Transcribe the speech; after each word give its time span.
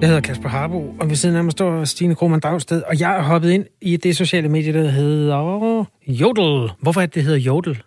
Jeg 0.00 0.08
hedder 0.08 0.20
Kasper 0.20 0.48
Harbo, 0.48 0.94
og 1.00 1.08
ved 1.08 1.16
siden 1.16 1.36
af 1.36 1.44
mig 1.44 1.52
står 1.52 1.84
Stine 1.84 2.14
Krohmann 2.14 2.40
Dragsted, 2.40 2.82
og 2.82 3.00
jeg 3.00 3.16
er 3.16 3.22
hoppet 3.22 3.50
ind 3.50 3.64
i 3.80 3.96
det 3.96 4.16
sociale 4.16 4.48
medie, 4.48 4.72
der 4.72 4.88
hedder 4.88 5.84
Jodel. 6.08 6.70
Hvorfor 6.80 7.00
er 7.00 7.06
det, 7.06 7.14
det 7.14 7.22
hedder 7.22 7.38
Jodel? 7.38 7.82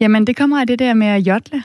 Jamen, 0.00 0.26
det 0.26 0.36
kommer 0.36 0.60
af 0.60 0.66
det 0.66 0.78
der 0.78 0.94
med 0.94 1.06
at 1.06 1.20
jodle. 1.20 1.62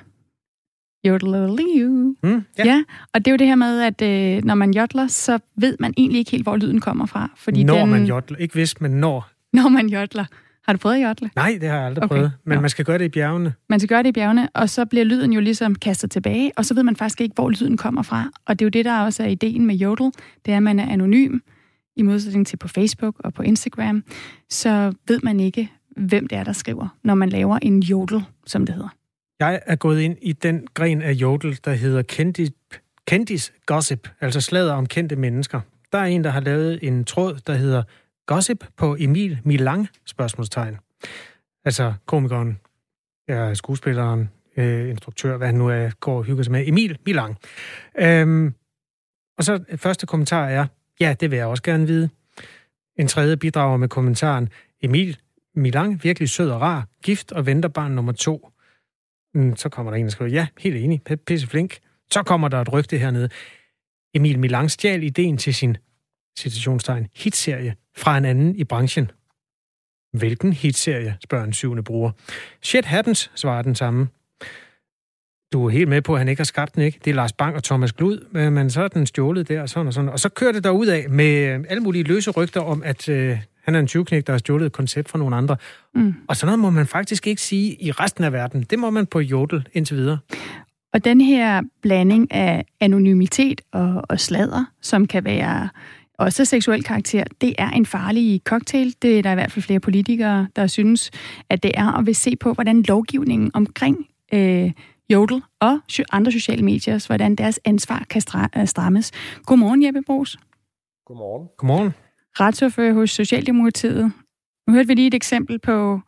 Jodel 1.04 2.16
Mm, 2.24 2.44
ja. 2.58 2.66
ja, 2.66 2.84
og 3.14 3.26
det 3.26 3.28
er 3.28 3.32
jo 3.32 3.38
det 3.38 3.48
her 3.48 3.56
med, 3.56 3.82
at 3.82 4.02
øh, 4.02 4.44
når 4.44 4.56
man 4.56 4.74
jodler, 4.74 5.08
så 5.08 5.40
ved 5.58 5.78
man 5.80 5.94
egentlig 5.98 6.20
ikke 6.20 6.32
helt, 6.32 6.44
hvor 6.44 6.58
lyden 6.58 6.82
kommer 6.82 7.06
fra. 7.06 7.30
Fordi 7.38 7.64
når 7.64 7.80
den, 7.80 7.90
man 7.90 8.06
jodler. 8.06 8.38
Ikke 8.38 8.54
hvis, 8.54 8.82
men 8.82 8.92
når. 8.92 9.30
Når 9.54 9.70
man 9.70 9.90
jodler. 9.90 10.26
Har 10.66 10.74
du 10.74 10.78
prøvet 10.80 10.96
at 10.96 11.04
jodle? 11.08 11.30
Nej, 11.36 11.58
det 11.62 11.70
har 11.70 11.76
jeg 11.78 11.86
aldrig 11.86 12.04
Okay. 12.04 12.16
prøvet. 12.16 12.32
Men 12.46 12.56
Nå. 12.56 12.62
man 12.62 12.70
skal 12.70 12.86
gøre 12.86 12.98
det 12.98 13.06
i 13.06 13.10
bjergene. 13.10 13.54
Man 13.70 13.80
skal 13.80 13.88
gøre 13.90 14.04
det 14.04 14.10
i 14.10 14.12
bjergene, 14.12 14.50
og 14.54 14.70
så 14.70 14.86
bliver 14.86 15.06
lyden 15.06 15.34
jo 15.34 15.40
ligesom 15.42 15.76
kastet 15.76 16.12
tilbage, 16.12 16.52
og 16.58 16.66
så 16.66 16.74
ved 16.74 16.84
man 16.84 16.96
faktisk 16.96 17.22
ikke, 17.22 17.34
hvor 17.34 17.50
lyden 17.50 17.78
kommer 17.78 18.02
fra. 18.02 18.30
Og 18.46 18.60
det 18.60 18.66
er 18.66 18.68
jo 18.68 18.70
det, 18.70 18.86
der 18.86 19.00
også 19.00 19.24
er 19.24 19.28
ideen 19.28 19.66
med 19.66 19.76
Jodel, 19.76 20.12
det 20.46 20.52
er, 20.52 20.58
at 20.58 20.64
man 20.64 20.80
er 20.80 20.92
anonym, 20.94 21.40
i 21.98 22.02
modsætning 22.02 22.48
til 22.48 22.58
på 22.58 22.68
Facebook 22.68 23.16
og 23.20 23.34
på 23.34 23.42
Instagram, 23.44 24.04
så 24.50 24.94
ved 25.08 25.20
man 25.24 25.40
ikke, 25.40 25.72
hvem 25.98 26.28
det 26.28 26.38
er, 26.38 26.44
der 26.44 26.52
skriver, 26.54 26.88
når 27.04 27.16
man 27.16 27.30
laver 27.30 27.60
en 27.62 27.80
Jodel, 27.84 28.24
som 28.46 28.66
det 28.66 28.76
hedder. 28.76 28.90
Jeg 29.40 29.60
er 29.66 29.76
gået 29.76 30.02
ind 30.02 30.18
i 30.22 30.32
den 30.34 30.68
gren 30.74 31.02
af 31.02 31.12
Jodel, 31.12 31.60
der 31.66 31.74
hedder 31.74 32.02
kendis, 32.02 32.52
kendis 33.08 33.54
gossip, 33.66 34.10
altså 34.22 34.42
slader 34.42 34.74
om 34.74 34.86
kendte 34.86 35.16
mennesker. 35.16 35.62
Der 35.92 35.98
er 35.98 36.06
en, 36.06 36.24
der 36.24 36.30
har 36.30 36.40
lavet 36.40 36.80
en 36.82 37.04
tråd, 37.04 37.40
der 37.48 37.54
hedder 37.54 37.84
Gossip 38.26 38.66
på 38.78 38.96
Emil 39.00 39.40
Milang, 39.44 39.88
spørgsmålstegn. 40.06 40.78
Altså 41.66 41.94
komikeren, 42.06 42.60
ja, 43.28 43.54
skuespilleren, 43.54 44.30
øh, 44.58 44.90
instruktør, 44.90 45.38
hvad 45.38 45.48
han 45.48 45.56
nu 45.56 45.70
er, 45.70 45.90
går 46.00 46.18
og 46.18 46.24
hygger 46.24 46.44
sig 46.44 46.52
med. 46.52 46.68
Emil 46.68 46.98
Milang. 47.06 47.38
Øhm, 47.98 48.54
og 49.38 49.44
så 49.44 49.64
øh, 49.70 49.78
første 49.78 50.06
kommentar 50.06 50.46
er, 50.48 50.68
ja, 51.00 51.16
det 51.20 51.32
vil 51.32 51.38
jeg 51.38 51.48
også 51.48 51.64
gerne 51.64 51.88
vide. 51.88 52.10
En 53.00 53.08
tredje 53.08 53.38
bidrager 53.38 53.78
med 53.78 53.90
kommentaren, 53.90 54.50
Emil 54.82 55.18
Milang, 55.56 56.04
virkelig 56.04 56.30
sød 56.30 56.50
og 56.50 56.62
rar, 56.62 56.88
gift 57.04 57.32
og 57.32 57.46
venter 57.46 57.70
barn 57.70 57.92
nummer 57.92 58.12
to. 58.12 58.50
Mm, 59.34 59.56
Så 59.56 59.70
kommer 59.70 59.92
der 59.92 59.98
en, 59.98 60.06
der 60.06 60.12
skriver, 60.12 60.32
ja, 60.32 60.48
helt 60.60 60.76
enig, 60.76 61.02
p- 61.10 61.16
pisse 61.16 61.48
flink. 61.48 61.78
Så 62.12 62.24
kommer 62.24 62.48
der 62.48 62.62
et 62.62 62.74
rygte 62.74 62.98
hernede. 62.98 63.30
Emil 64.14 64.40
Milang 64.40 64.72
stjal 64.72 65.04
ideen 65.04 65.38
til 65.38 65.56
sin, 65.56 65.78
citationstegn, 66.40 67.08
hitserie 67.16 67.76
fra 67.98 68.18
en 68.18 68.26
anden 68.26 68.56
i 68.56 68.64
branchen. 68.64 69.12
Hvilken 70.14 70.54
hitserie, 70.54 71.18
spørger 71.24 71.46
en 71.46 71.54
syvende 71.54 71.84
bruger. 71.84 72.12
Shit 72.62 72.86
happens, 72.86 73.32
svarer 73.36 73.62
den 73.62 73.76
samme. 73.76 74.08
Du 75.54 75.66
er 75.66 75.70
helt 75.70 75.90
med 75.90 76.02
på, 76.02 76.14
at 76.14 76.20
han 76.20 76.28
ikke 76.28 76.40
har 76.40 76.46
skabt 76.46 76.76
den, 76.76 76.84
ikke? 76.84 77.00
Det 77.06 77.12
er 77.12 77.16
Lars 77.16 77.34
Bang 77.34 77.56
og 77.56 77.64
Thomas 77.64 77.94
Glud, 77.94 78.28
øh, 78.36 78.52
men 78.52 78.70
så 78.70 78.84
er 78.84 78.88
den 78.88 79.06
stjålet 79.06 79.48
der, 79.48 79.62
og 79.62 79.70
sådan 79.70 79.88
og 79.88 79.94
sådan. 79.94 80.10
Og 80.10 80.20
så 80.20 80.30
kører 80.30 80.52
det 80.52 80.64
derud 80.64 80.88
af 80.88 81.10
med 81.10 81.54
øh, 81.54 81.64
alle 81.70 81.84
mulige 81.84 82.04
løse 82.04 82.32
rygter 82.32 82.62
om, 82.62 82.84
at 82.84 83.10
øh, 83.10 83.38
han 83.64 83.76
er 83.76 83.80
en 83.80 83.88
20 83.88 84.04
der 84.04 84.32
har 84.32 84.38
stjålet 84.38 84.66
et 84.66 84.72
koncept 84.72 85.10
fra 85.10 85.20
nogle 85.20 85.36
andre. 85.36 85.58
Mm. 85.96 86.14
Og 86.28 86.36
sådan 86.36 86.48
noget 86.48 86.60
må 86.60 86.70
man 86.70 86.88
faktisk 86.88 87.28
ikke 87.28 87.42
sige 87.42 87.84
i 87.84 87.92
resten 87.92 88.24
af 88.24 88.34
verden. 88.34 88.64
Det 88.64 88.80
må 88.80 88.90
man 88.90 89.06
på 89.06 89.20
Jodel 89.20 89.68
indtil 89.74 89.98
videre. 89.98 90.18
Og 90.94 91.06
den 91.06 91.22
her 91.22 91.62
blanding 91.82 92.34
af 92.34 92.66
anonymitet 92.80 93.62
og, 93.72 94.02
og 94.10 94.20
sladder, 94.20 94.66
som 94.82 95.08
kan 95.08 95.24
være 95.24 95.70
også 96.18 96.46
seksuel 96.46 96.84
karakter, 96.84 97.24
det 97.42 97.56
er 97.58 97.70
en 97.70 97.86
farlig 97.86 98.42
cocktail. 98.44 98.96
Det 99.02 99.18
er 99.18 99.22
der 99.22 99.32
i 99.32 99.36
hvert 99.36 99.52
fald 99.52 99.64
flere 99.64 99.80
politikere, 99.80 100.48
der 100.56 100.68
synes, 100.68 101.12
at 101.50 101.64
det 101.64 101.72
er, 101.74 101.92
og 101.92 102.06
vil 102.06 102.16
se 102.16 102.36
på, 102.36 102.54
hvordan 102.54 102.82
lovgivningen 102.82 103.52
omkring 103.54 104.08
øh, 104.34 104.72
Jodel 105.10 105.42
og 105.60 105.80
andre 106.12 106.32
sociale 106.32 106.66
medier, 106.66 107.08
hvordan 107.08 107.36
deres 107.36 107.60
ansvar 107.66 108.06
kan 108.10 108.22
øh, 108.58 108.68
strammes. 108.68 109.12
Godmorgen, 109.46 109.86
Jeppe 109.86 110.02
Brugs. 110.02 110.38
Godmorgen. 111.06 111.48
Godmorgen. 111.58 111.94
Retsordfører 112.40 112.94
hos 112.94 113.12
Socialdemokratiet. 113.12 114.12
Nu 114.68 114.74
hørte 114.74 114.88
vi 114.88 114.94
lige 114.94 115.08
et 115.08 115.14
eksempel 115.14 115.60
på, 115.60 116.00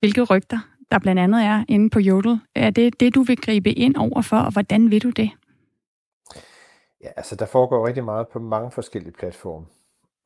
hvilke 0.00 0.22
rygter 0.22 0.58
der 0.90 0.98
blandt 0.98 1.20
andet 1.20 1.44
er 1.44 1.64
inde 1.68 1.90
på 1.90 2.00
Jodel. 2.00 2.38
Er 2.54 2.70
det 2.70 3.00
det, 3.00 3.14
du 3.14 3.22
vil 3.22 3.36
gribe 3.36 3.72
ind 3.72 3.96
over 3.96 4.22
for, 4.22 4.36
og 4.36 4.52
hvordan 4.52 4.90
vil 4.90 5.02
du 5.02 5.10
det? 5.10 5.30
Ja, 7.00 7.08
altså 7.16 7.36
der 7.36 7.46
foregår 7.46 7.86
rigtig 7.86 8.04
meget 8.04 8.28
på 8.28 8.38
mange 8.38 8.70
forskellige 8.70 9.12
platforme. 9.12 9.66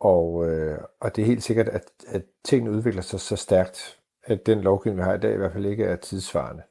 Og, 0.00 0.50
øh, 0.50 0.78
og 1.00 1.16
det 1.16 1.22
er 1.22 1.26
helt 1.26 1.42
sikkert, 1.42 1.68
at, 1.68 1.82
at 2.08 2.22
tingene 2.44 2.76
udvikler 2.76 3.02
sig 3.02 3.20
så 3.20 3.36
stærkt, 3.36 4.00
at 4.24 4.46
den 4.46 4.60
lovgivning, 4.60 4.98
vi 4.98 5.02
har 5.02 5.14
i 5.14 5.18
dag, 5.18 5.34
i 5.34 5.36
hvert 5.36 5.52
fald 5.52 5.66
ikke 5.66 5.84
er 5.84 5.96
tidsvarende. 5.96 6.62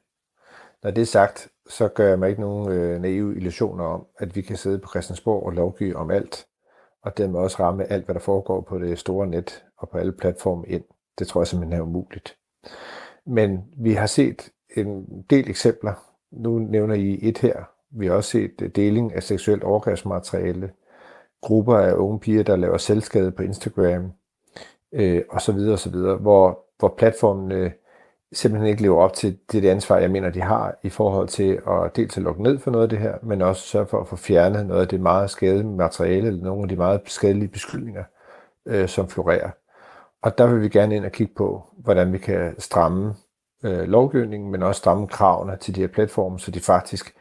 Når 0.82 0.90
det 0.90 1.02
er 1.02 1.06
sagt, 1.06 1.48
så 1.68 1.88
gør 1.88 2.08
jeg 2.08 2.18
mig 2.18 2.28
ikke 2.28 2.40
nogen 2.40 2.72
øh, 2.72 3.00
naive 3.00 3.36
illusioner 3.36 3.84
om, 3.84 4.06
at 4.18 4.36
vi 4.36 4.42
kan 4.42 4.56
sidde 4.56 4.78
på 4.78 4.88
Christiansborg 4.88 5.46
og 5.46 5.52
lovgive 5.52 5.96
om 5.96 6.10
alt, 6.10 6.46
og 7.02 7.16
dermed 7.16 7.40
også 7.40 7.56
ramme 7.62 7.84
alt, 7.84 8.04
hvad 8.04 8.14
der 8.14 8.20
foregår 8.20 8.60
på 8.60 8.78
det 8.78 8.98
store 8.98 9.26
net 9.26 9.64
og 9.78 9.88
på 9.88 9.98
alle 9.98 10.12
platforme 10.12 10.66
ind. 10.68 10.84
Det 11.18 11.26
tror 11.26 11.40
jeg 11.40 11.46
simpelthen 11.46 11.80
er 11.80 11.82
umuligt. 11.84 12.36
Men 13.26 13.64
vi 13.76 13.92
har 13.92 14.06
set 14.06 14.50
en 14.76 15.22
del 15.30 15.50
eksempler. 15.50 15.94
Nu 16.30 16.58
nævner 16.58 16.94
I 16.94 17.18
et 17.28 17.38
her. 17.38 17.71
Vi 17.92 18.06
har 18.06 18.14
også 18.14 18.30
set 18.30 18.52
øh, 18.62 18.68
deling 18.68 19.14
af 19.14 19.22
seksuelt 19.22 19.64
overgrebsmateriale, 19.64 20.70
grupper 21.40 21.76
af 21.76 21.94
unge 21.94 22.20
piger, 22.20 22.42
der 22.42 22.56
laver 22.56 22.76
selvskade 22.76 23.30
på 23.30 23.42
Instagram, 23.42 24.12
øh, 24.92 25.22
og 25.30 25.40
så 25.40 25.52
videre 25.52 25.72
og 25.72 25.78
så 25.78 25.90
videre, 25.90 26.16
hvor, 26.16 26.64
hvor 26.78 26.94
platformen 26.98 27.52
øh, 27.52 27.70
simpelthen 28.32 28.70
ikke 28.70 28.82
lever 28.82 29.02
op 29.02 29.12
til 29.12 29.38
det, 29.52 29.62
det 29.62 29.68
ansvar, 29.68 29.98
jeg 29.98 30.10
mener, 30.10 30.30
de 30.30 30.40
har 30.40 30.74
i 30.82 30.88
forhold 30.88 31.28
til 31.28 31.60
at 31.68 31.96
dels 31.96 32.16
at 32.16 32.22
lukke 32.22 32.42
ned 32.42 32.58
for 32.58 32.70
noget 32.70 32.82
af 32.82 32.88
det 32.88 32.98
her, 32.98 33.14
men 33.22 33.42
også 33.42 33.62
sørge 33.62 33.86
for 33.86 34.00
at 34.00 34.08
få 34.08 34.16
fjernet 34.16 34.66
noget 34.66 34.80
af 34.80 34.88
det 34.88 35.00
meget 35.00 35.30
skadelige 35.30 35.76
materiale, 35.76 36.26
eller 36.26 36.44
nogle 36.44 36.62
af 36.62 36.68
de 36.68 36.76
meget 36.76 37.00
skadelige 37.06 37.48
beskyldninger, 37.48 38.04
øh, 38.66 38.88
som 38.88 39.08
florerer. 39.08 39.50
Og 40.22 40.38
der 40.38 40.46
vil 40.46 40.62
vi 40.62 40.68
gerne 40.68 40.96
ind 40.96 41.04
og 41.04 41.12
kigge 41.12 41.34
på, 41.34 41.62
hvordan 41.76 42.12
vi 42.12 42.18
kan 42.18 42.60
stramme 42.60 43.14
øh, 43.64 43.88
lovgivningen, 43.88 44.50
men 44.50 44.62
også 44.62 44.78
stramme 44.78 45.06
kravene 45.06 45.56
til 45.60 45.74
de 45.74 45.80
her 45.80 45.88
platforme, 45.88 46.40
så 46.40 46.50
de 46.50 46.60
faktisk 46.60 47.14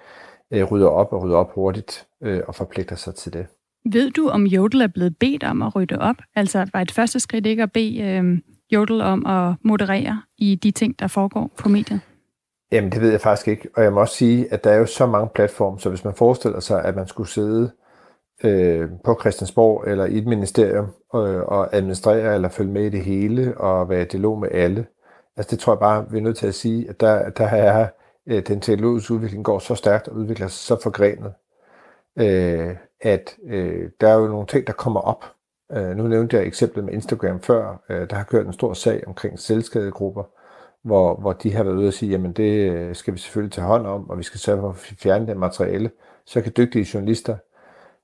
øh, 0.52 0.64
rydder 0.64 0.88
op 0.88 1.14
og 1.14 1.24
rydder 1.24 1.38
op 1.38 1.54
hurtigt 1.54 2.08
øh, 2.24 2.42
og 2.48 2.56
forpligter 2.56 2.96
sig 2.96 3.16
til 3.16 3.34
det. 3.34 3.48
Ved 3.86 4.12
du, 4.12 4.30
om 4.30 4.46
Jodel 4.46 4.82
er 4.82 4.88
blevet 4.88 5.18
bedt 5.18 5.44
om 5.44 5.62
at 5.62 5.76
rydde 5.76 6.00
op? 6.00 6.16
Altså 6.36 6.70
var 6.74 6.82
et 6.82 6.92
første 6.92 7.20
skridt 7.20 7.46
ikke 7.46 7.64
at 7.64 7.72
bede 7.72 8.02
øh, 8.02 8.38
Jodel 8.72 9.02
om 9.02 9.26
at 9.26 9.56
moderere 9.64 10.22
i 10.38 10.56
de 10.56 10.72
ting, 10.72 11.00
der 11.00 11.08
foregår 11.08 11.52
på 11.58 11.70
mediet? 11.70 12.00
Jamen, 12.72 12.92
det 12.92 13.02
ved 13.02 13.12
jeg 13.12 13.22
faktisk 13.22 13.48
ikke. 13.48 13.70
Og 13.76 13.84
jeg 13.84 13.94
må 13.94 14.00
også 14.00 14.16
sige, 14.16 14.54
at 14.54 14.64
der 14.64 14.70
er 14.70 14.78
jo 14.78 14.86
så 14.86 15.06
mange 15.06 15.30
platforme, 15.36 15.80
så 15.80 15.90
hvis 15.90 16.04
man 16.04 16.14
forestiller 16.14 16.60
sig, 16.60 16.86
at 16.86 16.96
man 16.96 17.08
skulle 17.08 17.30
sidde 17.30 17.72
øh, 18.44 18.90
på 19.06 19.18
Christiansborg 19.22 19.84
eller 19.88 20.06
i 20.06 20.18
et 20.18 20.28
ministerium 20.28 20.86
øh, 21.16 21.42
og 21.42 21.76
administrere 21.76 22.36
eller 22.36 22.50
følge 22.50 22.72
med 22.72 22.86
i 22.86 22.90
det 22.90 23.02
hele 23.02 23.58
og 23.58 23.90
være 23.90 24.02
i 24.02 24.06
dialog 24.06 24.40
med 24.40 24.50
alle, 24.52 24.86
altså 25.38 25.52
det 25.52 25.60
tror 25.60 25.74
jeg 25.74 25.80
bare, 25.80 26.12
vi 26.12 26.18
er 26.18 26.22
nødt 26.22 26.38
til 26.38 26.48
at 26.48 26.56
sige, 26.56 26.90
at 26.90 27.00
der, 27.00 27.30
der 27.30 27.46
er 27.46 27.88
øh, 28.28 28.44
den 28.48 28.62
teknologiske 28.62 29.14
udvikling 29.14 29.46
går 29.46 29.60
så 29.60 29.76
stærkt 29.76 30.08
og 30.08 30.16
udvikler 30.16 30.48
sig 30.48 30.60
så 30.60 30.84
forgrenet, 30.84 31.34
øh, 32.20 32.76
at 33.02 33.38
øh, 33.48 33.90
der 34.02 34.08
er 34.08 34.16
jo 34.16 34.28
nogle 34.28 34.48
ting, 34.48 34.68
der 34.68 34.74
kommer 34.74 35.00
op. 35.00 35.26
Øh, 35.72 35.98
nu 35.98 36.08
nævnte 36.08 36.38
jeg 36.38 36.46
eksemplet 36.46 36.86
med 36.86 36.94
Instagram 36.94 37.42
før. 37.42 37.84
Øh, 37.90 38.10
der 38.10 38.16
har 38.16 38.24
kørt 38.24 38.46
en 38.46 38.54
stor 38.54 38.74
sag 38.74 39.04
omkring 39.08 39.40
selvskadegrupper, 39.40 40.24
hvor, 40.84 41.16
hvor 41.16 41.34
de 41.34 41.54
har 41.54 41.64
været 41.64 41.76
ude 41.76 41.88
og 41.88 41.94
sige, 41.94 42.12
jamen 42.12 42.34
det 42.34 42.72
øh, 42.72 42.96
skal 42.96 43.14
vi 43.14 43.20
selvfølgelig 43.20 43.54
tage 43.54 43.68
hånd 43.68 43.88
om, 43.88 44.10
og 44.10 44.18
vi 44.18 44.24
skal 44.24 44.40
sørge 44.40 44.62
for 44.62 44.70
at 44.70 44.76
fjerne 44.76 45.28
det 45.28 45.38
materiale. 45.38 45.92
Så 46.26 46.42
kan 46.42 46.54
dygtige 46.58 46.88
journalister 46.94 47.36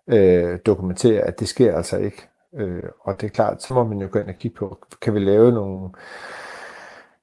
øh, 0.07 0.59
dokumentere, 0.65 1.21
at 1.21 1.39
det 1.39 1.47
sker 1.47 1.75
altså 1.75 1.97
ikke. 1.97 2.27
Øh, 2.55 2.83
og 2.99 3.21
det 3.21 3.27
er 3.27 3.31
klart, 3.31 3.63
så 3.63 3.73
må 3.73 3.83
man 3.83 4.01
jo 4.01 4.07
gå 4.11 4.19
ind 4.19 4.29
og 4.29 4.35
kigge 4.35 4.57
på, 4.57 4.77
kan 5.01 5.13
vi 5.13 5.19
lave 5.19 5.51
nogle, 5.51 5.89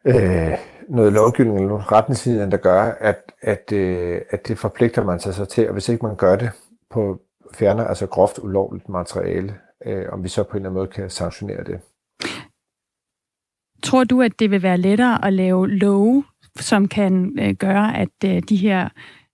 øh, 0.04 0.58
noget 0.88 1.12
lovgivning 1.12 1.56
eller 1.56 1.68
nogle 1.68 1.84
retningslinjer, 1.84 2.50
der 2.50 2.56
gør, 2.56 2.82
at, 2.82 3.32
at, 3.40 3.72
øh, 3.72 4.20
at 4.30 4.48
det 4.48 4.58
forpligter 4.58 5.04
man 5.04 5.20
sig 5.20 5.34
så 5.34 5.44
til, 5.44 5.66
og 5.66 5.72
hvis 5.72 5.88
ikke 5.88 6.06
man 6.06 6.16
gør 6.16 6.36
det 6.36 6.50
på 6.90 7.20
fjerner 7.54 7.84
altså 7.84 8.06
groft 8.06 8.38
ulovligt 8.38 8.88
materiale, 8.88 9.54
øh, 9.86 10.06
om 10.12 10.24
vi 10.24 10.28
så 10.28 10.42
på 10.42 10.50
en 10.50 10.56
eller 10.56 10.68
anden 10.68 10.78
måde 10.78 10.88
kan 10.88 11.10
sanktionere 11.10 11.64
det. 11.64 11.80
Tror 13.82 14.04
du, 14.04 14.22
at 14.22 14.38
det 14.38 14.50
vil 14.50 14.62
være 14.62 14.78
lettere 14.78 15.24
at 15.24 15.32
lave 15.32 15.68
love, 15.68 16.24
som 16.60 16.88
kan 16.88 17.38
øh, 17.38 17.54
gøre, 17.54 17.96
at 17.96 18.08
øh, 18.24 18.42
de 18.48 18.56
her 18.56 18.88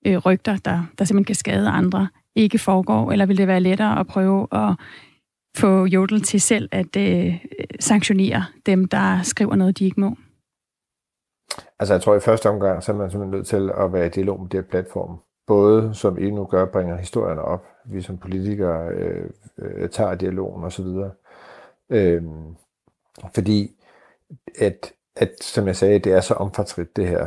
øh, 0.07 0.17
rygter, 0.17 0.57
der, 0.57 0.83
der 0.99 1.05
simpelthen 1.05 1.25
kan 1.25 1.35
skade 1.35 1.69
andre, 1.69 2.09
ikke 2.35 2.59
foregår? 2.59 3.13
Eller 3.13 3.27
vil 3.27 3.39
det 3.39 3.47
være 3.47 3.61
lettere 3.61 4.01
at 4.01 4.07
prøve 4.07 4.47
at 4.53 4.75
få 5.57 5.87
Jodel 5.87 6.23
til 6.23 6.41
selv 6.41 6.69
at 6.73 6.97
øh, 6.97 7.35
sanktionere 7.81 8.45
dem, 8.67 8.89
der 8.89 9.23
skriver 9.23 9.57
noget, 9.57 9.79
de 9.79 9.85
ikke 9.85 10.01
må? 10.01 10.17
Altså 11.81 11.95
jeg 11.95 12.03
tror 12.03 12.15
i 12.15 12.21
første 12.21 12.49
omgang, 12.49 12.83
så 12.83 12.93
er 12.93 12.97
man 12.97 13.11
simpelthen 13.11 13.39
nødt 13.39 13.47
til 13.47 13.71
at 13.79 13.93
være 13.93 14.07
i 14.07 14.09
dialog 14.09 14.41
med 14.41 14.49
de 14.49 14.57
her 14.57 14.63
platforme. 14.63 15.19
Både 15.47 15.95
som 15.95 16.19
I 16.19 16.31
nu 16.31 16.45
gør, 16.45 16.65
bringer 16.65 16.97
historierne 16.97 17.43
op. 17.43 17.67
Vi 17.85 18.03
som 18.03 18.19
politikere 18.19 18.89
øh, 18.89 19.31
øh, 19.59 19.89
tager 19.89 20.15
dialogen 20.15 20.65
osv. 20.65 20.87
Øh, 21.91 22.23
fordi 23.35 23.77
at, 24.59 24.93
at, 25.17 25.31
som 25.41 25.67
jeg 25.67 25.77
sagde, 25.77 25.99
det 25.99 26.13
er 26.13 26.21
så 26.21 26.35
omfangsrigt 26.35 26.97
det 26.97 27.09
her, 27.09 27.27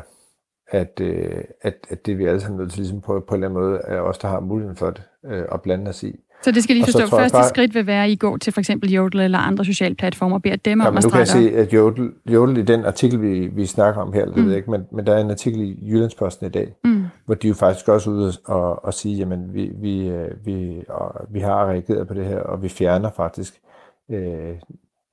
at, 0.67 1.00
øh, 1.01 1.44
at, 1.61 1.75
at 1.89 2.05
det 2.05 2.17
vi 2.17 2.25
alle 2.25 2.41
sammen 2.41 2.59
nødt 2.59 2.71
til 2.71 2.79
ligesom 2.79 3.01
på, 3.01 3.19
på 3.19 3.35
en 3.35 3.44
eller 3.44 3.50
anden 3.50 3.63
måde, 3.63 3.79
er 3.83 4.00
os, 4.01 4.17
der 4.17 4.27
har 4.27 4.39
muligheden 4.39 4.77
for 4.77 4.89
det, 4.89 5.03
øh, 5.25 5.45
at 5.51 5.61
blande 5.61 5.89
os 5.89 6.03
i. 6.03 6.19
Så 6.44 6.51
det 6.51 6.63
skal 6.63 6.75
lige 6.75 6.86
forstå. 6.86 7.07
Første 7.07 7.38
bare, 7.38 7.50
skridt 7.50 7.74
vil 7.74 7.88
være, 7.88 8.04
at 8.04 8.10
I 8.10 8.16
går 8.16 8.38
til 8.38 8.54
for 8.54 8.62
eksempel 8.62 8.92
Jodel 8.92 9.19
eller 9.19 9.38
andre 9.38 9.66
sociale 9.66 9.95
platformer 9.95 10.36
og 10.36 10.42
beder 10.42 10.56
dem 10.56 10.81
ja, 10.81 10.88
om 10.88 10.98
at 10.98 11.04
nu 11.04 11.10
kan 11.10 11.19
jeg 11.19 11.28
se, 11.28 11.51
at 11.56 11.74
Jodel, 11.74 12.12
Jodel 12.25 12.57
i 12.57 12.62
den 12.62 12.86
artikel, 12.86 13.22
vi, 13.22 13.48
vi 13.48 13.66
snakker 13.66 14.01
om 14.01 14.13
her, 14.13 14.25
mm. 14.25 14.34
det 14.34 14.44
ved 14.44 14.51
jeg 14.51 14.57
ikke, 14.57 14.72
men, 14.72 14.86
men 14.92 15.06
der 15.06 15.13
er 15.13 15.22
en 15.22 15.31
artikel 15.31 15.62
i 15.62 15.78
Jyllandsposten 15.90 16.48
i 16.48 16.50
dag, 16.50 16.74
mm. 16.84 17.06
hvor 17.25 17.36
de 17.36 17.48
jo 17.48 17.54
faktisk 17.54 17.88
også 17.88 18.10
er 18.10 18.13
ude 18.13 18.34
og, 18.45 18.86
og 18.86 18.94
sige, 18.94 19.18
jamen 19.18 19.54
vi, 19.54 19.72
vi, 19.81 20.07
øh, 20.07 20.45
vi, 20.45 20.84
og, 20.90 21.28
vi 21.30 21.40
har 21.40 21.66
reageret 21.66 22.07
på 22.07 22.13
det 22.13 22.25
her, 22.25 22.40
og 22.40 22.63
vi 22.63 22.69
fjerner 22.69 23.10
faktisk 23.16 23.54
øh, 24.12 24.54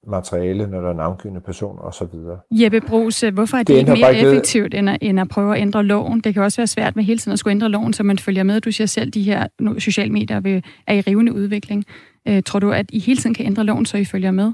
materiale, 0.06 0.66
når 0.66 0.80
der 0.80 0.88
er 0.88 0.92
navngivende 0.92 1.40
personer 1.40 1.82
osv. 1.82 2.06
Jeppe 2.50 2.80
Brugs, 2.80 3.20
hvorfor 3.20 3.56
er 3.56 3.62
det, 3.62 3.68
det 3.68 3.78
ikke 3.78 3.92
mere 3.92 4.16
effektivt, 4.16 4.74
end 4.74 4.90
at, 4.90 4.98
end 5.00 5.20
at 5.20 5.28
prøve 5.28 5.56
at 5.56 5.62
ændre 5.62 5.82
loven? 5.82 6.20
Det 6.20 6.34
kan 6.34 6.42
også 6.42 6.56
være 6.56 6.66
svært 6.66 6.96
med 6.96 7.04
hele 7.04 7.18
tiden 7.18 7.32
at 7.32 7.38
skulle 7.38 7.52
ændre 7.52 7.68
loven, 7.68 7.92
så 7.92 8.02
man 8.02 8.18
følger 8.18 8.42
med. 8.42 8.60
Du 8.60 8.72
siger 8.72 8.86
selv, 8.86 9.10
de 9.10 9.22
her 9.22 9.46
sociale 9.78 10.12
medier 10.12 10.60
er 10.86 10.94
i 10.94 11.00
rivende 11.00 11.32
udvikling. 11.32 11.84
Øh, 12.28 12.42
tror 12.42 12.58
du, 12.58 12.72
at 12.72 12.86
I 12.92 12.98
hele 12.98 13.20
tiden 13.20 13.34
kan 13.34 13.46
ændre 13.46 13.64
loven, 13.64 13.86
så 13.86 13.96
I 13.96 14.04
følger 14.04 14.30
med? 14.30 14.52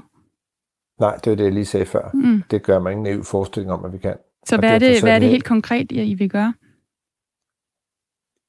Nej, 0.99 1.15
det 1.15 1.29
var 1.29 1.35
det, 1.35 1.43
jeg 1.43 1.53
lige 1.53 1.65
sagde 1.65 1.85
før. 1.85 2.09
Mm. 2.13 2.43
Det 2.51 2.63
gør 2.63 2.79
mig 2.79 2.91
ingen 2.91 3.23
forestilling 3.23 3.71
om, 3.71 3.85
at 3.85 3.93
vi 3.93 3.97
kan. 3.97 4.13
Så 4.45 4.57
hvad 4.57 4.69
er, 4.69 4.79
det, 4.79 5.01
hvad 5.01 5.15
er 5.15 5.19
det 5.19 5.29
helt 5.29 5.45
konkret, 5.45 5.91
I 5.91 6.13
vil 6.13 6.29
gøre? 6.29 6.53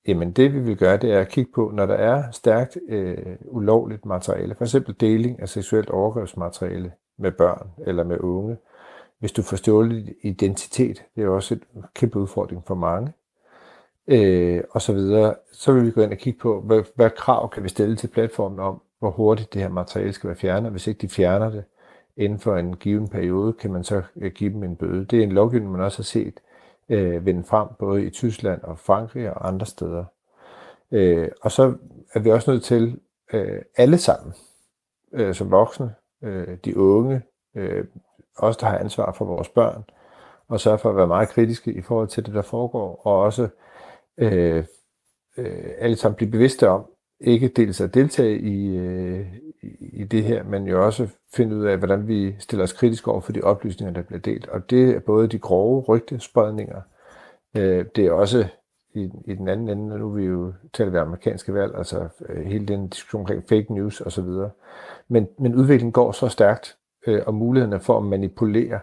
Jamen 0.08 0.32
det 0.32 0.54
vi 0.54 0.60
vil 0.60 0.76
gøre, 0.76 0.96
det 0.96 1.12
er 1.12 1.20
at 1.20 1.28
kigge 1.28 1.52
på, 1.54 1.70
når 1.74 1.86
der 1.86 1.94
er 1.94 2.30
stærkt 2.30 2.78
øh, 2.88 3.16
ulovligt 3.46 4.06
materiale, 4.06 4.54
for 4.54 4.64
eksempel 4.64 4.94
deling 5.00 5.40
af 5.40 5.48
seksuelt 5.48 5.90
overgrebsmateriale 5.90 6.92
med 7.18 7.32
børn 7.32 7.68
eller 7.86 8.04
med 8.04 8.20
unge. 8.20 8.56
Hvis 9.18 9.32
du 9.32 9.42
får 9.42 9.56
stjålet 9.56 10.14
identitet, 10.22 11.04
det 11.16 11.24
er 11.24 11.28
også 11.28 11.54
et 11.54 11.62
kæmpe 11.94 12.18
udfordring 12.18 12.62
for 12.66 12.74
mange, 12.74 13.12
øh, 14.06 14.62
og 14.70 14.82
så 14.82 14.92
videre, 14.92 15.34
så 15.52 15.72
vil 15.72 15.86
vi 15.86 15.90
gå 15.90 16.00
ind 16.00 16.12
og 16.12 16.18
kigge 16.18 16.38
på, 16.38 16.60
hvad, 16.60 16.82
hvad 16.94 17.10
krav 17.10 17.50
kan 17.50 17.62
vi 17.62 17.68
stille 17.68 17.96
til 17.96 18.08
platformen 18.08 18.58
om, 18.60 18.82
hvor 18.98 19.10
hurtigt 19.10 19.54
det 19.54 19.62
her 19.62 19.68
materiale 19.68 20.12
skal 20.12 20.28
være 20.28 20.36
fjernet. 20.36 20.70
Hvis 20.70 20.86
ikke 20.86 21.00
de 21.00 21.08
fjerner 21.08 21.50
det 21.50 21.64
inden 22.16 22.38
for 22.38 22.56
en 22.56 22.76
given 22.76 23.08
periode, 23.08 23.52
kan 23.52 23.72
man 23.72 23.84
så 23.84 24.02
øh, 24.16 24.32
give 24.32 24.52
dem 24.52 24.62
en 24.62 24.76
bøde. 24.76 25.04
Det 25.04 25.18
er 25.18 25.22
en 25.22 25.32
lovgivning, 25.32 25.72
man 25.72 25.80
også 25.80 25.98
har 25.98 26.04
set 26.04 26.40
øh, 26.88 27.26
vinde 27.26 27.44
frem, 27.44 27.68
både 27.78 28.04
i 28.04 28.10
Tyskland 28.10 28.62
og 28.62 28.78
Frankrig 28.78 29.30
og 29.30 29.48
andre 29.48 29.66
steder. 29.66 30.04
Øh, 30.92 31.28
og 31.42 31.52
så 31.52 31.74
er 32.14 32.20
vi 32.20 32.30
også 32.30 32.50
nødt 32.50 32.64
til 32.64 33.00
øh, 33.32 33.62
alle 33.76 33.98
sammen, 33.98 34.34
øh, 35.12 35.34
som 35.34 35.50
voksne, 35.50 35.94
øh, 36.22 36.58
de 36.64 36.76
unge, 36.76 37.22
øh, 37.56 37.84
os 38.36 38.56
der 38.56 38.66
har 38.66 38.78
ansvar 38.78 39.12
for 39.12 39.24
vores 39.24 39.48
børn, 39.48 39.84
og 40.48 40.60
sørge 40.60 40.78
for 40.78 40.90
at 40.90 40.96
være 40.96 41.06
meget 41.06 41.28
kritiske 41.28 41.72
i 41.72 41.80
forhold 41.80 42.08
til 42.08 42.26
det, 42.26 42.34
der 42.34 42.42
foregår, 42.42 43.00
og 43.06 43.20
også 43.20 43.48
øh, 44.18 44.64
øh, 45.36 45.70
alle 45.78 45.96
sammen 45.96 46.16
blive 46.16 46.30
bevidste 46.30 46.68
om, 46.68 46.86
ikke 47.20 47.48
dels 47.48 47.80
at 47.80 47.94
deltage 47.94 48.38
i, 48.38 48.76
øh, 48.76 49.26
i 49.80 50.04
det 50.04 50.24
her, 50.24 50.44
men 50.44 50.66
jo 50.66 50.84
også 50.84 51.08
finde 51.34 51.56
ud 51.56 51.64
af, 51.64 51.78
hvordan 51.78 52.08
vi 52.08 52.34
stiller 52.38 52.62
os 52.62 52.72
kritisk 52.72 53.08
over 53.08 53.20
for 53.20 53.32
de 53.32 53.42
oplysninger, 53.42 53.94
der 53.94 54.02
bliver 54.02 54.20
delt. 54.20 54.48
Og 54.48 54.70
det 54.70 54.90
er 54.90 55.00
både 55.00 55.28
de 55.28 55.38
grove 55.38 55.80
rygtespredninger, 55.80 56.80
øh, 57.56 57.84
det 57.96 58.06
er 58.06 58.12
også 58.12 58.48
i, 58.94 59.10
i 59.24 59.34
den 59.34 59.48
anden 59.48 59.68
ende, 59.68 59.92
og 59.92 59.98
nu 59.98 60.10
er 60.10 60.14
vi 60.14 60.24
jo 60.24 60.52
taler 60.72 60.90
ved 60.90 61.00
amerikanske 61.00 61.54
valg, 61.54 61.74
altså 61.76 62.08
øh, 62.28 62.46
hele 62.46 62.66
den 62.66 62.88
diskussion 62.88 63.20
omkring 63.20 63.48
fake 63.48 63.74
news 63.74 64.00
osv. 64.00 64.28
Men, 65.08 65.28
men 65.38 65.54
udviklingen 65.54 65.92
går 65.92 66.12
så 66.12 66.28
stærkt, 66.28 66.76
øh, 67.06 67.22
og 67.26 67.34
mulighederne 67.34 67.80
for 67.80 67.98
at 67.98 68.04
manipulere 68.04 68.80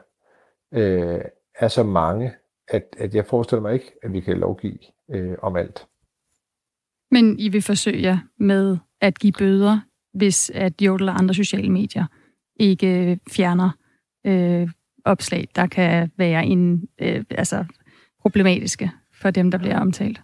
øh, 0.73 1.21
er 1.59 1.67
så 1.67 1.83
mange, 1.83 2.33
at, 2.67 2.95
at 2.97 3.15
jeg 3.15 3.25
forestiller 3.25 3.61
mig 3.61 3.73
ikke, 3.73 3.91
at 4.03 4.13
vi 4.13 4.19
kan 4.19 4.37
lovgive 4.37 4.77
øh, 5.11 5.37
om 5.41 5.55
alt. 5.55 5.87
Men 7.11 7.39
I 7.39 7.49
vil 7.49 7.61
forsøge 7.61 8.19
med 8.39 8.77
at 9.01 9.19
give 9.19 9.33
bøder, 9.39 9.79
hvis 10.15 10.51
at 10.53 10.81
Jodel 10.81 11.09
og 11.09 11.17
andre 11.19 11.33
sociale 11.33 11.69
medier 11.69 12.05
ikke 12.55 13.19
fjerner 13.31 13.69
øh, 14.25 14.69
opslag, 15.05 15.47
der 15.55 15.67
kan 15.67 16.11
være 16.17 16.45
en, 16.45 16.87
øh, 17.01 17.23
altså 17.29 17.65
problematiske 18.21 18.91
for 19.21 19.31
dem, 19.31 19.51
der 19.51 19.57
bliver 19.57 19.79
omtalt? 19.79 20.21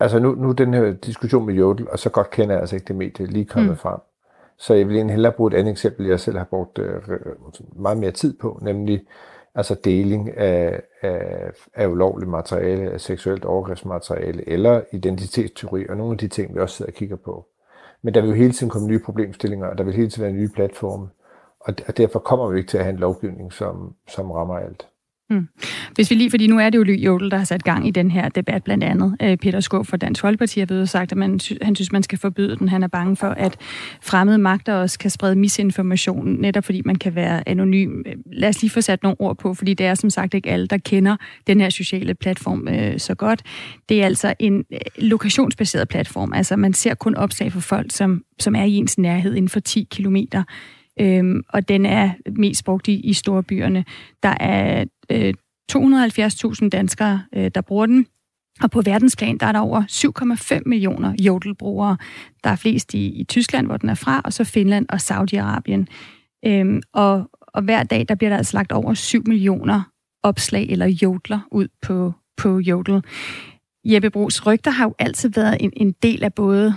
Altså 0.00 0.18
nu, 0.18 0.34
nu 0.34 0.52
den 0.52 0.74
her 0.74 0.92
diskussion 0.92 1.46
med 1.46 1.54
Jodel, 1.54 1.90
og 1.90 1.98
så 1.98 2.10
godt 2.10 2.30
kender 2.30 2.54
jeg 2.54 2.60
altså 2.60 2.76
ikke 2.76 2.88
det 2.88 2.96
medie, 2.96 3.26
lige 3.26 3.44
kommet 3.44 3.70
mm. 3.70 3.76
frem. 3.76 4.00
Så 4.58 4.74
jeg 4.74 4.88
vil 4.88 4.96
egentlig 4.96 5.14
hellere 5.14 5.32
bruge 5.32 5.52
et 5.52 5.58
andet 5.58 5.70
eksempel, 5.70 6.06
jeg 6.06 6.20
selv 6.20 6.36
har 6.36 6.44
brugt 6.44 6.78
øh, 6.78 7.02
meget 7.76 7.98
mere 7.98 8.10
tid 8.10 8.38
på, 8.38 8.58
nemlig 8.62 9.02
altså 9.54 9.76
deling 9.84 10.36
af, 10.36 10.82
af, 11.02 11.50
af 11.74 11.86
ulovligt 11.86 12.30
materiale, 12.30 12.90
af 12.90 13.00
seksuelt 13.00 13.44
overgrebsmateriale 13.44 14.48
eller 14.48 14.82
identitetsteori, 14.92 15.86
og 15.88 15.96
nogle 15.96 16.12
af 16.12 16.18
de 16.18 16.28
ting, 16.28 16.54
vi 16.54 16.60
også 16.60 16.76
sidder 16.76 16.90
og 16.90 16.94
kigger 16.94 17.16
på. 17.16 17.46
Men 18.04 18.14
der 18.14 18.20
vil 18.20 18.28
jo 18.28 18.34
hele 18.34 18.52
tiden 18.52 18.70
komme 18.70 18.88
nye 18.88 18.98
problemstillinger, 18.98 19.66
og 19.66 19.78
der 19.78 19.84
vil 19.84 19.94
hele 19.94 20.10
tiden 20.10 20.22
være 20.22 20.32
nye 20.32 20.48
platforme, 20.48 21.08
og 21.60 21.96
derfor 21.96 22.18
kommer 22.18 22.48
vi 22.50 22.58
ikke 22.58 22.68
til 22.68 22.78
at 22.78 22.84
have 22.84 22.92
en 22.92 23.00
lovgivning, 23.00 23.52
som, 23.52 23.94
som 24.08 24.30
rammer 24.30 24.54
alt. 24.54 24.88
Mm. 25.34 25.48
Hvis 25.94 26.10
vi 26.10 26.14
lige, 26.14 26.30
fordi 26.30 26.46
nu 26.46 26.58
er 26.58 26.70
det 26.70 26.78
jo 26.78 26.82
Ly 26.82 26.96
Jodel, 26.96 27.30
der 27.30 27.36
har 27.36 27.44
sat 27.44 27.64
gang 27.64 27.88
i 27.88 27.90
den 27.90 28.10
her 28.10 28.28
debat, 28.28 28.64
blandt 28.64 28.84
andet 28.84 29.16
øh, 29.22 29.36
Peter 29.36 29.60
Skov 29.60 29.84
fra 29.84 29.96
Dansk 29.96 30.20
Folkeparti 30.20 30.60
har 30.60 30.66
ved 30.66 30.86
sagt, 30.86 31.12
at 31.12 31.18
man, 31.18 31.40
han 31.62 31.74
synes, 31.74 31.92
man 31.92 32.02
skal 32.02 32.18
forbyde 32.18 32.56
den. 32.56 32.68
Han 32.68 32.82
er 32.82 32.88
bange 32.88 33.16
for, 33.16 33.26
at 33.26 33.56
fremmede 34.02 34.38
magter 34.38 34.74
også 34.74 34.98
kan 34.98 35.10
sprede 35.10 35.36
misinformation, 35.36 36.28
netop 36.40 36.64
fordi 36.64 36.82
man 36.84 36.96
kan 36.96 37.14
være 37.14 37.48
anonym. 37.48 38.02
Lad 38.32 38.48
os 38.48 38.62
lige 38.62 38.70
få 38.70 38.80
sat 38.80 39.02
nogle 39.02 39.16
ord 39.20 39.38
på, 39.38 39.54
fordi 39.54 39.74
det 39.74 39.86
er 39.86 39.94
som 39.94 40.10
sagt 40.10 40.34
ikke 40.34 40.50
alle, 40.50 40.66
der 40.66 40.78
kender 40.78 41.16
den 41.46 41.60
her 41.60 41.70
sociale 41.70 42.14
platform 42.14 42.68
øh, 42.68 42.98
så 42.98 43.14
godt. 43.14 43.42
Det 43.88 44.02
er 44.02 44.04
altså 44.06 44.34
en 44.38 44.64
øh, 44.72 44.78
lokationsbaseret 44.98 45.88
platform, 45.88 46.32
altså 46.32 46.56
man 46.56 46.72
ser 46.72 46.94
kun 46.94 47.14
opslag 47.14 47.52
for 47.52 47.60
folk, 47.60 47.92
som, 47.92 48.22
som 48.38 48.54
er 48.54 48.64
i 48.64 48.74
ens 48.74 48.98
nærhed 48.98 49.34
inden 49.34 49.48
for 49.48 49.60
10 49.60 49.88
kilometer 49.90 50.42
øhm, 51.00 51.42
og 51.48 51.68
den 51.68 51.86
er 51.86 52.10
mest 52.36 52.64
brugt 52.64 52.88
i, 52.88 52.94
i 53.00 53.12
storbyerne. 53.12 53.84
Der 54.22 54.34
er 54.40 54.84
øh, 55.10 55.34
270.000 55.72 56.68
danskere, 56.68 57.22
øh, 57.36 57.50
der 57.54 57.60
bruger 57.60 57.86
den, 57.86 58.06
og 58.60 58.70
på 58.70 58.80
verdensplan, 58.80 59.38
der 59.38 59.46
er 59.46 59.52
der 59.52 59.60
over 59.60 59.82
7,5 60.56 60.62
millioner 60.66 61.14
jodelbrugere. 61.20 61.96
Der 62.44 62.50
er 62.50 62.56
flest 62.56 62.94
i, 62.94 63.20
i 63.20 63.24
Tyskland, 63.24 63.66
hvor 63.66 63.76
den 63.76 63.88
er 63.88 63.94
fra, 63.94 64.20
og 64.24 64.32
så 64.32 64.44
Finland 64.44 64.86
og 64.88 64.96
Saudi-Arabien. 64.96 65.84
Øhm, 66.46 66.82
og, 66.92 67.30
og 67.40 67.62
hver 67.62 67.82
dag, 67.82 68.06
der 68.08 68.14
bliver 68.14 68.30
der 68.30 68.36
altså 68.36 68.56
lagt 68.56 68.72
over 68.72 68.94
7 68.94 69.22
millioner 69.26 69.82
opslag 70.22 70.66
eller 70.70 70.86
jodler 70.86 71.40
ud 71.52 71.68
på, 71.82 72.12
på 72.36 72.58
jodel. 72.58 73.02
Jeppe 73.84 74.10
Brugs 74.10 74.46
rygter 74.46 74.70
har 74.70 74.84
jo 74.84 74.94
altid 74.98 75.28
været 75.28 75.56
en, 75.60 75.72
en 75.76 75.92
del 76.02 76.24
af 76.24 76.34
både 76.34 76.74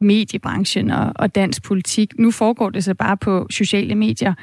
mediebranchen 0.00 0.90
og, 0.90 1.12
og 1.16 1.34
dansk 1.34 1.64
politik. 1.64 2.18
Nu 2.18 2.30
foregår 2.30 2.70
det 2.70 2.84
så 2.84 2.94
bare 2.94 3.16
på 3.16 3.46
sociale 3.50 3.94
medier. 3.94 4.34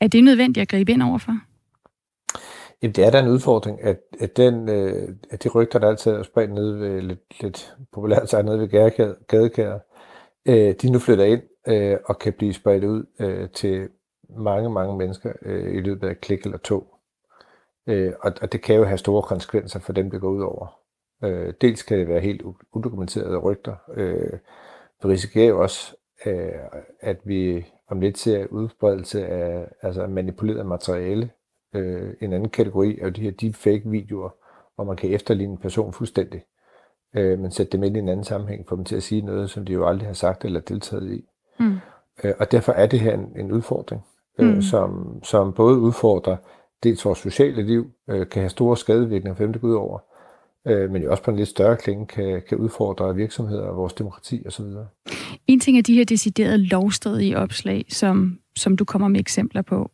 Er 0.00 0.08
det 0.08 0.24
nødvendigt 0.24 0.62
at 0.62 0.68
gribe 0.68 0.92
ind 0.92 1.02
overfor? 1.02 1.32
Jamen, 2.82 2.94
det 2.94 3.06
er 3.06 3.10
da 3.10 3.20
en 3.20 3.28
udfordring, 3.28 3.82
at, 3.82 4.00
at, 4.20 4.36
den, 4.36 4.68
øh, 4.68 5.08
at 5.30 5.44
de 5.44 5.48
rygter, 5.48 5.78
der 5.78 5.88
altid 5.88 6.12
er 6.12 6.22
spredt 6.22 6.52
nede 6.52 6.80
ved, 6.80 7.02
lidt, 7.02 7.42
lidt 7.42 7.74
populært 7.92 8.30
sagt 8.30 8.44
nede 8.44 8.58
ved 8.58 8.68
gadekæder, 9.28 9.78
øh, 10.48 10.74
de 10.82 10.90
nu 10.90 10.98
flytter 10.98 11.24
ind 11.24 11.42
øh, 11.68 11.96
og 12.04 12.18
kan 12.18 12.32
blive 12.32 12.52
spredt 12.52 12.84
ud 12.84 13.04
øh, 13.20 13.48
til 13.50 13.88
mange, 14.36 14.70
mange 14.70 14.96
mennesker 14.96 15.32
øh, 15.42 15.74
i 15.74 15.80
løbet 15.80 16.06
af 16.06 16.10
et 16.10 16.20
klik 16.20 16.44
eller 16.44 16.58
to. 16.58 16.94
Øh, 17.86 18.12
og, 18.20 18.32
og 18.42 18.52
det 18.52 18.62
kan 18.62 18.76
jo 18.76 18.84
have 18.84 18.98
store 18.98 19.22
konsekvenser 19.22 19.80
for 19.80 19.92
dem, 19.92 20.10
det 20.10 20.20
går 20.20 20.30
ud 20.30 20.42
over. 20.42 20.78
Øh, 21.24 21.54
dels 21.60 21.82
kan 21.82 21.98
det 21.98 22.08
være 22.08 22.20
helt 22.20 22.42
udokumenterede 22.72 23.36
rygter, 23.36 23.74
øh, 23.94 24.38
vi 25.08 25.12
risikerer 25.12 25.48
jo 25.48 25.62
også, 25.62 25.96
øh, 26.26 26.52
at 27.00 27.16
vi 27.24 27.66
om 27.90 28.00
lidt 28.00 28.18
ser 28.18 28.46
udbredelse 28.46 29.26
af 29.26 29.68
altså 29.82 30.06
manipuleret 30.06 30.66
materiale. 30.66 31.30
Øh, 31.74 32.14
en 32.20 32.32
anden 32.32 32.48
kategori 32.48 32.98
er 32.98 33.04
jo 33.04 33.10
de 33.10 33.20
her 33.20 33.30
deepfake-videoer, 33.30 34.30
hvor 34.74 34.84
man 34.84 34.96
kan 34.96 35.10
efterligne 35.10 35.52
en 35.52 35.58
person 35.58 35.92
fuldstændig, 35.92 36.44
øh, 37.16 37.38
men 37.38 37.50
sætte 37.50 37.72
dem 37.72 37.82
ind 37.82 37.96
i 37.96 37.98
en 37.98 38.08
anden 38.08 38.24
sammenhæng, 38.24 38.68
for 38.68 38.76
dem 38.76 38.84
til 38.84 38.96
at 38.96 39.02
sige 39.02 39.22
noget, 39.22 39.50
som 39.50 39.64
de 39.64 39.72
jo 39.72 39.86
aldrig 39.86 40.06
har 40.06 40.14
sagt 40.14 40.44
eller 40.44 40.60
deltaget 40.60 41.12
i. 41.12 41.24
Mm. 41.60 41.76
Øh, 42.24 42.34
og 42.38 42.52
derfor 42.52 42.72
er 42.72 42.86
det 42.86 43.00
her 43.00 43.14
en, 43.14 43.32
en 43.36 43.52
udfordring, 43.52 44.02
øh, 44.38 44.54
mm. 44.54 44.62
som, 44.62 45.20
som 45.22 45.52
både 45.52 45.78
udfordrer 45.78 46.36
dels 46.82 47.04
vores 47.04 47.18
sociale 47.18 47.62
liv, 47.62 47.90
øh, 48.10 48.28
kan 48.28 48.42
have 48.42 48.50
store 48.50 48.76
skadevirkninger 48.76 49.34
for 49.34 49.44
dem, 49.44 49.52
det 49.52 49.62
går 49.62 49.68
ud 49.68 49.74
over, 49.74 49.98
øh, 50.66 50.90
men 50.90 51.02
jo 51.02 51.10
også 51.10 51.22
på 51.22 51.30
en 51.30 51.36
lidt 51.36 51.48
større 51.48 51.76
klinge 51.76 52.06
kan, 52.06 52.42
kan 52.48 52.58
udfordre 52.58 53.14
virksomheder 53.14 53.62
og 53.62 53.76
vores 53.76 53.92
demokrati 53.92 54.42
osv. 54.46 54.64
En 55.46 55.60
ting 55.60 55.78
er 55.78 55.82
de 55.82 55.94
her 55.94 56.04
deciderede 56.04 56.58
lovstridige 56.58 57.38
opslag, 57.38 57.84
som, 57.88 58.38
som 58.56 58.76
du 58.76 58.84
kommer 58.84 59.08
med 59.08 59.20
eksempler 59.20 59.62
på. 59.62 59.90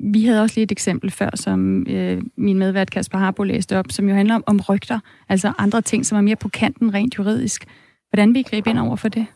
Vi 0.00 0.24
havde 0.24 0.42
også 0.42 0.54
lige 0.56 0.62
et 0.62 0.72
eksempel 0.72 1.10
før, 1.10 1.30
som 1.34 1.86
øh, 1.86 2.22
min 2.36 2.58
medvært 2.58 2.90
Kasper 2.90 3.18
Harbo 3.18 3.42
læste 3.42 3.78
op, 3.78 3.86
som 3.90 4.08
jo 4.08 4.14
handler 4.14 4.34
om, 4.34 4.44
om 4.46 4.60
rygter, 4.68 5.00
altså 5.28 5.52
andre 5.58 5.82
ting, 5.82 6.06
som 6.06 6.18
er 6.18 6.22
mere 6.22 6.36
på 6.36 6.48
kanten 6.48 6.94
rent 6.94 7.18
juridisk. 7.18 7.66
Hvordan 8.10 8.34
vil 8.34 8.40
I 8.40 8.42
gribe 8.42 8.70
ind 8.70 8.78
over 8.78 8.96
for 8.96 9.08
det? 9.08 9.26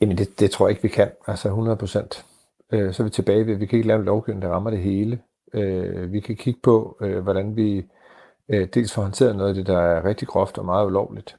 Jamen, 0.00 0.18
det, 0.18 0.40
det 0.40 0.50
tror 0.50 0.66
jeg 0.66 0.70
ikke, 0.70 0.82
vi 0.82 0.88
kan. 0.88 1.10
Altså 1.26 1.48
100 1.48 1.76
procent. 1.76 2.24
Øh, 2.72 2.92
så 2.94 3.02
er 3.02 3.04
vi 3.04 3.10
tilbage 3.10 3.46
ved, 3.46 3.54
at 3.54 3.60
vi 3.60 3.66
kan 3.66 3.76
ikke 3.76 3.88
lave 3.88 3.98
en 3.98 4.04
lovgivning, 4.04 4.42
der 4.42 4.48
rammer 4.48 4.70
det 4.70 4.78
hele. 4.78 5.18
Øh, 5.54 6.12
vi 6.12 6.20
kan 6.20 6.36
kigge 6.36 6.60
på, 6.62 6.96
øh, 7.02 7.18
hvordan 7.18 7.56
vi 7.56 7.84
øh, 8.48 8.68
dels 8.74 8.92
får 8.94 9.02
håndteret 9.02 9.36
noget 9.36 9.48
af 9.48 9.54
det, 9.54 9.66
der 9.66 9.80
er 9.80 10.04
rigtig 10.04 10.28
groft 10.28 10.58
og 10.58 10.64
meget 10.64 10.86
ulovligt. 10.86 11.36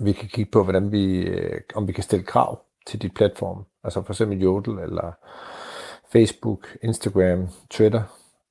Vi 0.00 0.12
kan 0.12 0.28
kigge 0.28 0.50
på, 0.50 0.62
hvordan 0.62 0.92
vi, 0.92 1.20
øh, 1.20 1.60
om 1.74 1.88
vi 1.88 1.92
kan 1.92 2.04
stille 2.04 2.24
krav 2.24 2.60
til 2.86 3.02
de 3.02 3.08
platforme, 3.08 3.64
altså 3.84 4.02
for 4.02 4.12
eksempel 4.12 4.38
Jodel 4.38 4.78
eller 4.78 5.12
Facebook, 6.12 6.76
Instagram, 6.82 7.48
Twitter. 7.70 8.02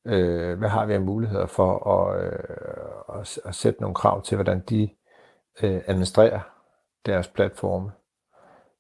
Øh, 0.08 0.58
hvad 0.58 0.70
har 0.70 0.86
vi 0.86 0.94
af 0.94 1.02
muligheder 1.02 1.46
for 1.46 1.90
at, 1.90 2.26
øh, 2.26 3.20
at, 3.20 3.40
at 3.46 3.56
sætte 3.56 3.82
nogle 3.82 3.96
krav 3.96 4.24
til, 4.24 4.38
hvordan 4.38 4.60
de 4.70 4.90
øh, 5.64 5.82
administrerer 5.88 6.40
deres 7.06 7.28
platforme. 7.28 7.92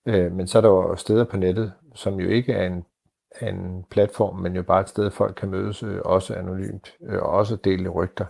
Øh, 0.05 0.31
men 0.31 0.47
så 0.47 0.57
er 0.57 0.61
der 0.61 0.69
jo 0.69 0.95
steder 0.95 1.23
på 1.23 1.37
nettet, 1.37 1.73
som 1.95 2.19
jo 2.19 2.29
ikke 2.29 2.53
er 2.53 2.65
en, 2.67 2.85
en 3.41 3.85
platform, 3.89 4.35
men 4.35 4.55
jo 4.55 4.63
bare 4.63 4.81
et 4.81 4.89
sted, 4.89 5.11
folk 5.11 5.35
kan 5.35 5.49
mødes, 5.49 5.83
øh, 5.83 6.01
også 6.05 6.35
anonymt, 6.35 6.95
øh, 7.01 7.21
og 7.21 7.29
også 7.29 7.55
dele 7.55 7.89
rygter. 7.89 8.25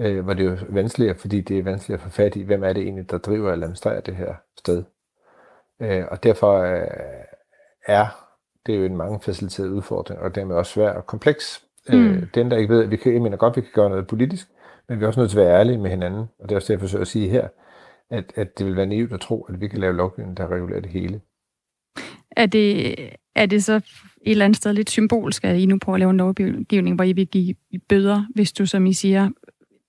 Øh, 0.00 0.24
hvor 0.24 0.34
det 0.34 0.44
jo 0.44 0.56
vanskeligere, 0.68 1.18
fordi 1.18 1.40
det 1.40 1.58
er 1.58 1.62
vanskeligt 1.62 2.00
at 2.00 2.04
få 2.04 2.10
fat 2.10 2.36
i, 2.36 2.42
hvem 2.42 2.64
er 2.64 2.72
det 2.72 2.82
egentlig, 2.82 3.10
der 3.10 3.18
driver 3.18 3.52
eller 3.52 3.66
administrerer 3.66 4.00
det 4.00 4.16
her 4.16 4.34
sted. 4.58 4.84
Øh, 5.82 6.04
og 6.10 6.22
derfor 6.22 6.58
øh, 6.58 6.86
er 7.86 8.28
det 8.66 8.74
er 8.74 8.78
jo 8.78 8.84
en 8.84 8.96
mange 8.96 9.20
faciliteret 9.20 9.68
udfordring, 9.68 10.20
og 10.20 10.34
dermed 10.34 10.56
også 10.56 10.72
svær 10.72 10.90
og 10.90 11.06
kompleks. 11.06 11.64
Øh, 11.90 12.00
mm. 12.00 12.10
Øh, 12.10 12.22
den, 12.34 12.50
der 12.50 12.56
ikke 12.56 12.74
ved, 12.74 12.86
vi 12.86 12.96
kan, 12.96 13.12
jeg 13.12 13.22
mener 13.22 13.36
godt, 13.36 13.56
vi 13.56 13.60
kan 13.60 13.70
gøre 13.74 13.90
noget 13.90 14.06
politisk, 14.06 14.48
men 14.88 14.98
vi 14.98 15.04
er 15.04 15.08
også 15.08 15.20
nødt 15.20 15.30
til 15.30 15.38
at 15.38 15.46
være 15.46 15.60
ærlige 15.60 15.78
med 15.78 15.90
hinanden, 15.90 16.26
og 16.38 16.48
det 16.48 16.50
er 16.52 16.56
også 16.56 16.66
det, 16.66 16.72
jeg 16.72 16.80
forsøger 16.80 17.02
at 17.02 17.08
sige 17.08 17.28
her, 17.28 17.48
at, 18.10 18.32
at 18.34 18.58
det 18.58 18.66
vil 18.66 18.76
være 18.76 18.86
naivt 18.86 19.12
at 19.12 19.20
tro, 19.20 19.42
at 19.42 19.60
vi 19.60 19.68
kan 19.68 19.78
lave 19.78 19.96
lovgivning, 19.96 20.36
der 20.36 20.48
regulerer 20.48 20.80
det 20.80 20.90
hele. 20.90 21.20
Er 22.30 22.46
det, 22.46 22.94
er 23.34 23.46
det 23.46 23.64
så 23.64 23.74
et 23.74 23.82
eller 24.22 24.44
andet 24.44 24.56
sted 24.56 24.72
lidt 24.72 24.90
symbolsk, 24.90 25.44
at 25.44 25.56
I 25.56 25.66
nu 25.66 25.78
prøver 25.78 25.94
at 25.94 26.00
lave 26.00 26.10
en 26.10 26.16
lovgivning, 26.16 26.94
hvor 26.94 27.04
I 27.04 27.12
vil 27.12 27.26
give 27.26 27.54
bøder, 27.88 28.22
hvis 28.34 28.52
du, 28.52 28.66
som 28.66 28.86
I 28.86 28.92
siger, 28.92 29.30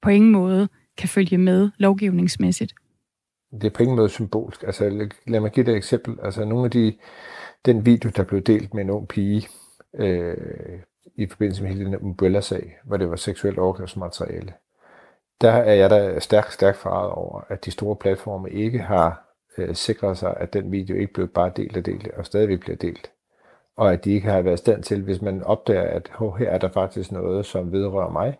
på 0.01 0.09
ingen 0.09 0.31
måde 0.31 0.69
kan 0.97 1.09
følge 1.09 1.37
med 1.37 1.69
lovgivningsmæssigt? 1.77 2.73
Det 3.51 3.63
er 3.63 3.69
på 3.69 3.83
ingen 3.83 3.95
måde 3.95 4.09
symbolsk. 4.09 4.63
Altså, 4.63 5.09
lad 5.27 5.39
mig 5.39 5.51
give 5.51 5.65
dig 5.65 5.71
et 5.71 5.77
eksempel. 5.77 6.17
Altså, 6.23 6.45
nogle 6.45 6.65
af 6.65 6.71
de, 6.71 6.93
den 7.65 7.85
video, 7.85 8.09
der 8.15 8.23
blev 8.23 8.41
delt 8.41 8.73
med 8.73 8.83
en 8.83 8.89
ung 8.89 9.07
pige 9.07 9.47
øh, 9.95 10.37
i 11.15 11.25
forbindelse 11.25 11.63
med 11.63 11.71
hele 11.71 11.85
den 11.85 11.95
Umbrella-sag, 11.95 12.77
hvor 12.83 12.97
det 12.97 13.09
var 13.09 13.15
seksuelt 13.15 13.59
overgrebsmateriale, 13.59 14.53
der 15.41 15.51
er 15.51 15.73
jeg 15.73 15.89
da 15.89 16.19
stærkt, 16.19 16.53
stærkt 16.53 16.77
faret 16.77 17.11
over, 17.11 17.41
at 17.47 17.65
de 17.65 17.71
store 17.71 17.95
platforme 17.95 18.49
ikke 18.49 18.79
har 18.79 19.35
øh, 19.57 19.75
sikret 19.75 20.17
sig, 20.17 20.37
at 20.37 20.53
den 20.53 20.71
video 20.71 20.95
ikke 20.95 21.13
blev 21.13 21.27
bare 21.27 21.51
delt 21.55 21.77
og 21.77 21.85
delt, 21.85 22.07
og 22.07 22.25
stadigvæk 22.25 22.59
bliver 22.59 22.77
delt. 22.77 23.11
Og 23.77 23.93
at 23.93 24.05
de 24.05 24.11
ikke 24.11 24.27
har 24.27 24.41
været 24.41 24.59
i 24.59 24.63
stand 24.63 24.83
til, 24.83 25.03
hvis 25.03 25.21
man 25.21 25.43
opdager, 25.43 25.81
at 25.81 26.11
her 26.39 26.49
er 26.49 26.57
der 26.57 26.69
faktisk 26.69 27.11
noget, 27.11 27.45
som 27.45 27.71
vedrører 27.71 28.11
mig, 28.11 28.37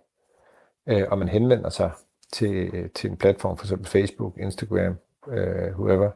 øh, 0.89 1.08
og 1.12 1.17
man 1.17 1.29
henvender 1.29 1.69
sig 1.69 1.91
til, 2.34 2.89
til 2.89 3.10
en 3.10 3.17
platform, 3.17 3.58
for 3.58 3.65
eksempel 3.65 3.88
Facebook, 3.88 4.38
Instagram, 4.38 4.96
øh, 5.27 5.79
whoever, 5.79 6.12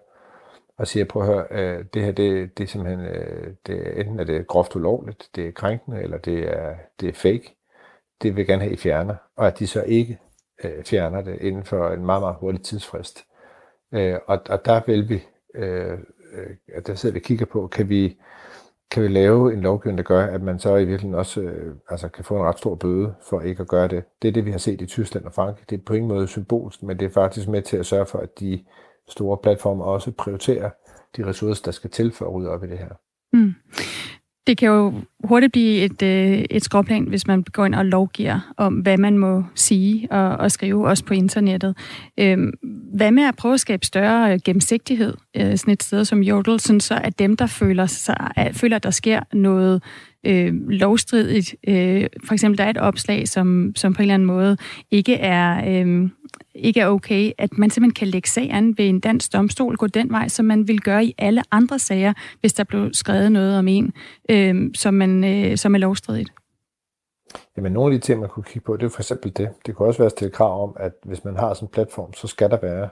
og 0.78 0.88
siger, 0.88 1.06
prøv 1.06 1.22
at 1.22 1.28
høre, 1.28 1.46
øh, 1.52 1.86
det 1.94 2.04
her, 2.04 2.12
det, 2.12 2.58
det 2.58 2.64
er 2.64 2.68
simpelthen, 2.68 3.06
øh, 3.06 3.54
det, 3.68 4.00
enten 4.00 4.20
er 4.20 4.24
det 4.24 4.48
groft 4.48 4.76
ulovligt, 4.76 5.30
det 5.36 5.48
er 5.48 5.52
krænkende, 5.52 6.02
eller 6.02 6.18
det 6.18 6.40
er, 6.40 6.76
det 7.00 7.10
er 7.10 7.14
fake. 7.14 7.56
Det 8.22 8.36
vil 8.36 8.48
gerne 8.48 8.62
have, 8.62 8.74
I 8.74 8.78
fjerner. 8.78 9.16
Og 9.36 9.48
at 9.48 9.60
de 9.60 9.68
så 9.68 9.84
ikke 9.84 10.20
øh, 10.64 10.84
fjerner 10.84 11.22
det 11.22 11.38
inden 11.42 11.64
for 11.64 11.90
en 11.90 12.06
meget, 12.06 12.22
meget 12.22 12.36
hurtig 12.40 12.64
tidsfrist. 12.64 13.26
Øh, 13.92 14.20
og, 14.28 14.42
og 14.50 14.66
der 14.66 14.82
vil 14.86 15.10
vi, 15.10 15.24
øh, 15.56 15.98
øh, 16.34 16.82
der 16.88 16.96
sidder 16.96 17.14
vi 17.14 17.20
og 17.20 17.24
kigger 17.24 17.46
på, 17.46 17.68
kan 17.68 17.90
vi, 17.90 18.18
kan 18.92 19.04
vi 19.04 19.08
lave 19.08 19.54
en 19.54 19.62
lovgivning, 19.62 19.98
der 19.98 20.04
gør, 20.04 20.26
at 20.26 20.42
man 20.42 20.60
så 20.60 20.76
i 20.76 20.86
virkeligheden 20.86 21.16
også 21.16 21.42
øh, 21.42 21.76
altså 21.90 22.08
kan 22.08 22.24
få 22.24 22.36
en 22.36 22.44
ret 22.44 22.58
stor 22.58 22.76
bøde 22.76 23.14
for 23.30 23.42
ikke 23.42 23.62
at 23.62 23.68
gøre 23.68 23.88
det. 23.88 24.04
Det 24.22 24.28
er 24.28 24.32
det, 24.32 24.46
vi 24.46 24.52
har 24.52 24.58
set 24.58 24.82
i 24.82 24.86
Tyskland 24.86 25.26
og 25.26 25.34
Frankrig. 25.34 25.70
Det 25.70 25.80
er 25.80 25.84
på 25.86 25.94
ingen 25.94 26.08
måde 26.08 26.28
symbolsk, 26.28 26.84
men 26.84 27.00
det 27.00 27.06
er 27.06 27.10
faktisk 27.10 27.48
med 27.48 27.62
til 27.62 27.78
at 27.78 27.86
sørge 27.86 28.06
for, 28.06 28.20
at 28.20 28.40
de 28.40 28.64
store 29.10 29.38
platforme 29.38 29.84
også 29.84 30.12
prioriterer 30.12 30.70
de 31.18 31.26
ressourcer, 31.26 31.64
der 31.66 31.72
skal 31.72 31.90
til 31.90 32.12
for 32.12 32.26
at 32.26 32.34
rydde 32.34 32.50
op 32.50 32.64
i 32.64 32.68
det 32.68 32.78
her. 32.78 32.90
Mm. 33.34 33.54
Det 34.48 34.58
kan 34.58 34.70
jo 34.70 34.94
hurtigt 35.24 35.52
blive 35.52 35.82
et, 35.82 36.02
øh, 36.02 36.46
et 36.50 36.64
skråplan, 36.64 37.04
hvis 37.04 37.28
man 37.28 37.44
går 37.54 37.66
ind 37.66 37.76
og 37.76 37.86
lovgiver 37.86 38.54
om, 38.58 38.74
hvad 38.74 38.98
man 38.98 39.18
må 39.18 39.44
sige 39.56 40.08
og, 40.12 40.38
og 40.38 40.52
skrive, 40.52 40.88
også 40.88 41.06
på 41.06 41.14
internettet. 41.14 41.78
Øhm, 42.20 42.52
hvad 42.94 43.12
med 43.12 43.24
at 43.24 43.36
prøve 43.36 43.54
at 43.54 43.60
skabe 43.60 43.86
større 43.86 44.34
øh, 44.34 44.40
gennemsigtighed 44.46 45.14
øh, 45.36 45.58
sådan 45.58 45.72
et 45.74 45.84
sted 45.84 46.06
som 46.06 46.24
Jodel, 46.24 46.60
sådan 46.60 46.80
så 46.80 47.00
at 47.04 47.20
dem, 47.20 47.38
der 47.38 47.46
føler, 47.46 47.86
sig, 47.86 48.32
at, 48.36 48.56
føler, 48.56 48.76
at 48.76 48.84
der 48.84 48.92
sker 48.92 49.20
noget 49.34 49.84
øh, 50.26 50.70
lovstridigt, 50.70 51.56
øh, 51.68 52.06
for 52.26 52.34
eksempel 52.34 52.58
der 52.58 52.64
er 52.64 52.70
et 52.70 52.78
opslag, 52.78 53.28
som, 53.28 53.72
som 53.76 53.94
på 53.94 54.02
en 54.02 54.04
eller 54.04 54.14
anden 54.14 54.26
måde 54.26 54.58
ikke 54.92 55.16
er... 55.16 55.82
Øh, 55.86 56.10
ikke 56.56 56.80
er 56.80 56.88
okay, 56.88 57.32
at 57.38 57.58
man 57.58 57.70
simpelthen 57.70 57.94
kan 57.94 58.08
lægge 58.08 58.30
sagen 58.30 58.78
ved 58.78 58.90
en 58.90 59.00
dansk 59.00 59.34
domstol, 59.34 59.78
gå 59.78 59.88
den 59.88 60.12
vej, 60.12 60.28
som 60.28 60.46
man 60.46 60.68
vil 60.68 60.82
gøre 60.82 61.06
i 61.06 61.16
alle 61.18 61.44
andre 61.52 61.80
sager, 61.80 62.14
hvis 62.40 62.54
der 62.54 62.64
blev 62.64 62.90
skrevet 62.94 63.32
noget 63.32 63.60
om 63.60 63.68
en, 63.68 63.94
øh, 64.30 64.72
som, 64.76 64.94
man, 64.94 65.24
øh, 65.24 65.58
som 65.58 65.76
er 65.76 65.80
lovstridigt? 65.80 66.34
Jamen, 67.58 67.72
nogle 67.72 67.94
af 67.94 68.02
de 68.02 68.06
ting, 68.06 68.20
man 68.20 68.30
kunne 68.30 68.44
kigge 68.44 68.66
på, 68.66 68.78
det 68.78 68.86
er 68.86 68.90
for 68.90 69.02
eksempel 69.02 69.38
det. 69.38 69.50
Det 69.66 69.76
kunne 69.76 69.88
også 69.88 69.98
være 69.98 70.06
at 70.06 70.12
stille 70.12 70.32
krav 70.32 70.64
om, 70.64 70.76
at 70.80 70.92
hvis 71.04 71.24
man 71.24 71.36
har 71.36 71.54
sådan 71.54 71.68
en 71.68 71.72
platform, 71.72 72.14
så 72.14 72.28
skal 72.28 72.50
der 72.50 72.58
være 72.62 72.90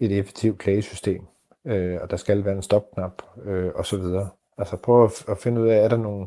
et 0.00 0.18
effektivt 0.18 0.58
klagesystem, 0.58 1.22
øh, 1.66 1.98
og 2.02 2.10
der 2.10 2.16
skal 2.16 2.44
være 2.44 2.56
en 2.56 2.62
stopknap, 2.62 3.22
øh, 3.44 3.70
og 3.74 3.86
så 3.86 3.96
videre. 3.96 4.28
Altså 4.58 4.76
prøv 4.76 5.04
at, 5.04 5.24
at 5.28 5.38
finde 5.38 5.60
ud 5.60 5.68
af, 5.68 5.84
er 5.84 5.88
der 5.88 5.96
nogle 5.96 6.26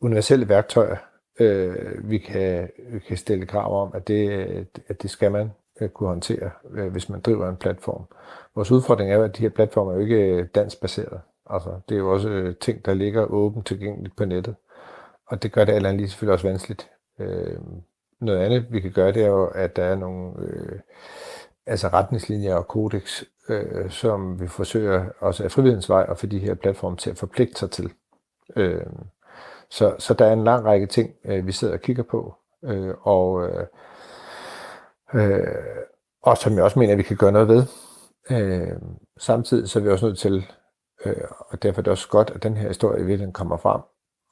universelle 0.00 0.48
værktøjer, 0.48 0.96
øh, 1.40 2.10
vi, 2.10 2.18
kan, 2.18 2.68
vi 2.92 2.98
kan 2.98 3.16
stille 3.16 3.46
krav 3.46 3.82
om, 3.82 3.90
at 3.94 4.08
det, 4.08 4.30
at 4.88 5.02
det 5.02 5.10
skal 5.10 5.32
man 5.32 5.50
kunne 5.88 6.08
håndtere, 6.08 6.50
øh, 6.74 6.92
hvis 6.92 7.08
man 7.08 7.20
driver 7.20 7.48
en 7.48 7.56
platform. 7.56 8.04
Vores 8.54 8.70
udfordring 8.70 9.10
er 9.10 9.16
jo, 9.16 9.22
at 9.22 9.36
de 9.36 9.42
her 9.42 9.48
platforme 9.48 9.90
er 9.90 9.94
jo 9.94 10.00
ikke 10.00 10.20
øh, 10.20 10.46
dansbaseret. 10.54 11.20
Altså, 11.50 11.70
det 11.88 11.94
er 11.94 11.98
jo 11.98 12.12
også 12.12 12.28
øh, 12.28 12.56
ting, 12.56 12.84
der 12.84 12.94
ligger 12.94 13.24
åbent 13.24 13.66
tilgængeligt 13.66 14.16
på 14.16 14.24
nettet. 14.24 14.54
Og 15.26 15.42
det 15.42 15.52
gør 15.52 15.64
det 15.64 15.72
alt 15.72 15.86
andet 15.86 16.00
lige 16.00 16.08
selvfølgelig 16.08 16.32
også 16.32 16.48
vanskeligt. 16.48 16.90
Øh, 17.18 17.58
noget 18.20 18.38
andet, 18.38 18.66
vi 18.70 18.80
kan 18.80 18.92
gøre, 18.92 19.12
det 19.12 19.22
er 19.22 19.28
jo, 19.28 19.46
at 19.46 19.76
der 19.76 19.84
er 19.84 19.94
nogle 19.94 20.32
øh, 20.38 20.80
altså 21.66 21.88
retningslinjer 21.88 22.54
og 22.54 22.68
kodex, 22.68 23.22
øh, 23.48 23.90
som 23.90 24.40
vi 24.40 24.48
forsøger 24.48 25.04
også 25.20 25.44
af 25.44 25.50
frivillighedens 25.50 25.88
vej 25.88 26.06
at 26.08 26.18
få 26.18 26.26
de 26.26 26.38
her 26.38 26.54
platforme 26.54 26.96
til 26.96 27.10
at 27.10 27.18
forpligte 27.18 27.58
sig 27.58 27.70
til. 27.70 27.92
Øh, 28.56 28.86
så, 29.70 29.94
så 29.98 30.14
der 30.14 30.24
er 30.24 30.32
en 30.32 30.44
lang 30.44 30.64
række 30.64 30.86
ting, 30.86 31.14
øh, 31.24 31.46
vi 31.46 31.52
sidder 31.52 31.74
og 31.74 31.80
kigger 31.80 32.02
på, 32.02 32.34
øh, 32.64 32.94
og, 33.02 33.48
øh, 33.48 33.66
øh, 35.14 35.46
og 36.22 36.36
som 36.36 36.54
jeg 36.54 36.64
også 36.64 36.78
mener, 36.78 36.92
at 36.92 36.98
vi 36.98 37.02
kan 37.02 37.16
gøre 37.16 37.32
noget 37.32 37.48
ved. 37.48 37.64
Øh, 38.30 38.76
samtidig 39.18 39.68
så 39.68 39.78
er 39.78 39.82
vi 39.82 39.90
også 39.90 40.06
nødt 40.06 40.18
til, 40.18 40.46
øh, 41.04 41.14
og 41.30 41.62
derfor 41.62 41.80
er 41.80 41.82
det 41.82 41.90
også 41.90 42.08
godt, 42.08 42.30
at 42.30 42.42
den 42.42 42.56
her 42.56 42.68
historie 42.68 43.00
i 43.00 43.04
virkeligheden 43.04 43.32
kommer 43.32 43.56
frem, 43.56 43.80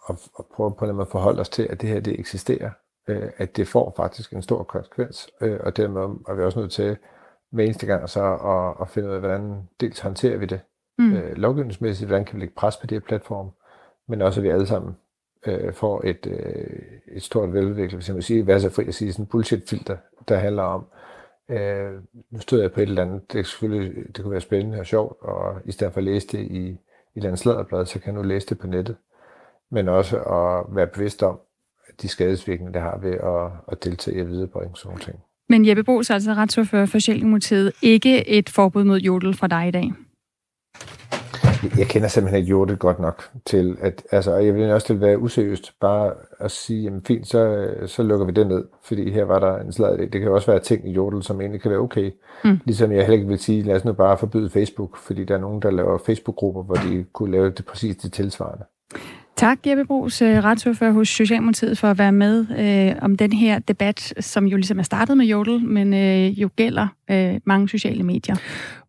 og, 0.03 0.19
og 0.35 0.47
prøve 0.55 0.75
på 0.75 0.85
en 0.85 0.95
måde 0.95 1.07
at 1.07 1.13
forholde 1.13 1.41
os 1.41 1.49
til, 1.49 1.63
at 1.71 1.81
det 1.81 1.89
her 1.89 2.01
det 2.01 2.21
eksisterer, 2.21 2.71
øh, 3.09 3.31
at 3.37 3.57
det 3.57 3.69
får 3.69 3.93
faktisk 3.97 4.33
en 4.33 4.43
stor 4.43 4.63
konsekvens, 4.63 5.31
øh, 5.41 5.61
og 5.61 5.77
dermed 5.77 6.03
er 6.29 6.35
vi 6.35 6.43
også 6.43 6.61
nødt 6.61 6.73
til 6.73 6.97
hver 7.53 7.65
eneste 7.65 7.87
gang 7.87 8.09
så 8.09 8.35
at, 8.35 8.83
at 8.83 8.91
finde 8.91 9.09
ud 9.09 9.15
af, 9.15 9.21
hvordan 9.21 9.69
dels 9.81 10.01
håndterer 10.01 10.37
vi 10.37 10.47
det 10.47 10.61
mm. 10.99 11.17
øh, 11.17 11.37
lovgivningsmæssigt, 11.37 12.09
hvordan 12.09 12.25
kan 12.25 12.37
vi 12.37 12.41
lægge 12.41 12.55
pres 12.55 12.77
på 12.77 12.87
de 12.87 12.95
her 12.95 13.01
platforme, 13.01 13.51
men 14.09 14.23
også 14.23 14.41
at 14.41 14.45
vi 14.45 14.49
alle 14.49 14.67
sammen 14.67 14.97
øh, 15.47 15.73
får 15.73 16.03
et, 16.05 16.27
øh, 16.27 16.83
et 17.17 17.23
stort 17.23 17.53
veludviklet, 17.53 17.95
hvis 17.95 18.09
jeg 18.09 18.17
må 18.17 18.21
sige, 18.21 18.43
hvad 18.43 18.61
så 18.61 18.71
fri 18.71 18.87
at 18.87 18.95
sige, 18.95 19.13
sådan 19.13 19.27
bullshit-filter, 19.27 19.97
der 20.29 20.39
handler 20.39 20.63
om, 20.63 20.85
øh, 21.49 21.93
nu 22.31 22.41
stod 22.41 22.61
jeg 22.61 22.73
på 22.73 22.81
et 22.81 22.89
eller 22.89 23.03
andet, 23.03 23.33
det, 23.33 23.47
selvfølgelig, 23.47 24.17
det 24.17 24.23
kunne 24.23 24.33
være 24.33 24.41
spændende 24.41 24.79
og 24.79 24.87
sjovt, 24.87 25.17
og 25.23 25.61
i 25.65 25.73
stedet 25.73 25.93
for 25.93 25.99
at 25.99 26.05
læse 26.05 26.27
det 26.27 26.39
i, 26.39 26.59
i 26.59 26.69
et 26.69 26.79
eller 27.17 27.29
andet 27.29 27.39
sladderblad, 27.39 27.87
så 27.87 28.01
kan 28.01 28.15
du 28.15 28.23
læse 28.23 28.47
det 28.47 28.59
på 28.59 28.67
nettet. 28.67 28.97
Men 29.71 29.89
også 29.89 30.17
at 30.17 30.77
være 30.77 30.87
bevidst 30.87 31.23
om 31.23 31.41
de 32.03 32.09
skadesvirkninger, 32.09 32.73
det 32.73 32.83
har 32.83 32.99
ved 32.99 33.15
at, 33.15 33.73
at 33.73 33.85
deltage 33.85 34.17
i 34.17 34.21
at 34.21 34.29
viderebringe 34.29 34.77
sådan 34.77 34.89
nogle 34.89 35.03
ting. 35.03 35.17
Men 35.49 35.69
Jeppe 35.69 35.85
Bos, 35.85 36.11
altså 36.11 36.33
retsordfører 36.33 36.87
for 36.87 36.99
Sjælgemotivet. 36.99 37.73
ikke 37.83 38.29
et 38.29 38.49
forbud 38.49 38.85
mod 38.85 38.99
jodel 38.99 39.35
fra 39.35 39.47
dig 39.47 39.69
i 39.69 39.71
dag? 39.71 39.93
Jeg 41.79 41.87
kender 41.87 42.09
simpelthen 42.09 42.39
ikke 42.39 42.51
Jordel 42.51 42.77
godt 42.77 42.99
nok 42.99 43.31
til, 43.47 43.77
at, 43.81 44.03
altså, 44.11 44.37
jeg 44.37 44.55
vil 44.55 44.71
også 44.73 44.87
til 44.87 45.01
være 45.01 45.19
useriøst 45.19 45.73
bare 45.81 46.13
at 46.39 46.51
sige, 46.51 46.83
jamen 46.83 47.03
fint, 47.07 47.27
så, 47.27 47.69
så 47.87 48.03
lukker 48.03 48.27
vi 48.27 48.33
det 48.33 48.47
ned, 48.47 48.65
fordi 48.83 49.11
her 49.11 49.25
var 49.25 49.39
der 49.39 49.59
en 49.59 49.73
slag. 49.73 49.99
Det 49.99 50.13
kan 50.13 50.23
jo 50.23 50.35
også 50.35 50.51
være 50.51 50.61
ting 50.61 50.89
i 50.89 50.93
Jordel, 50.93 51.23
som 51.23 51.41
egentlig 51.41 51.61
kan 51.61 51.71
være 51.71 51.81
okay. 51.81 52.11
Mm. 52.45 52.59
Ligesom 52.65 52.93
jeg 52.93 53.01
heller 53.01 53.17
ikke 53.17 53.29
vil 53.29 53.39
sige, 53.39 53.63
lad 53.63 53.77
os 53.77 53.85
nu 53.85 53.93
bare 53.93 54.19
forbyde 54.19 54.51
Facebook, 54.51 54.97
fordi 54.97 55.25
der 55.25 55.35
er 55.35 55.41
nogen, 55.41 55.63
der 55.63 55.71
laver 55.71 55.99
Facebook-grupper, 55.99 56.63
hvor 56.63 56.75
de 56.75 57.05
kunne 57.13 57.33
lave 57.33 57.51
det 57.51 57.65
præcis 57.65 57.97
det 57.97 58.13
tilsvarende. 58.13 58.65
Tak, 59.41 59.59
Jeppe 59.67 59.85
Brugs, 59.85 60.23
øh, 60.23 60.45
retsordfører 60.45 60.93
hos 60.93 61.09
Socialdemokratiet, 61.09 61.79
for 61.79 61.89
at 61.89 61.99
være 61.99 62.13
med 62.13 62.47
øh, 62.59 62.97
om 63.03 63.17
den 63.17 63.33
her 63.33 63.59
debat, 63.59 64.15
som 64.21 64.47
jo 64.47 64.57
ligesom 64.57 64.79
er 64.79 64.83
startet 64.83 65.17
med 65.17 65.27
Jodel, 65.27 65.65
men 65.65 65.95
øh, 65.95 66.41
jo 66.41 66.51
gælder 66.57 66.89
øh, 67.11 67.41
mange 67.45 67.69
sociale 67.69 68.03
medier. 68.03 68.37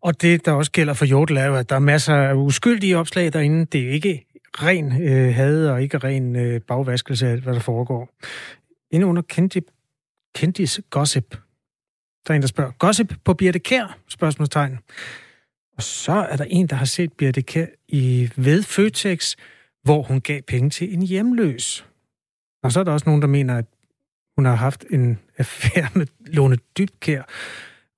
Og 0.00 0.22
det, 0.22 0.46
der 0.46 0.52
også 0.52 0.72
gælder 0.72 0.94
for 0.94 1.04
Jodel, 1.04 1.36
er 1.36 1.44
jo, 1.44 1.56
at 1.56 1.68
der 1.68 1.76
er 1.76 1.80
masser 1.80 2.14
af 2.14 2.34
uskyldige 2.34 2.98
opslag 2.98 3.32
derinde. 3.32 3.64
Det 3.64 3.88
er 3.88 3.92
ikke 3.92 4.26
ren 4.62 5.02
øh, 5.02 5.34
had 5.34 5.68
og 5.68 5.82
ikke 5.82 5.98
ren 5.98 6.36
øh, 6.36 6.60
bagvaskelse 6.60 7.26
af 7.26 7.32
alt, 7.32 7.42
hvad 7.42 7.54
der 7.54 7.60
foregår. 7.60 8.08
Inde 8.90 9.06
under 9.06 9.22
Kendip 9.22 9.64
kendis 10.34 10.80
gossip. 10.90 11.30
Der 12.26 12.34
er 12.34 12.34
en, 12.34 12.42
der 12.42 12.48
spørger, 12.48 12.70
gossip 12.78 13.14
på 13.24 13.34
Birte 13.34 13.58
Kær? 13.58 13.98
Spørgsmålstegn. 14.08 14.78
Og 15.76 15.82
så 15.82 16.12
er 16.12 16.36
der 16.36 16.44
en, 16.44 16.66
der 16.66 16.76
har 16.76 16.84
set 16.84 17.12
Birte 17.12 17.42
Kær 17.42 17.66
i 17.88 18.30
ved 18.36 18.62
Føtex, 18.62 19.34
hvor 19.84 20.02
hun 20.02 20.20
gav 20.20 20.42
penge 20.42 20.70
til 20.70 20.94
en 20.94 21.02
hjemløs. 21.02 21.86
Og 22.62 22.72
så 22.72 22.80
er 22.80 22.84
der 22.84 22.92
også 22.92 23.06
nogen, 23.06 23.22
der 23.22 23.28
mener, 23.28 23.58
at 23.58 23.64
hun 24.36 24.44
har 24.44 24.54
haft 24.54 24.84
en 24.90 25.18
affære 25.38 25.88
med 25.94 26.06
Lone 26.26 26.56
Dybkær. 26.78 27.22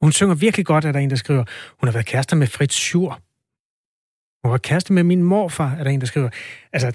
Hun 0.02 0.12
synger 0.12 0.34
virkelig 0.34 0.66
godt, 0.66 0.84
er 0.84 0.92
der 0.92 1.00
en, 1.00 1.10
der 1.10 1.16
skriver. 1.16 1.44
Hun 1.80 1.88
har 1.88 1.92
været 1.92 2.06
kærester 2.06 2.36
med 2.36 2.46
Fritz 2.46 2.74
Schur. 2.74 3.20
Hun 4.44 4.52
var 4.52 4.58
kæreste 4.58 4.92
med 4.92 5.02
min 5.02 5.22
morfar, 5.22 5.74
er 5.78 5.84
der 5.84 5.90
en, 5.90 6.00
der 6.00 6.06
skriver. 6.06 6.30
Altså, 6.72 6.88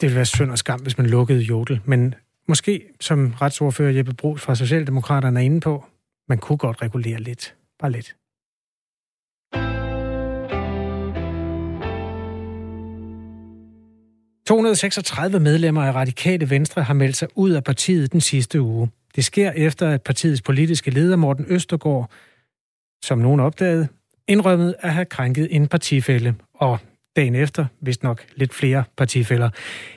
det 0.00 0.02
ville 0.02 0.16
være 0.16 0.26
synd 0.26 0.50
og 0.50 0.58
skam, 0.58 0.80
hvis 0.80 0.98
man 0.98 1.06
lukkede 1.06 1.40
jodel. 1.40 1.80
Men 1.84 2.14
måske, 2.48 2.88
som 3.00 3.34
retsordfører 3.40 3.92
Jeppe 3.92 4.14
Brugs 4.14 4.42
fra 4.42 4.54
Socialdemokraterne 4.54 5.40
er 5.40 5.44
inde 5.44 5.60
på, 5.60 5.84
man 6.28 6.38
kunne 6.38 6.58
godt 6.58 6.82
regulere 6.82 7.20
lidt. 7.20 7.54
Bare 7.78 7.90
lidt. 7.90 8.16
...236 14.50 15.38
medlemmer 15.38 15.82
af 15.82 15.92
Radikale 15.94 16.50
Venstre 16.50 16.82
har 16.82 16.94
meldt 16.94 17.16
sig 17.16 17.28
ud 17.34 17.50
af 17.50 17.64
partiet 17.64 18.12
den 18.12 18.20
sidste 18.20 18.60
uge. 18.60 18.90
Det 19.16 19.24
sker 19.24 19.50
efter, 19.50 19.90
at 19.90 20.02
partiets 20.02 20.42
politiske 20.42 20.90
leder 20.90 21.16
Morten 21.16 21.46
Østergaard, 21.48 22.10
som 23.04 23.18
nogen 23.18 23.40
opdagede, 23.40 23.88
indrømmede 24.28 24.74
at 24.80 24.92
have 24.92 25.04
krænket 25.04 25.48
en 25.50 25.68
partifælde. 25.68 26.34
Og 26.54 26.78
dagen 27.16 27.34
efter, 27.34 27.66
vist 27.80 28.02
nok 28.02 28.24
lidt 28.36 28.54
flere 28.54 28.84
partifælder. 28.96 29.50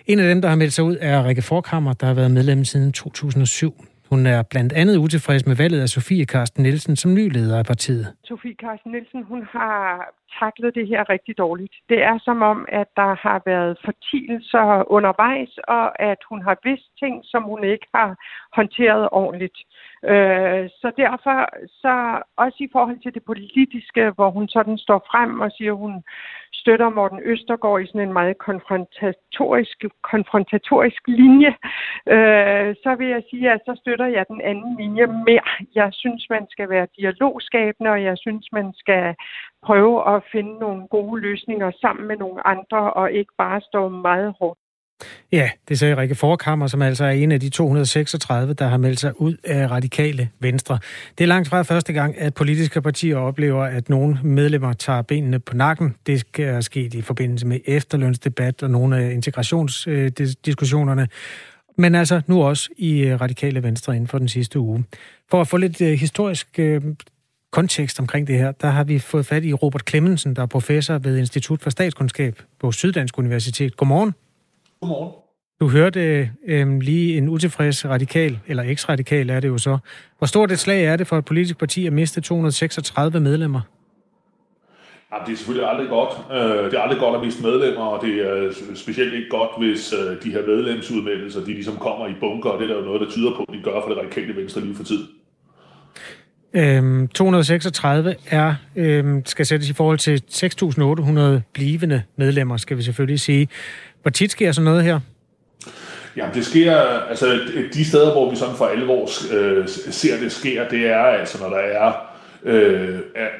En 0.05 0.19
af 0.19 0.27
dem, 0.27 0.41
der 0.41 0.49
har 0.49 0.55
meldt 0.55 0.73
sig 0.73 0.83
ud, 0.83 0.97
er 1.01 1.25
Rikke 1.25 1.41
Forkammer, 1.41 1.93
der 1.93 2.07
har 2.07 2.13
været 2.13 2.31
medlem 2.31 2.65
siden 2.65 2.91
2007. 2.91 3.85
Hun 4.09 4.25
er 4.25 4.43
blandt 4.51 4.73
andet 4.73 4.97
utilfreds 4.97 5.45
med 5.45 5.55
valget 5.55 5.81
af 5.81 5.89
Sofie 5.89 6.25
Karsten 6.25 6.63
Nielsen 6.63 6.95
som 6.95 7.13
ny 7.13 7.33
leder 7.33 7.57
af 7.59 7.65
partiet. 7.65 8.05
Sofie 8.23 8.55
Karsten 8.55 8.91
Nielsen, 8.91 9.23
hun 9.23 9.41
har 9.51 10.13
taklet 10.39 10.75
det 10.75 10.87
her 10.87 11.09
rigtig 11.09 11.37
dårligt. 11.37 11.75
Det 11.89 12.03
er 12.03 12.17
som 12.27 12.41
om, 12.41 12.65
at 12.67 12.87
der 12.95 13.11
har 13.25 13.41
været 13.45 13.77
fortielser 13.85 14.91
undervejs, 14.91 15.53
og 15.67 16.01
at 16.11 16.17
hun 16.29 16.41
har 16.41 16.57
vidst 16.63 16.89
ting, 16.99 17.15
som 17.23 17.43
hun 17.43 17.63
ikke 17.63 17.87
har 17.95 18.09
håndteret 18.57 19.09
ordentligt. 19.11 19.57
Øh, 20.11 20.63
så 20.81 20.87
derfor, 21.03 21.37
så 21.81 21.93
også 22.43 22.57
i 22.59 22.69
forhold 22.71 22.99
til 23.03 23.13
det 23.13 23.23
politiske, 23.31 24.03
hvor 24.15 24.29
hun 24.37 24.47
sådan 24.47 24.77
står 24.77 24.99
frem 25.11 25.39
og 25.39 25.51
siger, 25.57 25.71
at 25.73 25.83
hun 25.85 26.03
støtter 26.67 26.89
Morten 26.89 27.21
Østergaard 27.24 27.81
i 27.81 27.88
sådan 27.88 28.07
en 28.07 28.13
meget 28.13 28.38
konfrontatorisk, 28.38 29.77
konfrontatorisk 30.12 31.01
linje, 31.07 31.51
øh, 32.15 32.75
så 32.83 32.95
vil 32.97 33.07
jeg 33.07 33.24
sige, 33.29 33.51
at 33.51 33.62
så 33.65 33.74
støtter 33.81 34.05
jeg 34.05 34.25
den 34.27 34.41
anden 34.41 34.75
linje 34.81 35.05
mere. 35.27 35.50
Jeg 35.75 35.89
synes, 35.93 36.25
man 36.29 36.45
skal 36.50 36.69
være 36.69 36.88
dialogskabende, 36.97 37.89
og 37.91 38.03
jeg 38.03 38.17
synes, 38.17 38.45
man 38.51 38.74
skal 38.74 39.15
prøve 39.65 40.15
at 40.15 40.24
finde 40.31 40.53
nogle 40.59 40.88
gode 40.88 41.21
løsninger 41.21 41.71
sammen 41.81 42.07
med 42.07 42.17
nogle 42.17 42.47
andre, 42.47 42.93
og 42.93 43.12
ikke 43.12 43.33
bare 43.38 43.62
stå 43.62 43.89
meget 43.89 44.33
hårdt 44.39 44.59
Ja, 45.31 45.49
det 45.69 45.79
sagde 45.79 45.97
Rikke 45.97 46.15
Forkammer, 46.15 46.67
som 46.67 46.81
altså 46.81 47.05
er 47.05 47.09
en 47.09 47.31
af 47.31 47.39
de 47.39 47.49
236, 47.49 48.53
der 48.53 48.67
har 48.67 48.77
meldt 48.77 48.99
sig 48.99 49.21
ud 49.21 49.35
af 49.43 49.71
radikale 49.71 50.29
venstre. 50.39 50.79
Det 51.17 51.23
er 51.23 51.27
langt 51.27 51.47
fra 51.47 51.61
første 51.61 51.93
gang, 51.93 52.17
at 52.17 52.33
politiske 52.33 52.81
partier 52.81 53.17
oplever, 53.17 53.63
at 53.63 53.89
nogle 53.89 54.19
medlemmer 54.23 54.73
tager 54.73 55.01
benene 55.01 55.39
på 55.39 55.55
nakken. 55.55 55.95
Det 56.07 56.25
er 56.39 56.61
sket 56.61 56.93
i 56.93 57.01
forbindelse 57.01 57.47
med 57.47 57.59
efterlønsdebat 57.65 58.63
og 58.63 58.71
nogle 58.71 58.97
af 58.97 59.11
integrationsdiskussionerne. 59.11 61.07
Men 61.77 61.95
altså 61.95 62.21
nu 62.27 62.43
også 62.43 62.69
i 62.77 63.15
radikale 63.15 63.63
venstre 63.63 63.95
inden 63.95 64.07
for 64.07 64.17
den 64.17 64.27
sidste 64.27 64.59
uge. 64.59 64.83
For 65.31 65.41
at 65.41 65.47
få 65.47 65.57
lidt 65.57 65.81
øh, 65.81 65.93
historisk 65.93 66.59
øh, 66.59 66.81
kontekst 67.51 67.99
omkring 67.99 68.27
det 68.27 68.37
her, 68.37 68.51
der 68.51 68.67
har 68.67 68.83
vi 68.83 68.99
fået 68.99 69.25
fat 69.25 69.43
i 69.43 69.53
Robert 69.53 69.89
Clemmensen, 69.89 70.36
der 70.36 70.41
er 70.41 70.45
professor 70.45 70.97
ved 70.97 71.17
Institut 71.17 71.62
for 71.62 71.69
Statskundskab 71.69 72.41
på 72.60 72.71
Syddansk 72.71 73.17
Universitet. 73.17 73.77
Godmorgen. 73.77 74.13
Godmorgen. 74.81 75.11
Du 75.59 75.67
hørte 75.67 76.29
øh, 76.47 76.79
lige 76.79 77.17
en 77.17 77.29
utilfreds 77.29 77.85
radikal, 77.85 78.39
eller 78.47 78.63
eks-radikal 78.63 79.29
er 79.29 79.39
det 79.39 79.47
jo 79.47 79.57
så. 79.57 79.77
Hvor 80.17 80.27
stort 80.27 80.51
et 80.51 80.59
slag 80.59 80.85
er 80.85 80.95
det 80.95 81.07
for 81.07 81.17
et 81.17 81.25
politisk 81.25 81.57
parti 81.57 81.87
at 81.87 81.93
miste 81.93 82.21
236 82.21 83.19
medlemmer? 83.19 83.61
Ja, 85.11 85.17
det 85.25 85.33
er 85.33 85.37
selvfølgelig 85.37 85.69
aldrig 85.69 85.89
godt. 85.89 86.13
Øh, 86.31 86.65
det 86.71 86.73
er 86.73 86.81
aldrig 86.81 86.99
godt 86.99 87.15
at 87.15 87.23
miste 87.25 87.43
medlemmer, 87.43 87.85
og 87.85 88.05
det 88.05 88.13
er 88.29 88.53
specielt 88.75 89.13
ikke 89.13 89.29
godt, 89.29 89.51
hvis 89.57 89.93
øh, 89.93 90.23
de 90.23 90.31
her 90.31 90.45
medlemsudmeldelser, 90.47 91.39
de 91.39 91.53
ligesom 91.53 91.77
kommer 91.77 92.07
i 92.07 92.13
bunker, 92.19 92.49
og 92.49 92.59
det 92.59 92.69
er 92.69 92.73
der 92.73 92.79
jo 92.79 92.85
noget, 92.85 93.01
der 93.01 93.09
tyder 93.09 93.31
på, 93.35 93.43
at 93.47 93.53
de 93.53 93.61
gør 93.63 93.81
for 93.81 93.89
det 93.89 93.97
radikale 93.97 94.35
venstre 94.35 94.61
lige 94.61 94.75
for 94.75 94.83
tid. 94.83 95.07
Øhm, 96.53 97.07
236 97.07 98.15
er, 98.29 98.55
øhm, 98.75 99.25
skal 99.25 99.45
sættes 99.45 99.69
i 99.69 99.73
forhold 99.73 99.97
til 99.97 100.21
6.800 100.31 101.41
blivende 101.53 102.03
medlemmer, 102.15 102.57
skal 102.57 102.77
vi 102.77 102.81
selvfølgelig 102.81 103.19
sige. 103.19 103.47
Hvor 104.01 104.12
tit 104.12 104.31
sker 104.31 104.51
sådan 104.51 104.65
noget 104.65 104.83
her? 104.83 104.99
Jamen 106.17 106.33
det 106.33 106.45
sker, 106.45 106.77
altså 107.10 107.39
de 107.73 107.86
steder, 107.86 108.12
hvor 108.12 108.29
vi 108.29 108.36
sådan 108.36 108.55
for 108.55 108.65
alvor 108.65 109.10
øh, 109.33 109.67
ser 109.67 110.19
det 110.19 110.31
sker, 110.31 110.69
det 110.69 110.88
er 110.88 111.03
altså, 111.03 111.38
når 111.41 111.49
der 111.49 111.57
er 111.57 111.93
øh, 112.43 112.99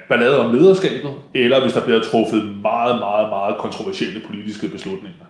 ballade 0.10 0.40
om 0.40 0.56
lederskabet, 0.56 1.12
eller 1.34 1.62
hvis 1.62 1.74
der 1.74 1.86
bliver 1.86 2.02
truffet 2.02 2.44
meget, 2.62 3.00
meget, 3.00 3.30
meget 3.30 3.58
kontroversielle 3.58 4.22
politiske 4.28 4.68
beslutninger. 4.68 5.26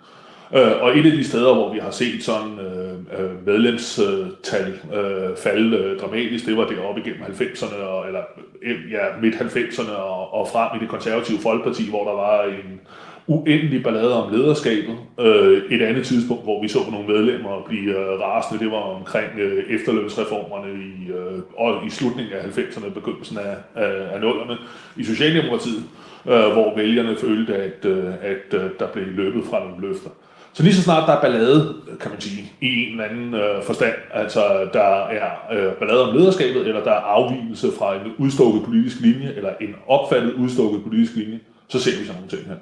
Øh, 0.55 0.81
og 0.81 0.97
et 0.97 1.05
af 1.05 1.11
de 1.11 1.23
steder, 1.23 1.53
hvor 1.53 1.73
vi 1.73 1.79
har 1.79 1.91
set 1.91 2.23
sådan 2.23 2.59
øh, 2.59 2.86
øh 2.86 2.86
Øh, 3.19 3.47
medlemstal 3.47 4.79
øh, 4.93 5.37
falde 5.37 5.77
øh, 5.77 5.99
dramatisk, 5.99 6.45
det 6.45 6.57
var 6.57 6.67
det 6.67 6.79
op 6.79 6.97
igennem 6.97 7.21
90'erne, 7.21 7.75
og, 7.75 8.07
eller 8.07 8.21
øh, 8.61 8.91
ja, 8.91 9.03
midt 9.21 9.35
90'erne 9.35 9.91
og, 9.91 10.33
og 10.33 10.47
frem 10.47 10.77
i 10.77 10.79
det 10.83 10.89
konservative 10.89 11.39
folkeparti, 11.39 11.89
hvor 11.89 12.03
der 12.03 12.13
var 12.13 12.43
en 12.43 12.81
uendelig 13.27 13.83
ballade 13.83 14.23
om 14.23 14.33
lederskabet. 14.33 14.97
Øh, 15.19 15.61
et 15.71 15.81
andet 15.81 16.05
tidspunkt, 16.05 16.43
hvor 16.43 16.61
vi 16.61 16.67
så 16.67 16.79
nogle 16.91 17.07
medlemmer 17.07 17.63
blive 17.65 17.91
øh, 17.99 18.19
rasende, 18.19 18.63
det 18.63 18.71
var 18.71 18.77
omkring 18.77 19.39
øh, 19.39 19.63
efterlønsreformerne 19.69 20.73
i, 20.73 21.11
øh, 21.11 21.39
og 21.57 21.87
i 21.87 21.89
slutningen 21.89 22.33
af 22.33 22.57
90'erne, 22.57 22.89
begyndelsen 22.89 23.37
af, 23.37 23.55
af, 23.75 24.15
af 24.15 24.19
0'erne 24.19 24.55
i 24.97 25.03
Socialdemokratiet, 25.03 25.83
øh, 26.25 26.51
hvor 26.53 26.75
vælgerne 26.75 27.15
følte, 27.17 27.55
at, 27.55 27.85
øh, 27.85 28.13
at 28.21 28.53
øh, 28.53 28.69
der 28.79 28.87
blev 28.93 29.05
løbet 29.07 29.43
fra 29.49 29.59
nogle 29.59 29.87
løfter. 29.87 30.09
Så 30.57 30.63
lige 30.63 30.75
så 30.75 30.81
snart 30.81 31.07
der 31.07 31.13
er 31.13 31.21
ballade, 31.21 31.75
kan 32.01 32.11
man 32.11 32.21
sige, 32.21 32.51
i 32.61 32.65
en 32.65 32.91
eller 32.91 33.03
anden 33.03 33.33
øh, 33.33 33.63
forstand, 33.63 33.93
altså 34.13 34.69
der 34.73 35.05
er 35.05 35.31
øh, 35.51 35.73
ballade 35.73 36.09
om 36.09 36.17
lederskabet, 36.17 36.67
eller 36.67 36.83
der 36.83 36.91
er 36.91 36.99
afvigelse 36.99 37.67
fra 37.79 37.95
en 37.95 38.01
udstukket 38.17 38.63
politisk 38.63 38.99
linje, 39.01 39.33
eller 39.35 39.49
en 39.61 39.75
opfattet 39.87 40.33
udstukket 40.33 40.83
politisk 40.83 41.15
linje, 41.15 41.39
så 41.67 41.79
ser 41.79 41.99
vi 41.99 42.05
sådan 42.05 42.21
nogle 42.21 42.29
ting 42.29 42.47
her. 42.47 42.55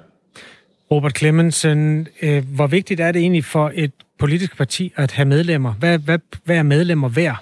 Robert 0.90 1.18
Clemmensen, 1.18 2.08
øh, 2.22 2.44
hvor 2.54 2.66
vigtigt 2.66 3.00
er 3.00 3.12
det 3.12 3.20
egentlig 3.20 3.44
for 3.44 3.72
et 3.74 3.92
politisk 4.18 4.56
parti 4.56 4.92
at 4.96 5.12
have 5.12 5.26
medlemmer? 5.26 5.72
Hvad, 5.72 5.98
hvad, 5.98 6.18
hvad 6.44 6.56
er 6.56 6.62
medlemmer 6.62 7.08
værd? 7.08 7.36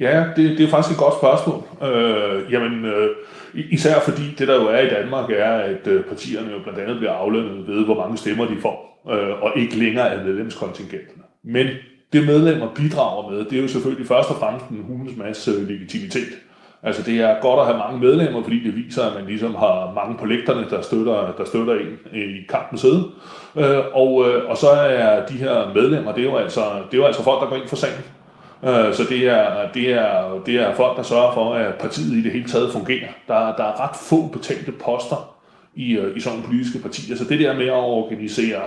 Ja, 0.00 0.24
det, 0.36 0.58
det 0.58 0.66
er 0.66 0.70
faktisk 0.70 0.92
et 0.92 0.98
godt 0.98 1.14
spørgsmål. 1.14 1.62
Øh, 1.82 2.52
jamen, 2.52 2.84
øh, 2.84 3.08
især 3.54 4.00
fordi 4.00 4.22
det 4.38 4.48
der 4.48 4.54
jo 4.54 4.66
er 4.66 4.80
i 4.80 4.88
Danmark 4.88 5.30
er, 5.30 5.52
at 5.52 5.86
øh, 5.86 6.04
partierne 6.04 6.50
jo 6.50 6.58
blandt 6.62 6.80
andet 6.80 6.96
bliver 6.96 7.12
aflønnet 7.12 7.68
ved, 7.68 7.84
hvor 7.84 7.94
mange 7.94 8.16
stemmer 8.16 8.46
de 8.46 8.56
får, 8.62 9.02
øh, 9.10 9.42
og 9.42 9.52
ikke 9.56 9.78
længere 9.78 10.10
af 10.14 10.24
medlemskontingenterne. 10.24 11.22
Men 11.44 11.66
det 12.12 12.26
medlemmer 12.26 12.68
bidrager 12.74 13.30
med, 13.30 13.44
det 13.44 13.58
er 13.58 13.62
jo 13.62 13.68
selvfølgelig 13.68 14.08
først 14.08 14.30
og 14.30 14.36
fremmest 14.36 14.68
en 14.68 14.84
hulens 14.88 15.16
masse 15.16 15.50
øh, 15.50 15.68
legitimitet. 15.68 16.28
Altså 16.82 17.02
det 17.02 17.20
er 17.20 17.40
godt 17.40 17.60
at 17.60 17.66
have 17.66 17.78
mange 17.78 18.00
medlemmer, 18.00 18.42
fordi 18.42 18.64
det 18.64 18.76
viser, 18.76 19.02
at 19.02 19.14
man 19.14 19.26
ligesom 19.26 19.54
har 19.54 19.92
mange 19.94 20.18
på 20.18 20.26
lægterne, 20.26 20.66
der 20.70 20.82
støtter, 20.82 21.34
der 21.38 21.44
støtter 21.44 21.74
en 21.74 21.98
øh, 22.12 22.20
i 22.20 22.46
kampen 22.48 22.78
side. 22.78 23.04
Øh, 23.56 23.78
og, 23.94 24.28
øh, 24.28 24.50
og 24.50 24.56
så 24.56 24.70
er 24.70 25.26
de 25.26 25.34
her 25.34 25.74
medlemmer, 25.74 26.12
det 26.12 26.20
er 26.20 26.30
jo 26.30 26.36
altså, 26.36 26.60
det 26.60 26.94
er 26.94 27.02
jo 27.02 27.06
altså 27.06 27.22
folk, 27.22 27.40
der 27.40 27.48
går 27.48 27.56
ind 27.56 27.68
for 27.68 27.76
sagen. 27.76 28.04
Øh, 28.66 28.94
så 28.94 29.02
det 29.08 29.28
er, 29.28 29.72
det, 29.74 29.92
er, 29.92 30.42
det 30.46 30.54
er 30.54 30.74
folk, 30.74 30.96
der 30.96 31.02
sørger 31.02 31.34
for, 31.34 31.54
at 31.54 31.74
partiet 31.74 32.12
i 32.12 32.22
det 32.22 32.32
hele 32.32 32.48
taget 32.48 32.72
fungerer. 32.72 33.08
Der, 33.28 33.56
der 33.56 33.64
er 33.64 33.88
ret 33.88 33.96
få 33.96 34.26
betalte 34.26 34.72
poster 34.72 35.36
i, 35.74 35.96
øh, 35.96 36.16
i 36.16 36.20
sådan 36.20 36.42
politiske 36.42 36.78
partier. 36.78 37.16
Så 37.16 37.24
det 37.24 37.40
der 37.40 37.56
med 37.56 37.66
at 37.66 37.72
organisere 37.72 38.62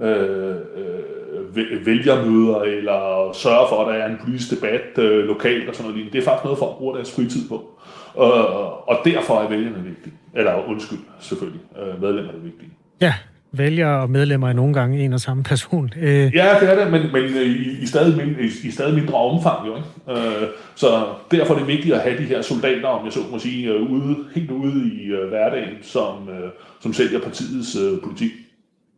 øh, 0.00 0.56
øh, 0.76 1.86
vælgermøder, 1.86 2.60
eller 2.62 3.30
sørge 3.32 3.68
for, 3.68 3.84
at 3.84 3.94
der 3.94 4.02
er 4.02 4.08
en 4.08 4.18
politisk 4.24 4.50
debat 4.50 4.98
øh, 4.98 5.24
lokalt 5.24 5.68
og 5.68 5.74
sådan 5.74 5.92
noget. 5.92 6.12
Det 6.12 6.18
er 6.18 6.24
faktisk 6.24 6.44
noget, 6.44 6.58
folk 6.58 6.76
bruger 6.76 6.94
deres 6.94 7.14
fritid 7.14 7.48
på. 7.48 7.70
Og, 8.14 8.88
og 8.88 8.98
derfor 9.04 9.40
er 9.40 9.48
vælgerne 9.48 9.84
vigtige. 9.84 10.14
Eller 10.34 10.68
undskyld, 10.68 10.98
selvfølgelig, 11.20 11.60
øh, 11.82 12.02
medlemmerne 12.02 12.38
er 12.38 12.42
vigtige. 12.42 12.70
Ja, 13.00 13.14
vælgere 13.52 14.00
og 14.02 14.10
medlemmer 14.10 14.48
er 14.48 14.52
nogle 14.52 14.74
gange 14.74 15.04
en 15.04 15.12
og 15.12 15.20
samme 15.20 15.42
person. 15.42 15.92
Øh. 16.00 16.34
Ja, 16.34 16.56
det 16.60 16.70
er 16.70 16.84
det, 16.84 16.92
men, 16.92 17.12
men 17.12 17.24
øh, 17.24 17.46
i, 17.46 17.82
i, 17.82 17.86
stadig 17.86 18.16
mindre, 18.16 18.42
i, 18.42 18.50
i 18.64 18.70
stadig 18.70 18.94
mindre 18.94 19.14
omfang 19.14 19.66
jo. 19.66 19.76
Ikke? 19.76 19.88
Øh, 20.10 20.48
så 20.74 21.06
derfor 21.30 21.54
er 21.54 21.58
det 21.58 21.68
vigtigt 21.68 21.94
at 21.94 22.00
have 22.00 22.18
de 22.18 22.24
her 22.24 22.42
soldater, 22.42 22.88
om 22.88 23.04
jeg 23.04 23.12
så 23.12 23.20
må 23.30 23.38
sige, 23.38 23.68
øh, 23.68 23.82
ude, 23.82 24.16
helt 24.34 24.50
ude 24.50 24.90
i 24.94 25.06
øh, 25.06 25.28
hverdagen, 25.28 25.74
som, 25.82 26.28
øh, 26.28 26.50
som 26.80 26.92
sælger 26.92 27.20
partiets 27.20 27.76
øh, 27.76 28.00
politik. 28.04 28.30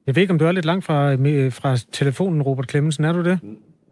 Jeg 0.06 0.16
ved 0.16 0.22
ikke, 0.22 0.32
om 0.32 0.38
du 0.38 0.44
er 0.44 0.52
lidt 0.52 0.64
langt 0.64 0.84
fra, 0.84 1.14
fra 1.50 1.76
telefonen, 1.92 2.42
Robert 2.42 2.70
Clemmensen. 2.70 3.04
Er 3.04 3.12
du 3.12 3.24
det? 3.24 3.38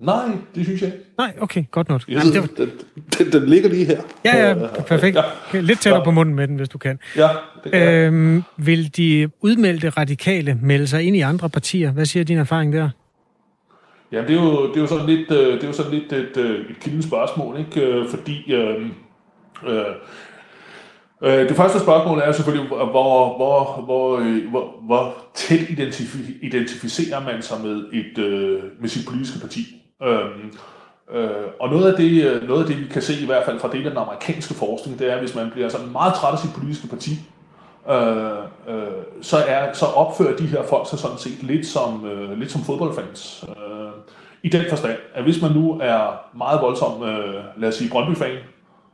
Nej, 0.01 0.29
det 0.55 0.65
synes 0.65 0.83
jeg 0.83 0.93
ikke. 0.93 1.05
Nej, 1.19 1.35
okay, 1.41 1.65
godt 1.71 1.89
nok. 1.89 2.03
Jeg 2.09 2.17
Jamen, 2.17 2.33
det 2.33 2.41
var... 2.41 2.49
den, 2.57 2.71
den, 3.19 3.33
den 3.33 3.49
ligger 3.49 3.69
lige 3.69 3.85
her. 3.85 4.01
Ja, 4.25 4.49
ja, 4.49 4.55
perfekt. 4.87 5.17
Ja. 5.17 5.61
Lidt 5.61 5.81
tættere 5.81 6.01
ja. 6.01 6.05
på 6.05 6.11
munden 6.11 6.35
med 6.35 6.49
den, 6.49 6.57
hvis 6.57 6.69
du 6.69 6.79
kan. 6.79 6.99
Ja, 7.17 7.29
det 7.65 7.73
kan 7.73 7.95
øhm, 7.95 8.43
Vil 8.57 8.97
de 8.97 9.31
udmeldte 9.41 9.91
radikale 9.91 10.59
melde 10.63 10.87
sig 10.87 11.03
ind 11.03 11.17
i 11.17 11.21
andre 11.21 11.51
partier? 11.51 11.93
Hvad 11.93 12.07
siger 12.07 12.25
din 12.25 12.39
erfaring 12.39 12.73
der? 12.73 12.91
Ja, 14.13 14.23
det 14.23 14.31
er 14.31 14.35
jo, 14.35 14.69
det 14.69 14.77
er 14.77 14.81
jo 14.81 14.87
sådan 14.87 15.07
lidt, 15.07 15.31
øh, 15.31 15.55
det 15.55 15.63
er 15.63 15.67
jo 15.67 15.73
sådan 15.73 15.93
lidt 15.93 16.13
et, 16.13 16.37
øh, 16.37 16.71
et 16.71 16.81
kilden 16.81 17.03
spørgsmål, 17.03 17.59
ikke? 17.59 17.81
Øh, 17.87 18.09
fordi 18.09 18.53
øh, 18.53 18.87
øh, 21.23 21.49
det 21.49 21.57
første 21.57 21.81
spørgsmål 21.81 22.19
er 22.19 22.33
selvfølgelig, 22.33 22.69
hvor, 22.69 22.85
hvor, 23.37 23.85
hvor, 23.85 24.21
hvor, 24.51 24.83
hvor 24.87 25.15
tæt 25.35 25.61
identif- 25.61 26.39
identificerer 26.47 27.25
man 27.25 27.43
sig 27.43 27.57
med, 27.65 27.85
et, 27.93 28.19
med 28.81 28.89
sit 28.89 29.07
politiske 29.09 29.41
parti. 29.41 29.61
Øhm, 30.03 30.53
øh, 31.11 31.47
og 31.61 31.69
noget 31.69 31.93
af, 31.93 31.97
det, 31.97 32.25
øh, 32.25 32.49
noget 32.49 32.61
af 32.61 32.67
det, 32.67 32.81
vi 32.81 32.87
kan 32.87 33.03
se 33.03 33.23
i 33.23 33.27
hvert 33.27 33.45
fald 33.45 33.61
fra 33.61 33.69
dele 33.73 33.85
af 33.85 33.91
den 33.91 33.99
amerikanske 33.99 34.55
forskning, 34.55 34.99
det 34.99 35.11
er, 35.11 35.15
at 35.15 35.21
hvis 35.21 35.35
man 35.35 35.51
bliver 35.51 35.69
sådan 35.69 35.93
meget 35.93 36.15
træt 36.15 36.33
af 36.33 36.39
sit 36.39 36.55
politiske 36.55 36.89
parti, 36.89 37.11
øh, 37.91 38.39
øh, 38.69 39.03
så, 39.23 39.37
er, 39.37 39.73
så 39.73 39.87
opfører 39.87 40.37
de 40.37 40.47
her 40.47 40.63
folk 40.63 40.89
sig 40.91 40.99
sådan 40.99 41.19
set 41.19 41.43
lidt 41.43 41.67
som, 41.67 42.07
øh, 42.07 42.39
lidt 42.39 42.51
som 42.51 42.63
fodboldfans. 42.63 43.45
Øh, 43.49 43.91
I 44.43 44.49
den 44.49 44.65
forstand, 44.69 44.97
at 45.15 45.23
hvis 45.23 45.43
man 45.43 45.53
nu 45.53 45.79
er 45.83 46.29
meget 46.37 46.63
voldsom, 46.63 47.03
øh, 47.03 47.45
lad 47.57 47.69
os 47.69 47.75
sige 47.75 47.91
Brøndby-fan, 47.91 48.39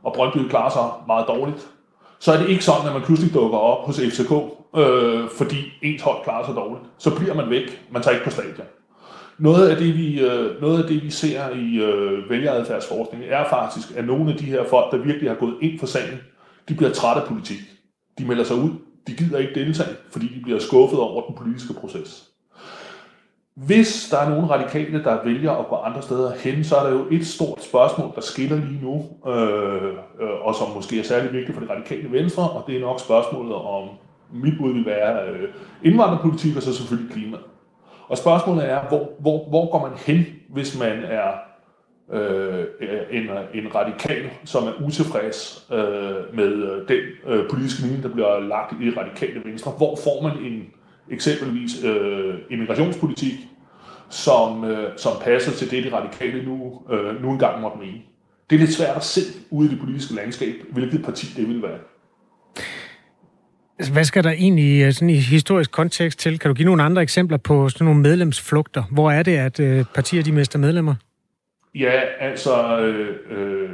og 0.03 0.13
Brøndby 0.13 0.47
klarer 0.49 0.69
sig 0.69 0.89
meget 1.07 1.27
dårligt, 1.27 1.67
så 2.19 2.33
er 2.33 2.37
det 2.37 2.49
ikke 2.49 2.63
sådan, 2.63 2.87
at 2.87 2.93
man 2.93 3.01
pludselig 3.01 3.33
dukker 3.33 3.57
op 3.57 3.85
hos 3.85 3.99
FCK, 3.99 4.31
øh, 4.77 5.29
fordi 5.37 5.57
ens 5.81 6.01
hold 6.01 6.23
klarer 6.23 6.45
sig 6.45 6.55
dårligt. 6.55 6.85
Så 6.97 7.15
bliver 7.15 7.33
man 7.33 7.49
væk, 7.49 7.81
man 7.91 8.01
tager 8.01 8.13
ikke 8.13 8.25
på 8.25 8.31
stadion. 8.31 8.67
Noget 9.37 9.69
af 9.69 9.77
det, 9.77 9.97
vi, 9.97 10.19
øh, 10.19 10.61
noget 10.61 10.83
af 10.83 10.89
det, 10.89 11.03
vi 11.03 11.09
ser 11.09 11.49
i 11.49 11.77
øh, 11.77 12.29
vælgeradfærdsforskning, 12.29 13.23
er 13.27 13.49
faktisk, 13.49 13.97
at 13.97 14.05
nogle 14.05 14.31
af 14.31 14.37
de 14.37 14.45
her 14.45 14.63
folk, 14.69 14.91
der 14.91 14.97
virkelig 14.97 15.29
har 15.29 15.37
gået 15.37 15.55
ind 15.61 15.79
for 15.79 15.87
sagen, 15.87 16.19
de 16.69 16.75
bliver 16.75 16.91
trætte 16.91 17.21
af 17.21 17.27
politik. 17.27 17.57
De 18.19 18.25
melder 18.25 18.43
sig 18.43 18.55
ud. 18.55 18.69
De 19.07 19.13
gider 19.13 19.37
ikke 19.37 19.55
deltage, 19.55 19.95
fordi 20.11 20.27
de 20.27 20.41
bliver 20.43 20.59
skuffet 20.59 20.99
over 20.99 21.25
den 21.25 21.35
politiske 21.35 21.73
proces. 21.73 22.29
Hvis 23.55 24.07
der 24.11 24.17
er 24.17 24.29
nogle 24.29 24.47
radikale, 24.47 25.03
der 25.03 25.23
vælger 25.23 25.51
at 25.51 25.67
gå 25.67 25.75
andre 25.75 26.01
steder 26.01 26.31
hen, 26.35 26.63
så 26.63 26.75
er 26.75 26.83
der 26.83 26.91
jo 26.91 27.05
et 27.11 27.27
stort 27.27 27.63
spørgsmål, 27.63 28.11
der 28.15 28.21
skiller 28.21 28.55
lige 28.57 28.79
nu, 28.81 29.05
øh, 29.31 29.83
øh, 30.21 30.29
og 30.41 30.55
som 30.55 30.75
måske 30.75 30.99
er 30.99 31.03
særlig 31.03 31.33
vigtigt 31.33 31.53
for 31.53 31.61
det 31.61 31.69
radikale 31.69 32.11
venstre, 32.11 32.49
og 32.49 32.63
det 32.67 32.75
er 32.75 32.79
nok 32.79 32.99
spørgsmålet 32.99 33.55
om, 33.55 33.89
mit 34.33 34.53
bud 34.57 34.73
vil 34.73 34.85
være 34.85 35.29
øh, 35.29 35.49
indvandrerpolitik 35.83 36.55
og 36.55 36.61
så 36.61 36.73
selvfølgelig 36.73 37.11
klima. 37.11 37.37
Og 38.07 38.17
spørgsmålet 38.17 38.69
er, 38.69 38.87
hvor, 38.87 39.09
hvor, 39.19 39.49
hvor 39.49 39.71
går 39.71 39.87
man 39.87 39.97
hen, 39.97 40.25
hvis 40.49 40.79
man 40.79 41.03
er 41.03 41.31
øh, 42.13 42.65
en, 43.11 43.29
en 43.53 43.75
radikal, 43.75 44.29
som 44.43 44.63
er 44.63 44.71
utilfreds 44.85 45.67
øh, 45.71 46.35
med 46.35 46.53
øh, 46.53 46.87
den 46.87 47.03
øh, 47.27 47.49
politiske 47.49 47.81
linje, 47.81 48.03
der 48.03 48.09
bliver 48.09 48.39
lagt 48.39 48.73
i 48.81 48.89
radikale 48.89 49.41
venstre. 49.45 49.71
Hvor 49.71 49.95
får 50.03 50.23
man 50.23 50.37
en 50.37 50.67
eksempelvis 51.11 51.83
øh, 51.83 52.35
immigrationspolitik, 52.49 53.33
som, 54.09 54.63
øh, 54.63 54.97
som 54.97 55.11
passer 55.21 55.51
til 55.51 55.71
det, 55.71 55.83
de 55.83 55.97
radikale 55.97 56.45
nu, 56.45 56.81
øh, 56.89 57.21
nu 57.21 57.31
engang 57.31 57.61
måtte 57.61 57.77
mene. 57.77 58.01
Det 58.49 58.55
er 58.55 58.59
lidt 58.59 58.73
svært 58.73 58.95
at 58.95 59.03
se 59.03 59.21
ude 59.49 59.67
i 59.67 59.71
det 59.71 59.79
politiske 59.79 60.15
landskab, 60.15 60.55
hvilket 60.71 61.03
parti 61.03 61.27
det 61.37 61.49
vil 61.49 61.61
være. 61.61 61.79
Altså, 63.79 63.93
hvad 63.93 64.03
skal 64.03 64.23
der 64.23 64.31
egentlig 64.31 64.81
øh, 64.81 64.93
sådan 64.93 65.09
i 65.09 65.15
historisk 65.15 65.71
kontekst 65.71 66.19
til? 66.19 66.39
Kan 66.39 66.49
du 66.49 66.55
give 66.55 66.65
nogle 66.65 66.83
andre 66.83 67.01
eksempler 67.01 67.37
på 67.37 67.69
sådan 67.69 67.85
nogle 67.85 68.01
medlemsflugter? 68.01 68.83
Hvor 68.91 69.11
er 69.11 69.23
det, 69.23 69.37
at 69.37 69.59
øh, 69.59 69.85
partier 69.95 70.23
de 70.23 70.31
mister 70.31 70.59
medlemmer? 70.59 70.95
Ja, 71.75 72.01
altså, 72.19 72.79
øh, 72.79 73.15
øh, 73.29 73.69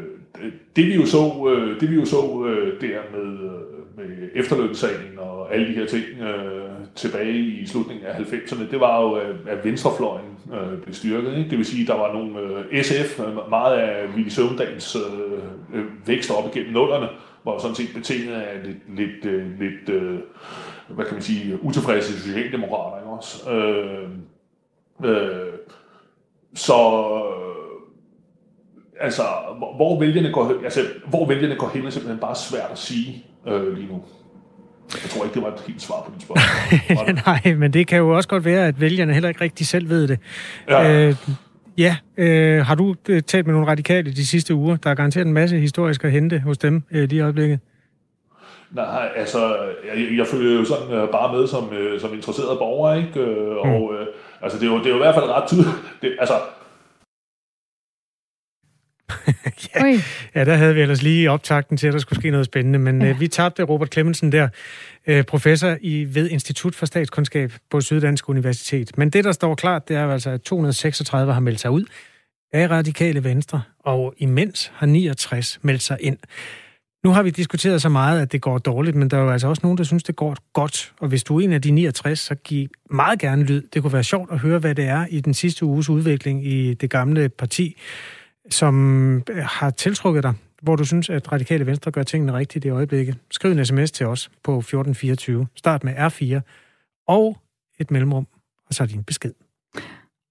det 0.75 0.87
vi 0.87 0.95
jo 0.95 1.05
så, 1.05 1.53
øh, 1.55 1.79
det 1.79 1.91
vi 1.91 1.95
jo 1.95 2.05
så 2.05 2.45
øh, 2.47 2.81
der 2.81 2.99
med, 3.11 3.31
øh, 3.33 3.97
med 3.97 4.29
efterlønssagen 4.35 5.19
og 5.19 5.53
alle 5.55 5.67
de 5.67 5.73
her 5.73 5.85
ting 5.85 6.03
øh, 6.21 6.61
tilbage 6.95 7.39
i 7.39 7.65
slutningen 7.65 8.05
af 8.05 8.13
90'erne, 8.13 8.71
det 8.71 8.79
var 8.79 9.01
jo, 9.01 9.19
øh, 9.19 9.35
at 9.47 9.65
venstrefløjen 9.65 10.25
øh, 10.53 10.81
blev 10.81 10.93
styrket. 10.93 11.37
Ikke? 11.37 11.49
Det 11.49 11.57
vil 11.57 11.65
sige, 11.65 11.81
at 11.81 11.87
der 11.87 11.95
var 11.95 12.13
nogle 12.13 12.39
øh, 12.71 12.83
SF, 12.83 13.19
meget 13.49 13.77
af 13.77 14.07
Willy 14.15 14.29
Søvndals 14.29 14.95
øh, 14.95 15.79
øh, 15.79 15.85
vækst 16.07 16.31
op 16.31 16.55
igennem 16.55 16.73
nullerne, 16.73 17.07
var 17.45 17.60
sådan 17.60 17.75
set 17.75 17.89
betinget 17.93 18.34
af 18.34 18.65
lidt, 18.65 18.95
lidt, 18.95 19.25
øh, 19.25 19.60
lidt 19.60 19.89
øh, 19.89 20.19
hvad 20.89 21.06
kan 21.06 21.13
man 21.13 21.23
sige, 21.23 21.63
utilfredse 21.63 22.21
socialdemokrater. 22.21 22.97
Ikke 22.97 23.10
også? 23.10 23.51
Øh, 23.51 24.10
øh, 25.04 25.54
så 26.56 26.73
altså, 28.99 29.23
hvor 29.75 29.99
vælgerne 29.99 30.32
går, 30.32 30.54
altså, 30.63 30.80
hvor 31.08 31.27
vælgerne 31.27 31.56
går 31.56 31.71
hen, 31.73 31.86
er 31.86 31.89
simpelthen 31.89 32.19
bare 32.19 32.36
svært 32.36 32.71
at 32.71 32.77
sige 32.77 33.25
øh, 33.47 33.73
lige 33.73 33.88
nu. 33.88 34.04
Jeg 34.93 35.10
tror 35.10 35.23
ikke, 35.23 35.34
det 35.34 35.43
var 35.43 35.54
et 35.54 35.63
helt 35.67 35.82
svar 35.82 36.04
på 36.06 36.12
dit 36.15 36.21
spørgsmål. 36.21 37.15
Nej, 37.25 37.56
men 37.56 37.73
det 37.73 37.88
kan 37.88 37.97
jo 37.97 38.10
også 38.10 38.30
godt 38.30 38.45
være, 38.45 38.67
at 38.67 38.82
vælgerne 38.82 39.13
heller 39.13 39.30
ikke 39.30 39.41
rigtig 39.41 39.67
selv 39.67 39.89
ved 39.89 40.08
det. 40.08 40.19
Ja. 40.69 41.08
Øh, 41.08 41.15
ja, 41.82 41.96
øh, 42.17 42.65
har 42.65 42.76
du 42.76 42.96
øh, 43.10 43.22
talt 43.22 43.46
med 43.46 43.54
nogle 43.54 43.67
radikale 43.67 44.12
de 44.12 44.28
sidste 44.28 44.56
uger? 44.56 44.76
Der 44.76 44.89
er 44.89 44.96
garanteret 44.96 45.26
en 45.26 45.34
masse 45.34 45.60
historisk 45.60 46.04
at 46.04 46.12
hente 46.12 46.39
hos 46.39 46.58
dem 46.58 46.84
øh, 46.91 47.10
lige 47.10 47.20
i 47.20 47.22
øjeblikket. 47.22 47.60
Nej, 48.72 49.10
altså, 49.15 49.56
jeg, 49.88 50.17
jeg 50.17 50.28
følger 50.28 50.60
jo 50.60 50.65
sådan 50.65 50.94
øh, 50.94 51.10
bare 51.12 51.38
med 51.38 51.48
som, 51.48 51.74
øh, 51.74 52.00
som 52.00 52.13
interesseret 52.13 52.58
borger, 52.60 52.94
ikke? 52.96 53.20
Øh, 53.20 53.52
mm. 53.52 53.58
Og 53.58 53.94
øh, 53.94 54.08
altså, 54.41 54.60
det 54.60 54.67
er, 54.67 54.72
jo, 54.72 54.78
det 54.80 54.86
er 54.86 54.89
jo 54.89 54.96
i 54.96 55.06
hvert 55.06 55.15
fald 55.15 55.26
ret 55.26 55.48
tydeligt. 55.48 55.76
Det, 56.02 56.15
altså, 56.20 56.34
ja, 59.76 60.02
ja, 60.36 60.45
der 60.45 60.56
havde 60.56 60.76
vi 60.76 60.82
ellers 60.82 61.02
lige 61.02 61.32
optakten 61.32 61.78
til, 61.78 61.88
at 61.88 61.93
der 61.93 62.00
skulle 62.00 62.19
ske 62.19 62.32
noget 62.32 62.45
spændende, 62.45 62.80
men 62.80 63.02
ja. 63.02 63.10
øh, 63.10 63.19
vi 63.19 63.28
tabte 63.28 63.63
Robert 63.63 63.93
Clemmensen 63.93 64.32
der, 64.32 64.47
øh, 65.08 65.24
professor 65.24 65.78
i 65.82 66.08
ved 66.15 66.30
Institut 66.30 66.76
for 66.76 66.86
Statskundskab 66.86 67.54
på 67.69 67.82
Syddansk 67.82 68.30
Universitet. 68.30 68.97
Men 68.97 69.10
det, 69.10 69.24
der 69.24 69.32
står 69.32 69.56
klart, 69.56 69.88
det 69.88 69.95
er 69.95 70.08
altså, 70.08 70.30
at 70.30 70.41
236 70.41 71.34
har 71.34 71.39
meldt 71.39 71.60
sig 71.60 71.71
ud 71.71 71.86
af 72.54 72.69
radikale 72.69 73.24
venstre, 73.24 73.62
og 73.80 74.13
imens 74.17 74.71
har 74.76 74.88
69 74.88 75.60
meldt 75.62 75.82
sig 75.82 75.97
ind. 76.02 76.17
Nu 77.04 77.12
har 77.12 77.24
vi 77.24 77.30
diskuteret 77.30 77.82
så 77.82 77.89
meget, 77.89 78.21
at 78.21 78.32
det 78.32 78.41
går 78.41 78.58
dårligt, 78.58 78.95
men 78.95 79.10
der 79.10 79.17
er 79.17 79.21
jo 79.21 79.30
altså 79.30 79.47
også 79.47 79.60
nogen, 79.63 79.78
der 79.78 79.84
synes, 79.84 80.04
det 80.04 80.15
går 80.15 80.38
godt. 80.54 80.93
Og 81.00 81.08
hvis 81.08 81.24
du 81.24 81.39
er 81.39 81.43
en 81.43 81.54
af 81.54 81.62
de 81.62 81.71
69, 81.71 82.19
så 82.19 82.36
giv 82.36 82.67
meget 82.89 83.19
gerne 83.19 83.43
lyd. 83.43 83.62
Det 83.74 83.82
kunne 83.82 83.93
være 83.93 84.04
sjovt 84.04 84.32
at 84.32 84.39
høre, 84.39 84.60
hvad 84.60 84.76
det 84.76 84.86
er 84.86 85.06
i 85.10 85.19
den 85.19 85.34
sidste 85.34 85.65
uges 85.65 85.89
udvikling 85.89 86.47
i 86.47 86.74
det 86.74 86.89
gamle 86.89 87.30
parti 87.30 87.78
som 88.49 89.15
øh, 89.17 89.38
har 89.38 89.69
tiltrukket 89.69 90.23
dig, 90.23 90.34
hvor 90.62 90.75
du 90.75 90.86
synes, 90.86 91.10
at 91.10 91.32
Radikale 91.32 91.65
Venstre 91.65 91.91
gør 91.91 92.04
tingene 92.04 92.34
rigtigt 92.34 92.65
i 92.65 92.69
øjeblikket. 92.69 93.17
Skriv 93.32 93.51
en 93.51 93.65
sms 93.65 93.91
til 93.91 94.06
os 94.06 94.30
på 94.43 94.58
1424. 94.58 95.47
Start 95.56 95.84
med 95.84 95.93
R4 95.93 96.41
og 97.08 97.38
et 97.80 97.91
mellemrum, 97.91 98.27
og 98.67 98.73
så 98.73 98.86
din 98.86 99.04
besked. 99.04 99.34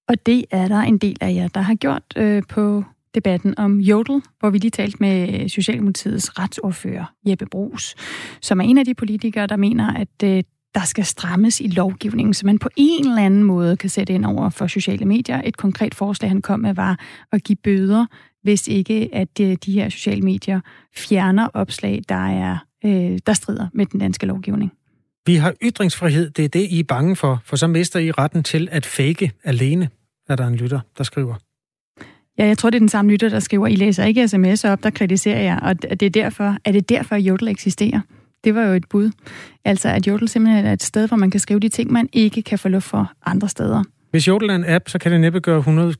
Og 0.07 0.25
det 0.25 0.45
er 0.51 0.67
der 0.67 0.79
en 0.79 0.97
del 0.97 1.17
af 1.21 1.33
jer, 1.33 1.47
der 1.47 1.61
har 1.61 1.75
gjort 1.75 2.03
øh, 2.15 2.43
på 2.49 2.83
debatten 3.15 3.59
om 3.59 3.79
Jodel, 3.79 4.21
hvor 4.39 4.49
vi 4.49 4.57
lige 4.57 4.71
talte 4.71 4.97
med 4.99 5.49
Socialdemokratiets 5.49 6.39
retsordfører 6.39 7.13
Jeppe 7.25 7.45
Brugs, 7.45 7.95
som 8.41 8.59
er 8.59 8.63
en 8.63 8.77
af 8.77 8.85
de 8.85 8.93
politikere, 8.93 9.47
der 9.47 9.55
mener, 9.55 9.93
at 9.93 10.23
øh, 10.23 10.43
der 10.75 10.85
skal 10.85 11.05
strammes 11.05 11.59
i 11.59 11.67
lovgivningen, 11.67 12.33
så 12.33 12.45
man 12.45 12.59
på 12.59 12.69
en 12.75 13.07
eller 13.07 13.25
anden 13.25 13.43
måde 13.43 13.77
kan 13.77 13.89
sætte 13.89 14.13
ind 14.13 14.25
over 14.25 14.49
for 14.49 14.67
sociale 14.67 15.05
medier. 15.05 15.41
Et 15.45 15.57
konkret 15.57 15.95
forslag, 15.95 16.29
han 16.29 16.41
kom 16.41 16.59
med, 16.59 16.73
var 16.73 16.99
at 17.31 17.43
give 17.43 17.55
bøder, 17.55 18.05
hvis 18.43 18.67
ikke 18.67 19.09
at 19.13 19.37
de, 19.37 19.55
de 19.55 19.71
her 19.71 19.89
sociale 19.89 20.21
medier 20.21 20.59
fjerner 20.95 21.47
opslag, 21.53 22.01
der, 22.09 22.27
er, 22.29 22.57
øh, 22.85 23.19
der 23.25 23.33
strider 23.33 23.67
med 23.73 23.85
den 23.85 23.99
danske 23.99 24.25
lovgivning. 24.25 24.71
Vi 25.25 25.35
har 25.35 25.53
ytringsfrihed, 25.61 26.29
det 26.29 26.45
er 26.45 26.49
det, 26.49 26.67
I 26.69 26.79
er 26.79 26.83
bange 26.83 27.15
for, 27.15 27.41
for 27.45 27.55
så 27.55 27.67
mister 27.67 27.99
I 27.99 28.11
retten 28.11 28.43
til 28.43 28.67
at 28.71 28.85
fake 28.85 29.31
alene, 29.43 29.89
er 30.29 30.35
der 30.35 30.47
en 30.47 30.55
lytter, 30.55 30.79
der 30.97 31.03
skriver. 31.03 31.35
Ja, 32.37 32.45
jeg 32.45 32.57
tror, 32.57 32.69
det 32.69 32.75
er 32.75 32.79
den 32.79 32.89
samme 32.89 33.11
lytter, 33.11 33.29
der 33.29 33.39
skriver, 33.39 33.67
I 33.67 33.75
læser 33.75 34.05
ikke 34.05 34.23
sms'er 34.23 34.67
op, 34.67 34.83
der 34.83 34.89
kritiserer 34.89 35.41
jeg, 35.41 35.59
og 35.61 35.81
det 35.81 36.03
er 36.03 36.09
derfor, 36.09 36.57
er 36.65 36.71
det 36.71 36.89
derfor, 36.89 37.15
at 37.15 37.21
Jodel 37.21 37.47
eksisterer? 37.47 38.01
Det 38.43 38.55
var 38.55 38.63
jo 38.63 38.73
et 38.73 38.89
bud. 38.89 39.11
Altså, 39.65 39.89
at 39.89 40.07
Jodel 40.07 40.29
simpelthen 40.29 40.65
er 40.65 40.73
et 40.73 40.83
sted, 40.83 41.07
hvor 41.07 41.17
man 41.17 41.31
kan 41.31 41.39
skrive 41.39 41.59
de 41.59 41.69
ting, 41.69 41.91
man 41.91 42.09
ikke 42.13 42.41
kan 42.41 42.59
få 42.59 42.69
luft 42.69 42.85
for 42.85 43.11
andre 43.25 43.49
steder. 43.49 43.83
Hvis 44.11 44.27
Jodel 44.27 44.49
er 44.49 44.55
en 44.55 44.65
app, 44.67 44.89
så 44.89 44.99
kan 44.99 45.11
det 45.11 45.21
næppe 45.21 45.39
gøre 45.39 45.57
100, 45.57 45.93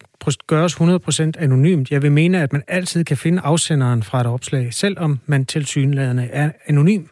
gøres 0.47 0.75
100% 0.75 1.31
anonymt. 1.39 1.91
Jeg 1.91 2.01
vil 2.01 2.11
mene, 2.11 2.41
at 2.41 2.53
man 2.53 2.63
altid 2.67 3.03
kan 3.03 3.17
finde 3.17 3.41
afsenderen 3.41 4.03
fra 4.03 4.21
et 4.21 4.27
opslag, 4.27 4.73
selvom 4.73 5.19
man 5.25 5.45
til 5.45 5.65
synlædende 5.65 6.23
er 6.23 6.51
anonym, 6.67 7.03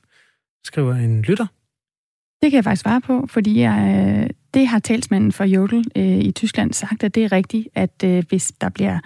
skriver 0.64 0.96
en 0.96 1.22
lytter. 1.22 1.46
Det 2.42 2.52
kan 2.52 2.56
jeg 2.56 2.64
faktisk 2.64 2.82
svare 2.82 3.02
på, 3.02 3.26
fordi 3.30 3.60
jeg, 3.60 4.06
øh, 4.24 4.30
det 4.54 4.68
har 4.68 4.80
talsmanden 4.80 5.32
for 5.32 5.44
Jodel 5.44 5.84
øh, 5.96 6.18
i 6.18 6.32
Tyskland 6.32 6.74
sagt, 6.74 7.04
at 7.04 7.16
det 7.16 7.24
er 7.24 7.32
rigtigt, 7.32 7.68
at 7.76 8.04
øh, 8.04 8.24
hvis 8.30 8.52
der 8.62 8.70
bliver 8.70 9.00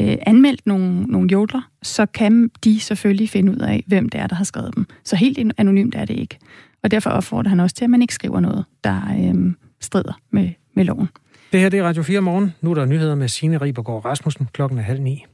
øh, 0.00 0.16
anmeldt 0.26 0.66
nogle, 0.66 1.02
nogle 1.02 1.28
jodler, 1.32 1.70
så 1.82 2.06
kan 2.06 2.50
de 2.64 2.80
selvfølgelig 2.80 3.30
finde 3.30 3.52
ud 3.52 3.58
af, 3.58 3.84
hvem 3.86 4.08
det 4.08 4.20
er, 4.20 4.26
der 4.26 4.34
har 4.34 4.44
skrevet 4.44 4.76
dem. 4.76 4.86
Så 5.04 5.16
helt 5.16 5.52
anonymt 5.58 5.94
er 5.94 6.04
det 6.04 6.14
ikke. 6.14 6.38
Og 6.82 6.90
derfor 6.90 7.10
opfordrer 7.10 7.48
han 7.48 7.60
også 7.60 7.76
til, 7.76 7.84
at 7.84 7.90
man 7.90 8.02
ikke 8.02 8.14
skriver 8.14 8.40
noget, 8.40 8.64
der 8.84 9.00
øh, 9.18 9.52
strider 9.80 10.20
med, 10.30 10.50
med 10.74 10.84
loven. 10.84 11.08
Det 11.52 11.60
her 11.60 11.68
det 11.68 11.78
er 11.78 11.84
Radio 11.84 12.02
4 12.02 12.20
morgen. 12.20 12.54
Nu 12.60 12.70
er 12.70 12.74
der 12.74 12.84
nyheder 12.84 13.14
med 13.14 13.28
Signe 13.28 13.58
Ribergaard 13.58 14.04
Rasmussen. 14.04 14.48
Klokken 14.52 14.78
er 14.78 14.82
halv 14.82 15.00
ni. 15.00 15.24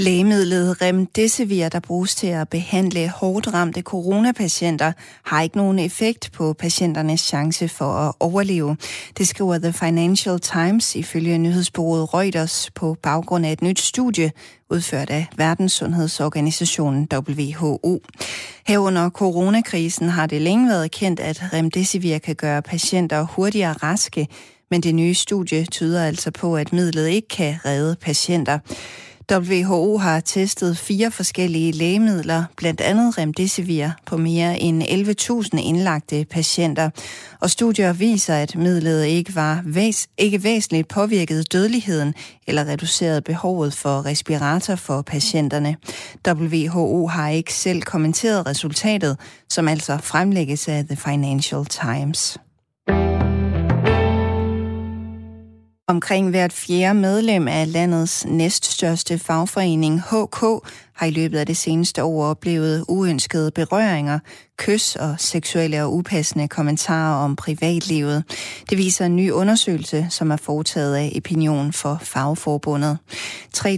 Lægemidlet 0.00 0.82
Remdesivir, 0.82 1.68
der 1.68 1.80
bruges 1.80 2.14
til 2.14 2.26
at 2.26 2.48
behandle 2.48 3.08
hårdt 3.08 3.54
ramte 3.54 3.82
coronapatienter, 3.82 4.92
har 5.24 5.42
ikke 5.42 5.56
nogen 5.56 5.78
effekt 5.78 6.32
på 6.32 6.52
patienternes 6.52 7.20
chance 7.20 7.68
for 7.68 7.92
at 7.92 8.14
overleve. 8.20 8.76
Det 9.18 9.28
skriver 9.28 9.58
The 9.58 9.72
Financial 9.72 10.40
Times 10.40 10.96
ifølge 10.96 11.38
nyhedsbureauet 11.38 12.14
Reuters 12.14 12.70
på 12.74 12.96
baggrund 13.02 13.46
af 13.46 13.52
et 13.52 13.62
nyt 13.62 13.80
studie, 13.80 14.32
udført 14.70 15.10
af 15.10 15.26
Verdenssundhedsorganisationen 15.36 17.08
WHO. 17.12 18.02
Herunder 18.66 19.10
coronakrisen 19.10 20.08
har 20.08 20.26
det 20.26 20.42
længe 20.42 20.68
været 20.68 20.90
kendt, 20.90 21.20
at 21.20 21.52
Remdesivir 21.52 22.18
kan 22.18 22.34
gøre 22.36 22.62
patienter 22.62 23.22
hurtigere 23.22 23.72
raske, 23.72 24.28
men 24.70 24.80
det 24.80 24.94
nye 24.94 25.14
studie 25.14 25.64
tyder 25.64 26.04
altså 26.04 26.30
på, 26.30 26.56
at 26.56 26.72
midlet 26.72 27.08
ikke 27.08 27.28
kan 27.28 27.56
redde 27.64 27.96
patienter. 28.00 28.58
WHO 29.30 29.98
har 29.98 30.20
testet 30.20 30.78
fire 30.78 31.10
forskellige 31.10 31.72
lægemidler, 31.72 32.44
blandt 32.56 32.80
andet 32.80 33.18
Remdesivir, 33.18 33.88
på 34.06 34.16
mere 34.16 34.60
end 34.60 34.82
11.000 34.82 35.58
indlagte 35.58 36.24
patienter. 36.30 36.90
Og 37.40 37.50
studier 37.50 37.92
viser, 37.92 38.34
at 38.34 38.56
midlet 38.56 39.04
ikke 39.04 39.34
var 39.34 39.62
væs- 39.64 40.06
ikke 40.18 40.42
væsentligt 40.44 40.88
påvirket 40.88 41.52
dødeligheden 41.52 42.14
eller 42.46 42.64
reduceret 42.64 43.24
behovet 43.24 43.74
for 43.74 44.06
respirator 44.06 44.74
for 44.74 45.02
patienterne. 45.02 45.76
WHO 46.28 47.06
har 47.06 47.28
ikke 47.28 47.54
selv 47.54 47.82
kommenteret 47.82 48.46
resultatet, 48.46 49.16
som 49.48 49.68
altså 49.68 49.98
fremlægges 50.02 50.68
af 50.68 50.84
The 50.84 50.96
Financial 50.96 51.64
Times. 51.64 52.38
Omkring 55.90 56.30
hvert 56.30 56.52
fjerde 56.52 56.98
medlem 56.98 57.48
af 57.48 57.72
landets 57.72 58.26
næststørste 58.26 59.18
fagforening, 59.18 60.00
HK, 60.00 60.42
har 61.00 61.06
i 61.06 61.10
løbet 61.10 61.38
af 61.38 61.46
det 61.46 61.56
seneste 61.56 62.04
år 62.04 62.24
oplevet 62.24 62.84
uønskede 62.88 63.50
berøringer, 63.50 64.18
kys 64.58 64.96
og 64.96 65.14
seksuelle 65.18 65.82
og 65.82 65.94
upassende 65.94 66.48
kommentarer 66.48 67.24
om 67.24 67.36
privatlivet. 67.36 68.24
Det 68.70 68.78
viser 68.78 69.06
en 69.06 69.16
ny 69.16 69.30
undersøgelse, 69.30 70.06
som 70.10 70.30
er 70.30 70.36
foretaget 70.36 70.96
af 70.96 71.12
Opinion 71.16 71.72
for 71.72 71.98
Fagforbundet. 72.02 72.98
3.093 73.56 73.68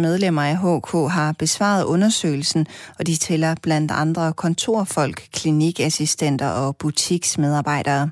medlemmer 0.00 0.42
af 0.42 0.56
HK 0.56 1.12
har 1.12 1.34
besvaret 1.38 1.84
undersøgelsen, 1.84 2.66
og 2.98 3.06
de 3.06 3.16
tæller 3.16 3.54
blandt 3.62 3.90
andre 3.90 4.32
kontorfolk, 4.32 5.28
klinikassistenter 5.32 6.48
og 6.48 6.76
butiksmedarbejdere. 6.76 8.10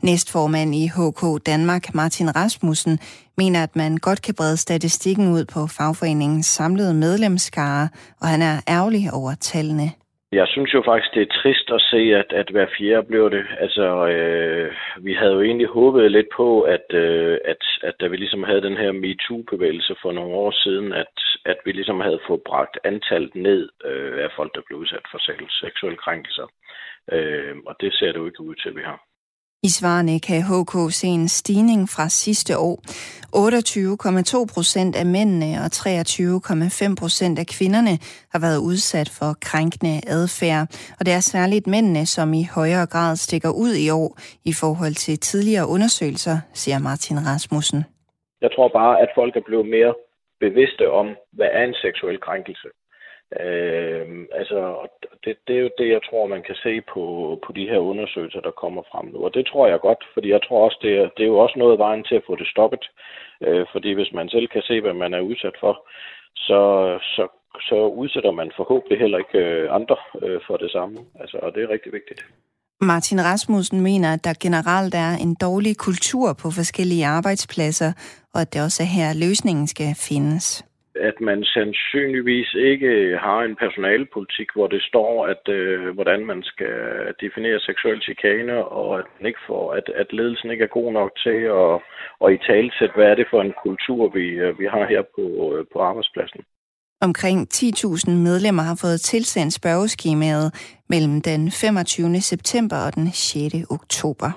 Næstformand 0.00 0.74
i 0.74 0.86
HK 0.86 1.46
Danmark, 1.46 1.94
Martin 1.94 2.36
Rasmussen, 2.36 2.98
mener, 3.38 3.62
at 3.62 3.76
man 3.76 3.96
godt 3.96 4.22
kan 4.22 4.34
brede 4.34 4.56
statistikken 4.56 5.32
ud 5.32 5.44
på 5.54 5.60
fagforeningens 5.78 6.46
samlede 6.46 6.94
medlemskare, 6.94 7.88
og 8.20 8.26
han 8.28 8.42
er 8.42 8.56
ærgerlig 8.68 9.04
over 9.12 9.34
tallene. 9.40 9.88
Jeg 10.32 10.48
synes 10.48 10.74
jo 10.74 10.82
faktisk, 10.86 11.14
det 11.14 11.22
er 11.22 11.38
trist 11.42 11.70
at 11.70 11.80
se, 11.80 12.02
at, 12.20 12.32
at 12.40 12.48
hver 12.50 12.66
fjerde 12.78 13.06
blev 13.06 13.30
det. 13.30 13.46
Altså, 13.60 14.06
øh, 14.06 14.72
vi 15.00 15.14
havde 15.14 15.32
jo 15.32 15.42
egentlig 15.42 15.66
håbet 15.66 16.12
lidt 16.12 16.30
på, 16.36 16.60
at, 16.60 16.86
øh, 16.94 17.38
at, 17.44 17.62
at 17.82 17.94
da 18.00 18.06
vi 18.06 18.16
ligesom 18.16 18.42
havde 18.42 18.62
den 18.62 18.76
her 18.76 18.92
MeToo-bevægelse 18.92 19.94
for 20.02 20.12
nogle 20.12 20.34
år 20.34 20.50
siden, 20.50 20.92
at, 20.92 21.14
at 21.44 21.58
vi 21.64 21.72
ligesom 21.72 22.00
havde 22.00 22.20
fået 22.26 22.42
bragt 22.46 22.78
antallet 22.84 23.34
ned 23.34 23.68
øh, 23.84 24.24
af 24.24 24.30
folk, 24.36 24.54
der 24.54 24.62
blev 24.66 24.78
udsat 24.78 25.06
for 25.10 25.18
seksuelle 25.62 25.98
krænkelser. 26.04 26.46
Øh, 27.12 27.56
og 27.66 27.76
det 27.80 27.94
ser 27.94 28.06
det 28.12 28.18
jo 28.18 28.26
ikke 28.26 28.40
ud 28.42 28.54
til, 28.54 28.68
at 28.68 28.76
vi 28.76 28.82
har. 28.82 29.09
I 29.68 29.70
svarene 29.78 30.16
kan 30.28 30.40
HK 30.50 30.74
se 31.00 31.08
en 31.18 31.28
stigning 31.28 31.80
fra 31.94 32.06
sidste 32.08 32.52
år. 32.68 32.76
28,2 33.36 34.54
procent 34.54 34.92
af 35.02 35.06
mændene 35.16 35.50
og 35.64 35.68
23,5 35.76 37.00
procent 37.02 37.36
af 37.42 37.46
kvinderne 37.56 37.94
har 38.32 38.40
været 38.46 38.60
udsat 38.70 39.08
for 39.18 39.30
krænkende 39.50 39.94
adfærd. 40.16 40.62
Og 40.98 41.02
det 41.06 41.12
er 41.18 41.24
særligt 41.34 41.66
mændene, 41.74 42.04
som 42.14 42.28
i 42.40 42.44
højere 42.58 42.86
grad 42.94 43.12
stikker 43.26 43.52
ud 43.64 43.72
i 43.86 43.88
år 44.00 44.10
i 44.50 44.52
forhold 44.60 44.94
til 45.04 45.14
tidligere 45.28 45.70
undersøgelser, 45.74 46.36
siger 46.60 46.78
Martin 46.88 47.18
Rasmussen. 47.28 47.80
Jeg 48.44 48.50
tror 48.54 48.68
bare, 48.80 48.94
at 49.02 49.10
folk 49.18 49.32
er 49.36 49.44
blevet 49.48 49.68
mere 49.76 49.92
bevidste 50.44 50.84
om, 51.00 51.06
hvad 51.36 51.50
er 51.58 51.62
en 51.64 51.76
seksuel 51.84 52.18
krænkelse. 52.26 52.68
Øh, 53.38 54.06
altså, 54.40 54.60
det, 55.24 55.36
det 55.46 55.56
er 55.56 55.60
jo 55.60 55.70
det, 55.78 55.88
jeg 55.88 56.02
tror, 56.08 56.26
man 56.26 56.42
kan 56.42 56.54
se 56.54 56.80
på, 56.92 57.02
på 57.46 57.52
de 57.52 57.68
her 57.70 57.78
undersøgelser, 57.78 58.40
der 58.40 58.60
kommer 58.62 58.82
frem 58.92 59.06
nu. 59.06 59.18
Og 59.24 59.34
det 59.34 59.46
tror 59.46 59.66
jeg 59.66 59.80
godt, 59.80 60.02
fordi 60.14 60.28
jeg 60.30 60.42
tror 60.42 60.64
også, 60.64 60.78
det 60.82 60.92
er, 60.98 61.08
det 61.16 61.22
er 61.22 61.32
jo 61.34 61.38
også 61.38 61.58
noget 61.58 61.78
vejen 61.78 62.04
til 62.04 62.14
at 62.14 62.26
få 62.26 62.36
det 62.36 62.46
stoppet. 62.46 62.84
Øh, 63.46 63.66
fordi 63.72 63.92
hvis 63.92 64.12
man 64.12 64.28
selv 64.28 64.48
kan 64.48 64.62
se, 64.62 64.80
hvad 64.80 64.94
man 64.94 65.14
er 65.14 65.20
udsat 65.20 65.56
for, 65.60 65.74
så, 66.34 66.60
så, 67.02 67.24
så 67.68 67.78
udsætter 68.02 68.30
man 68.30 68.52
forhåbentlig 68.56 68.98
heller 68.98 69.18
ikke 69.18 69.38
øh, 69.38 69.74
andre 69.74 69.96
øh, 70.22 70.40
for 70.46 70.56
det 70.56 70.70
samme. 70.70 70.98
Altså, 71.20 71.36
og 71.42 71.54
det 71.54 71.62
er 71.62 71.70
rigtig 71.70 71.92
vigtigt. 71.92 72.20
Martin 72.82 73.24
Rasmussen 73.24 73.80
mener, 73.80 74.12
at 74.12 74.24
der 74.24 74.34
generelt 74.42 74.94
er 74.94 75.12
en 75.24 75.34
dårlig 75.34 75.76
kultur 75.76 76.32
på 76.42 76.50
forskellige 76.50 77.06
arbejdspladser, 77.06 77.92
og 78.34 78.40
at 78.40 78.52
det 78.52 78.62
også 78.62 78.82
er 78.82 78.86
her, 78.86 79.08
løsningen 79.26 79.66
skal 79.66 79.94
findes 80.08 80.69
at 81.08 81.20
man 81.20 81.44
sandsynligvis 81.44 82.54
ikke 82.54 83.18
har 83.26 83.40
en 83.42 83.56
personalpolitik, 83.56 84.48
hvor 84.54 84.66
det 84.66 84.82
står, 84.82 85.26
at 85.26 85.44
øh, 85.48 85.88
hvordan 85.94 86.26
man 86.26 86.42
skal 86.42 86.76
definere 87.20 87.60
seksuel 87.60 88.02
chikane, 88.02 88.64
og 88.64 88.98
at, 88.98 89.06
man 89.18 89.26
ikke 89.26 89.44
får, 89.46 89.72
at, 89.72 89.86
at 90.02 90.12
ledelsen 90.12 90.50
ikke 90.50 90.64
er 90.64 90.76
god 90.78 90.92
nok 90.92 91.10
til 91.24 91.38
at, 91.62 91.74
at 92.24 92.28
i 92.36 92.38
talsæt, 92.48 92.92
hvad 92.94 93.06
er 93.10 93.14
det 93.14 93.26
for 93.30 93.40
en 93.42 93.54
kultur, 93.66 94.08
vi, 94.08 94.26
øh, 94.44 94.58
vi 94.58 94.66
har 94.74 94.84
her 94.92 95.02
på, 95.16 95.24
øh, 95.54 95.64
på 95.72 95.78
arbejdspladsen. 95.80 96.40
Omkring 97.02 97.48
10.000 97.54 98.10
medlemmer 98.10 98.62
har 98.62 98.78
fået 98.80 99.00
tilsendt 99.00 99.54
spørgeskemaet 99.54 100.48
mellem 100.88 101.20
den 101.22 101.50
25. 101.50 102.20
september 102.20 102.76
og 102.86 102.94
den 102.94 103.06
6. 103.12 103.54
oktober. 103.70 104.30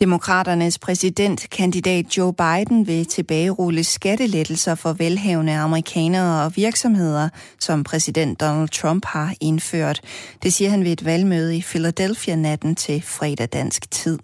Demokraternes 0.00 0.78
præsidentkandidat 0.78 2.16
Joe 2.16 2.32
Biden 2.32 2.86
vil 2.86 3.06
tilbagerulle 3.06 3.84
skattelettelser 3.84 4.74
for 4.74 4.92
velhavende 4.92 5.52
amerikanere 5.52 6.44
og 6.44 6.56
virksomheder, 6.56 7.28
som 7.60 7.84
præsident 7.84 8.40
Donald 8.40 8.68
Trump 8.68 9.04
har 9.04 9.34
indført. 9.40 10.00
Det 10.42 10.52
siger 10.52 10.70
han 10.70 10.84
ved 10.84 10.92
et 10.92 11.04
valgmøde 11.04 11.56
i 11.56 11.62
Philadelphia 11.62 12.36
natten 12.36 12.74
til 12.74 13.02
fredag 13.02 13.48
dansk 13.52 13.90
tid. 13.90 14.18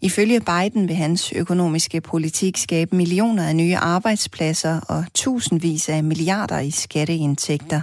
Ifølge 0.00 0.40
Biden 0.40 0.88
vil 0.88 0.96
hans 0.96 1.32
økonomiske 1.32 2.00
politik 2.00 2.56
skabe 2.56 2.96
millioner 2.96 3.48
af 3.48 3.56
nye 3.56 3.76
arbejdspladser 3.76 4.80
og 4.80 5.04
tusindvis 5.14 5.88
af 5.88 6.04
milliarder 6.04 6.58
i 6.58 6.70
skatteindtægter. 6.70 7.80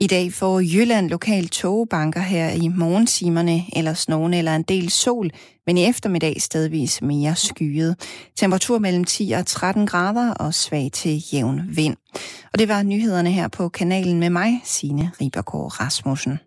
I 0.00 0.06
dag 0.06 0.32
får 0.32 0.60
Jylland 0.60 1.10
lokal 1.10 1.48
togebanker 1.48 2.20
her 2.20 2.50
i 2.50 2.68
morgentimerne, 2.68 3.64
eller 3.76 3.94
snogen 3.94 4.34
eller 4.34 4.56
en 4.56 4.62
del 4.62 4.90
sol, 4.90 5.30
men 5.66 5.78
i 5.78 5.84
eftermiddag 5.84 6.42
stedvis 6.42 7.02
mere 7.02 7.36
skyet. 7.36 7.96
Temperatur 8.36 8.78
mellem 8.78 9.04
10 9.04 9.32
og 9.32 9.46
13 9.46 9.86
grader 9.86 10.34
og 10.34 10.54
svag 10.54 10.90
til 10.92 11.24
jævn 11.32 11.60
vind. 11.68 11.96
Og 12.52 12.58
det 12.58 12.68
var 12.68 12.82
nyhederne 12.82 13.32
her 13.32 13.48
på 13.48 13.68
kanalen 13.68 14.20
med 14.20 14.30
mig, 14.30 14.60
Signe 14.64 15.10
Ribergaard 15.20 15.80
Rasmussen. 15.80 16.38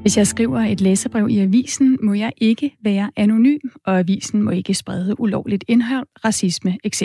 Hvis 0.00 0.16
jeg 0.16 0.26
skriver 0.26 0.60
et 0.60 0.80
læserbrev 0.80 1.28
i 1.30 1.38
avisen, 1.38 1.98
må 2.02 2.14
jeg 2.14 2.32
ikke 2.36 2.72
være 2.84 3.10
anonym, 3.16 3.58
og 3.84 3.98
avisen 3.98 4.42
må 4.42 4.50
ikke 4.50 4.74
sprede 4.74 5.20
ulovligt 5.20 5.64
indhold, 5.68 6.06
racisme 6.24 6.78
etc. 6.84 7.02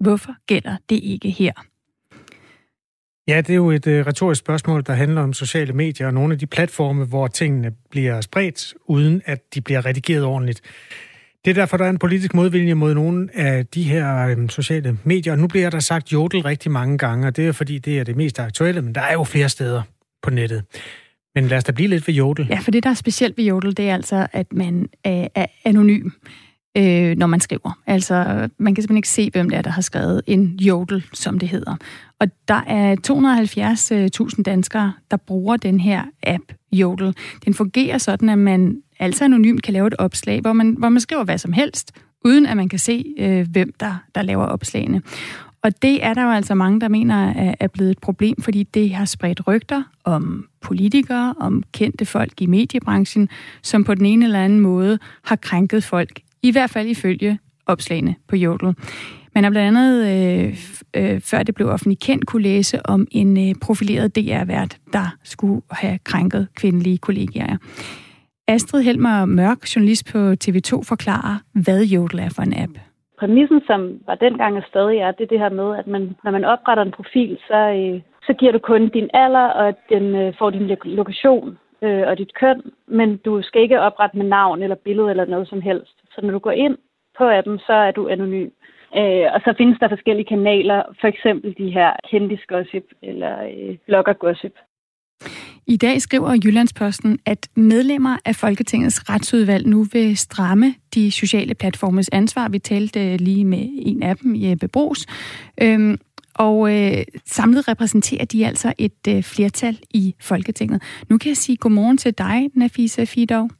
Hvorfor 0.00 0.32
gælder 0.46 0.76
det 0.88 1.00
ikke 1.02 1.30
her? 1.30 1.52
Ja, 3.28 3.36
det 3.36 3.50
er 3.50 3.54
jo 3.54 3.70
et 3.70 3.86
øh, 3.86 4.06
retorisk 4.06 4.38
spørgsmål, 4.38 4.82
der 4.86 4.92
handler 4.92 5.22
om 5.22 5.32
sociale 5.32 5.72
medier 5.72 6.06
og 6.06 6.14
nogle 6.14 6.32
af 6.32 6.38
de 6.38 6.46
platforme, 6.46 7.04
hvor 7.04 7.26
tingene 7.26 7.72
bliver 7.90 8.20
spredt, 8.20 8.74
uden 8.86 9.22
at 9.24 9.54
de 9.54 9.60
bliver 9.60 9.86
redigeret 9.86 10.24
ordentligt. 10.24 10.60
Det 11.44 11.50
er 11.50 11.54
derfor, 11.54 11.76
der 11.76 11.84
er 11.84 11.90
en 11.90 11.98
politisk 11.98 12.34
modvilje 12.34 12.74
mod 12.74 12.94
nogle 12.94 13.28
af 13.34 13.66
de 13.66 13.82
her 13.82 14.26
øhm, 14.26 14.48
sociale 14.48 14.98
medier. 15.04 15.36
nu 15.36 15.46
bliver 15.46 15.70
der 15.70 15.80
sagt 15.80 16.12
jodel 16.12 16.42
rigtig 16.42 16.70
mange 16.70 16.98
gange, 16.98 17.26
og 17.26 17.36
det 17.36 17.48
er 17.48 17.52
fordi, 17.52 17.78
det 17.78 17.98
er 17.98 18.04
det 18.04 18.16
mest 18.16 18.40
aktuelle, 18.40 18.82
men 18.82 18.94
der 18.94 19.00
er 19.00 19.12
jo 19.12 19.24
flere 19.24 19.48
steder 19.48 19.82
på 20.22 20.30
nettet. 20.30 20.64
Men 21.40 21.48
lad 21.48 21.58
os 21.58 21.64
da 21.64 21.72
blive 21.72 21.88
lidt 21.88 22.08
ved 22.08 22.14
Jodel. 22.14 22.46
Ja, 22.50 22.58
for 22.58 22.70
det, 22.70 22.82
der 22.82 22.90
er 22.90 22.94
specielt 22.94 23.38
ved 23.38 23.44
Jodel, 23.44 23.76
det 23.76 23.88
er 23.88 23.94
altså, 23.94 24.26
at 24.32 24.52
man 24.52 24.88
er, 25.04 25.28
er 25.34 25.46
anonym. 25.64 26.10
øh, 26.76 27.16
når 27.16 27.26
man 27.26 27.40
skriver. 27.40 27.78
Altså, 27.86 28.48
man 28.58 28.74
kan 28.74 28.82
simpelthen 28.82 28.96
ikke 28.96 29.08
se, 29.08 29.30
hvem 29.30 29.50
det 29.50 29.58
er, 29.58 29.62
der 29.62 29.70
har 29.70 29.82
skrevet 29.82 30.22
en 30.26 30.56
jodel, 30.60 31.04
som 31.12 31.38
det 31.38 31.48
hedder. 31.48 31.76
Og 32.20 32.26
der 32.48 32.62
er 32.66 32.96
270.000 34.30 34.38
øh, 34.38 34.44
danskere, 34.44 34.92
der 35.10 35.16
bruger 35.16 35.56
den 35.56 35.80
her 35.80 36.02
app, 36.22 36.44
Jodel. 36.72 37.14
Den 37.44 37.54
fungerer 37.54 37.98
sådan, 37.98 38.28
at 38.28 38.38
man 38.38 38.82
altså 38.98 39.24
anonymt 39.24 39.62
kan 39.62 39.72
lave 39.72 39.86
et 39.86 39.94
opslag, 39.98 40.40
hvor 40.40 40.52
man, 40.52 40.74
hvor 40.78 40.88
man 40.88 41.00
skriver 41.00 41.24
hvad 41.24 41.38
som 41.38 41.52
helst, 41.52 41.92
uden 42.24 42.46
at 42.46 42.56
man 42.56 42.68
kan 42.68 42.78
se, 42.78 43.04
øh, 43.18 43.46
hvem 43.50 43.72
der, 43.80 43.94
der 44.14 44.22
laver 44.22 44.44
opslagene. 44.44 45.02
Og 45.62 45.82
det 45.82 46.04
er 46.04 46.14
der 46.14 46.22
jo 46.22 46.30
altså 46.30 46.54
mange, 46.54 46.80
der 46.80 46.88
mener 46.88 47.54
er 47.60 47.66
blevet 47.66 47.90
et 47.90 47.98
problem, 47.98 48.42
fordi 48.42 48.62
det 48.62 48.94
har 48.94 49.04
spredt 49.04 49.46
rygter 49.46 49.82
om 50.04 50.48
politikere, 50.60 51.34
om 51.40 51.62
kendte 51.72 52.06
folk 52.06 52.40
i 52.40 52.46
mediebranchen, 52.46 53.28
som 53.62 53.84
på 53.84 53.94
den 53.94 54.06
ene 54.06 54.24
eller 54.24 54.44
anden 54.44 54.60
måde 54.60 54.98
har 55.24 55.36
krænket 55.36 55.84
folk, 55.84 56.20
i 56.42 56.50
hvert 56.50 56.70
fald 56.70 56.88
ifølge 56.88 57.38
opslagene 57.66 58.14
på 58.28 58.36
Jodel. 58.36 58.74
Man 59.34 59.44
har 59.44 59.50
blandt 59.50 59.78
andet, 59.78 60.06
øh, 60.06 60.58
øh, 60.94 61.20
før 61.20 61.42
det 61.42 61.54
blev 61.54 61.68
offentligt 61.68 62.00
kendt, 62.00 62.26
kunne 62.26 62.42
læse 62.42 62.86
om 62.86 63.06
en 63.10 63.48
øh, 63.48 63.54
profileret 63.60 64.16
DR-vært, 64.16 64.76
der 64.92 65.16
skulle 65.24 65.62
have 65.70 65.98
krænket 66.04 66.48
kvindelige 66.54 66.98
kollegaer. 66.98 67.56
Astrid 68.48 68.82
Helmer 68.82 69.24
Mørk, 69.24 69.76
journalist 69.76 70.06
på 70.06 70.34
TV2, 70.44 70.82
forklarer, 70.82 71.38
hvad 71.52 71.84
Jodel 71.84 72.18
er 72.18 72.28
for 72.28 72.42
en 72.42 72.54
app. 72.56 72.78
Præmissen, 73.18 73.60
som 73.66 74.00
var 74.06 74.14
dengang 74.14 74.56
og 74.56 74.62
stadig 74.68 74.98
er, 74.98 75.10
det 75.10 75.24
er 75.24 75.28
det 75.28 75.38
her 75.38 75.48
med, 75.48 75.76
at 75.76 75.86
man, 75.86 76.16
når 76.24 76.30
man 76.30 76.44
opretter 76.44 76.82
en 76.84 76.90
profil, 76.90 77.38
så, 77.48 77.56
øh, 77.56 78.00
så 78.26 78.32
giver 78.32 78.52
du 78.52 78.58
kun 78.58 78.88
din 78.88 79.10
alder, 79.14 79.46
og 79.60 79.74
den 79.88 80.14
øh, 80.16 80.34
får 80.38 80.50
din 80.50 80.76
lokation 80.84 81.58
øh, 81.82 82.04
og 82.08 82.18
dit 82.18 82.34
køn, 82.34 82.62
men 82.86 83.16
du 83.16 83.42
skal 83.42 83.62
ikke 83.62 83.80
oprette 83.80 84.16
med 84.18 84.26
navn 84.26 84.62
eller 84.62 84.76
billede 84.76 85.10
eller 85.10 85.24
noget 85.24 85.48
som 85.48 85.60
helst. 85.60 85.96
Så 86.14 86.20
når 86.22 86.30
du 86.30 86.38
går 86.38 86.50
ind 86.50 86.78
på 87.18 87.24
appen, 87.30 87.58
så 87.58 87.72
er 87.72 87.90
du 87.90 88.08
anonym. 88.08 88.50
Øh, 88.96 89.26
og 89.34 89.40
så 89.44 89.54
findes 89.58 89.78
der 89.78 89.88
forskellige 89.88 90.26
kanaler, 90.26 90.82
for 91.00 91.08
eksempel 91.08 91.54
de 91.58 91.70
her 91.70 91.92
kendisgossip 92.10 92.84
eller 93.02 93.42
øh, 93.42 93.76
bloggergossip. 93.86 94.54
I 95.66 95.76
dag 95.76 96.02
skriver 96.02 96.38
Jyllandsposten, 96.44 97.18
at 97.26 97.48
medlemmer 97.54 98.16
af 98.24 98.36
Folketingets 98.36 99.10
retsudvalg 99.10 99.66
nu 99.66 99.86
vil 99.92 100.16
stramme 100.16 100.74
de 100.94 101.10
sociale 101.10 101.54
platformes 101.54 102.08
ansvar. 102.12 102.48
Vi 102.48 102.58
talte 102.58 103.16
lige 103.16 103.44
med 103.44 103.68
en 103.72 104.02
af 104.02 104.16
dem, 104.16 104.36
Jeppe 104.36 104.68
Bros. 104.68 105.06
Øhm, 105.62 105.98
og 106.34 106.74
øh, 106.74 107.04
samlet 107.24 107.68
repræsenterer 107.68 108.24
de 108.24 108.46
altså 108.46 108.72
et 108.78 109.08
øh, 109.08 109.22
flertal 109.22 109.78
i 109.90 110.14
Folketinget. 110.20 110.82
Nu 111.08 111.18
kan 111.18 111.28
jeg 111.28 111.36
sige 111.36 111.56
godmorgen 111.56 111.98
til 111.98 112.18
dig, 112.18 112.50
Nafisa 112.54 113.04
Fidov. 113.04 113.50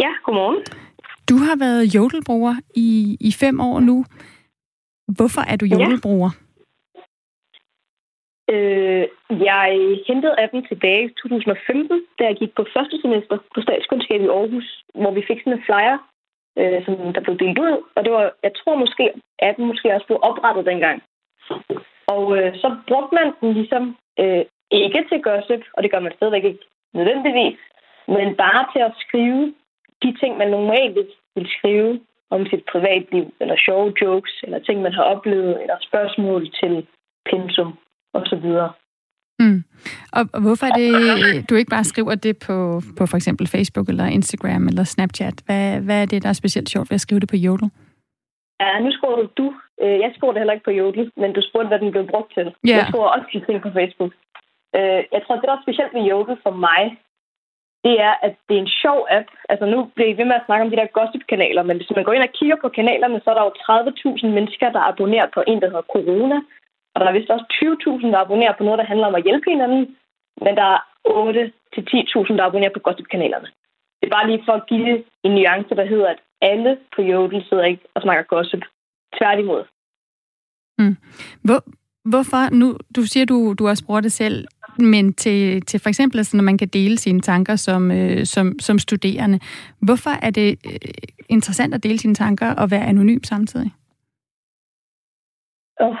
Ja, 0.00 0.08
godmorgen. 0.24 0.62
Du 1.28 1.36
har 1.36 1.56
været 1.56 1.94
jodelbruger 1.94 2.54
i, 2.74 3.16
i 3.20 3.32
fem 3.32 3.60
år 3.60 3.80
nu. 3.80 4.04
Hvorfor 5.08 5.40
er 5.40 5.56
du 5.56 5.66
jodelbruger? 5.66 6.30
Ja. 6.34 6.45
Øh, 8.54 9.06
jeg 9.50 9.68
hentede 10.08 10.40
appen 10.42 10.66
tilbage 10.66 11.04
i 11.04 11.14
2015, 11.22 12.02
da 12.18 12.24
jeg 12.24 12.36
gik 12.36 12.52
på 12.54 12.64
første 12.76 13.00
semester 13.00 13.36
på 13.54 13.60
statskundskab 13.60 14.20
i 14.22 14.32
Aarhus, 14.36 14.68
hvor 14.94 15.10
vi 15.10 15.22
fik 15.28 15.40
sådan 15.40 15.52
en 15.52 15.66
flyer, 15.66 15.98
øh, 16.60 16.84
som 16.84 17.12
der 17.14 17.20
blev 17.20 17.38
delt 17.38 17.58
ud. 17.58 17.74
Og 17.94 18.04
det 18.04 18.12
var, 18.12 18.24
jeg 18.42 18.52
tror 18.54 18.76
måske, 18.84 19.04
at 19.38 19.56
den 19.56 19.66
måske 19.66 19.94
også 19.94 20.06
blev 20.06 20.18
oprettet 20.22 20.66
dengang. 20.66 21.02
Og 22.14 22.38
øh, 22.38 22.56
så 22.62 22.76
brugte 22.88 23.14
man 23.18 23.28
den 23.40 23.52
ligesom 23.52 23.96
øh, 24.20 24.44
ikke 24.70 25.04
til 25.08 25.22
gossip, 25.22 25.62
og 25.74 25.82
det 25.82 25.90
gør 25.90 26.00
man 26.00 26.16
stadigvæk 26.16 26.44
ikke 26.44 26.64
nødvendigvis, 26.94 27.58
men 28.08 28.36
bare 28.44 28.62
til 28.72 28.82
at 28.88 28.92
skrive 29.04 29.54
de 30.02 30.16
ting, 30.20 30.36
man 30.36 30.50
normalt 30.50 30.98
vil 31.36 31.48
skrive 31.58 32.00
om 32.30 32.46
sit 32.46 32.64
privatliv, 32.72 33.24
eller 33.40 33.56
sjove 33.56 33.92
jokes, 34.02 34.34
eller 34.42 34.58
ting, 34.58 34.82
man 34.82 34.92
har 34.92 35.02
oplevet, 35.02 35.62
eller 35.62 35.76
spørgsmål 35.80 36.50
til 36.60 36.86
pensum 37.30 37.78
og 38.16 38.26
så 38.26 38.36
videre. 38.36 38.70
Mm. 39.38 39.60
Og, 40.12 40.22
og 40.34 40.40
hvorfor 40.44 40.66
er 40.66 40.74
det, 40.82 40.90
du 41.50 41.54
ikke 41.54 41.74
bare 41.76 41.90
skriver 41.92 42.14
det 42.14 42.34
på, 42.46 42.56
på 42.98 43.06
for 43.06 43.16
eksempel 43.16 43.46
Facebook 43.46 43.88
eller 43.88 44.06
Instagram 44.18 44.68
eller 44.68 44.84
Snapchat? 44.84 45.36
Hvad, 45.46 45.80
hvad 45.80 46.02
er 46.02 46.06
det, 46.06 46.22
der 46.22 46.28
er 46.28 46.40
specielt 46.42 46.68
sjovt 46.68 46.90
ved 46.90 46.94
at 46.94 47.00
skrive 47.06 47.20
det 47.20 47.28
på 47.28 47.36
Jodel? 47.36 47.70
Ja, 48.60 48.78
nu 48.84 48.92
skriver 48.92 49.16
du 49.16 49.28
du. 49.36 49.46
Øh, 49.82 49.98
jeg 50.04 50.10
skriver 50.14 50.32
det 50.32 50.40
heller 50.40 50.56
ikke 50.56 50.68
på 50.68 50.76
Jodel, 50.80 51.12
men 51.16 51.32
du 51.32 51.40
spurgte, 51.42 51.68
hvad 51.68 51.78
den 51.78 51.90
blev 51.90 52.06
brugt 52.12 52.30
til. 52.34 52.46
Yeah. 52.46 52.78
Jeg 52.78 52.86
skriver 52.88 53.08
også 53.14 53.26
de 53.32 53.44
ting 53.46 53.62
på 53.62 53.70
Facebook. 53.78 54.12
Øh, 54.76 55.02
jeg 55.14 55.20
tror, 55.22 55.34
det, 55.36 55.48
der 55.48 55.56
er 55.56 55.66
specielt 55.66 55.94
ved 55.94 56.08
Jodel 56.10 56.36
for 56.46 56.54
mig, 56.68 56.82
det 57.86 57.94
er, 58.08 58.14
at 58.26 58.34
det 58.46 58.54
er 58.56 58.64
en 58.64 58.76
sjov 58.82 59.00
app. 59.18 59.28
Altså 59.52 59.66
nu 59.72 59.78
bliver 59.94 60.10
I 60.10 60.18
ved 60.18 60.26
med 60.28 60.40
at 60.40 60.46
snakke 60.46 60.64
om 60.64 60.70
de 60.70 60.80
der 60.80 60.94
gossip-kanaler, 60.98 61.62
men 61.68 61.76
hvis 61.76 61.92
man 61.96 62.04
går 62.04 62.14
ind 62.14 62.28
og 62.28 62.36
kigger 62.38 62.56
på 62.60 62.68
kanalerne, 62.78 63.20
så 63.20 63.28
er 63.30 63.36
der 63.36 63.44
jo 63.48 63.52
30.000 64.22 64.26
mennesker, 64.36 64.68
der 64.76 64.88
abonnerer 64.90 65.28
på 65.34 65.40
en, 65.50 65.60
der 65.60 65.68
hedder 65.72 65.92
Corona. 65.94 66.38
Og 66.96 67.00
der 67.00 67.08
er 67.08 67.18
vist 67.18 67.30
også 67.30 67.46
20.000, 67.52 68.06
der 68.12 68.18
abonnerer 68.18 68.54
på 68.56 68.64
noget, 68.64 68.78
der 68.78 68.90
handler 68.92 69.06
om 69.06 69.14
at 69.14 69.26
hjælpe 69.26 69.50
hinanden. 69.50 69.96
Men 70.44 70.52
der 70.60 70.68
er 70.74 70.80
8-10.000, 71.08 72.36
der 72.36 72.44
abonnerer 72.44 72.74
på 72.74 72.84
gossip-kanalerne. 72.86 73.48
Det 73.98 74.06
er 74.06 74.16
bare 74.16 74.28
lige 74.30 74.42
for 74.46 74.52
at 74.52 74.66
give 74.68 75.04
en 75.26 75.32
nuance, 75.38 75.74
der 75.80 75.86
hedder, 75.92 76.08
at 76.14 76.20
alle 76.40 76.78
på 76.94 77.02
Jodel 77.02 77.44
sidder 77.48 77.64
ikke 77.64 77.84
og 77.94 78.02
snakker 78.02 78.24
gossip. 78.24 78.62
Tværtimod. 79.18 79.62
Mm. 80.78 80.96
Hvor, 81.44 81.60
hvorfor? 82.12 82.54
Nu, 82.54 82.76
du 82.96 83.02
siger, 83.02 83.26
du, 83.26 83.54
du 83.58 83.68
også 83.68 83.84
bruger 83.86 84.00
det 84.00 84.12
selv, 84.12 84.46
men 84.78 85.14
til, 85.14 85.62
til 85.62 85.80
for 85.80 85.88
eksempel, 85.88 86.18
altså, 86.18 86.36
når 86.36 86.44
man 86.44 86.58
kan 86.58 86.68
dele 86.68 86.98
sine 86.98 87.20
tanker 87.20 87.56
som, 87.56 87.90
øh, 87.90 88.26
som, 88.26 88.58
som 88.58 88.78
studerende. 88.78 89.40
Hvorfor 89.82 90.10
er 90.26 90.30
det 90.30 90.58
øh, 90.66 90.90
interessant 91.28 91.74
at 91.74 91.82
dele 91.82 91.98
sine 91.98 92.14
tanker 92.14 92.54
og 92.54 92.70
være 92.70 92.86
anonym 92.86 93.22
samtidig? 93.22 93.70
Oh, 95.80 95.96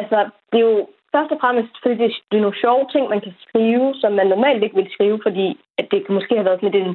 Altså, 0.00 0.18
det 0.50 0.58
er 0.60 0.66
jo 0.70 0.88
først 1.14 1.32
og 1.34 1.38
fremmest, 1.42 1.72
fordi 1.82 1.94
det 2.28 2.36
er 2.36 2.44
nogle 2.44 2.62
sjove 2.64 2.84
ting, 2.92 3.04
man 3.08 3.20
kan 3.20 3.34
skrive, 3.46 3.94
som 4.00 4.12
man 4.12 4.26
normalt 4.26 4.62
ikke 4.62 4.76
vil 4.80 4.94
skrive, 4.96 5.18
fordi 5.26 5.46
at 5.78 5.86
det 5.90 6.10
måske 6.16 6.34
har 6.36 6.46
været 6.48 6.62
lidt 6.62 6.76
en, 6.82 6.90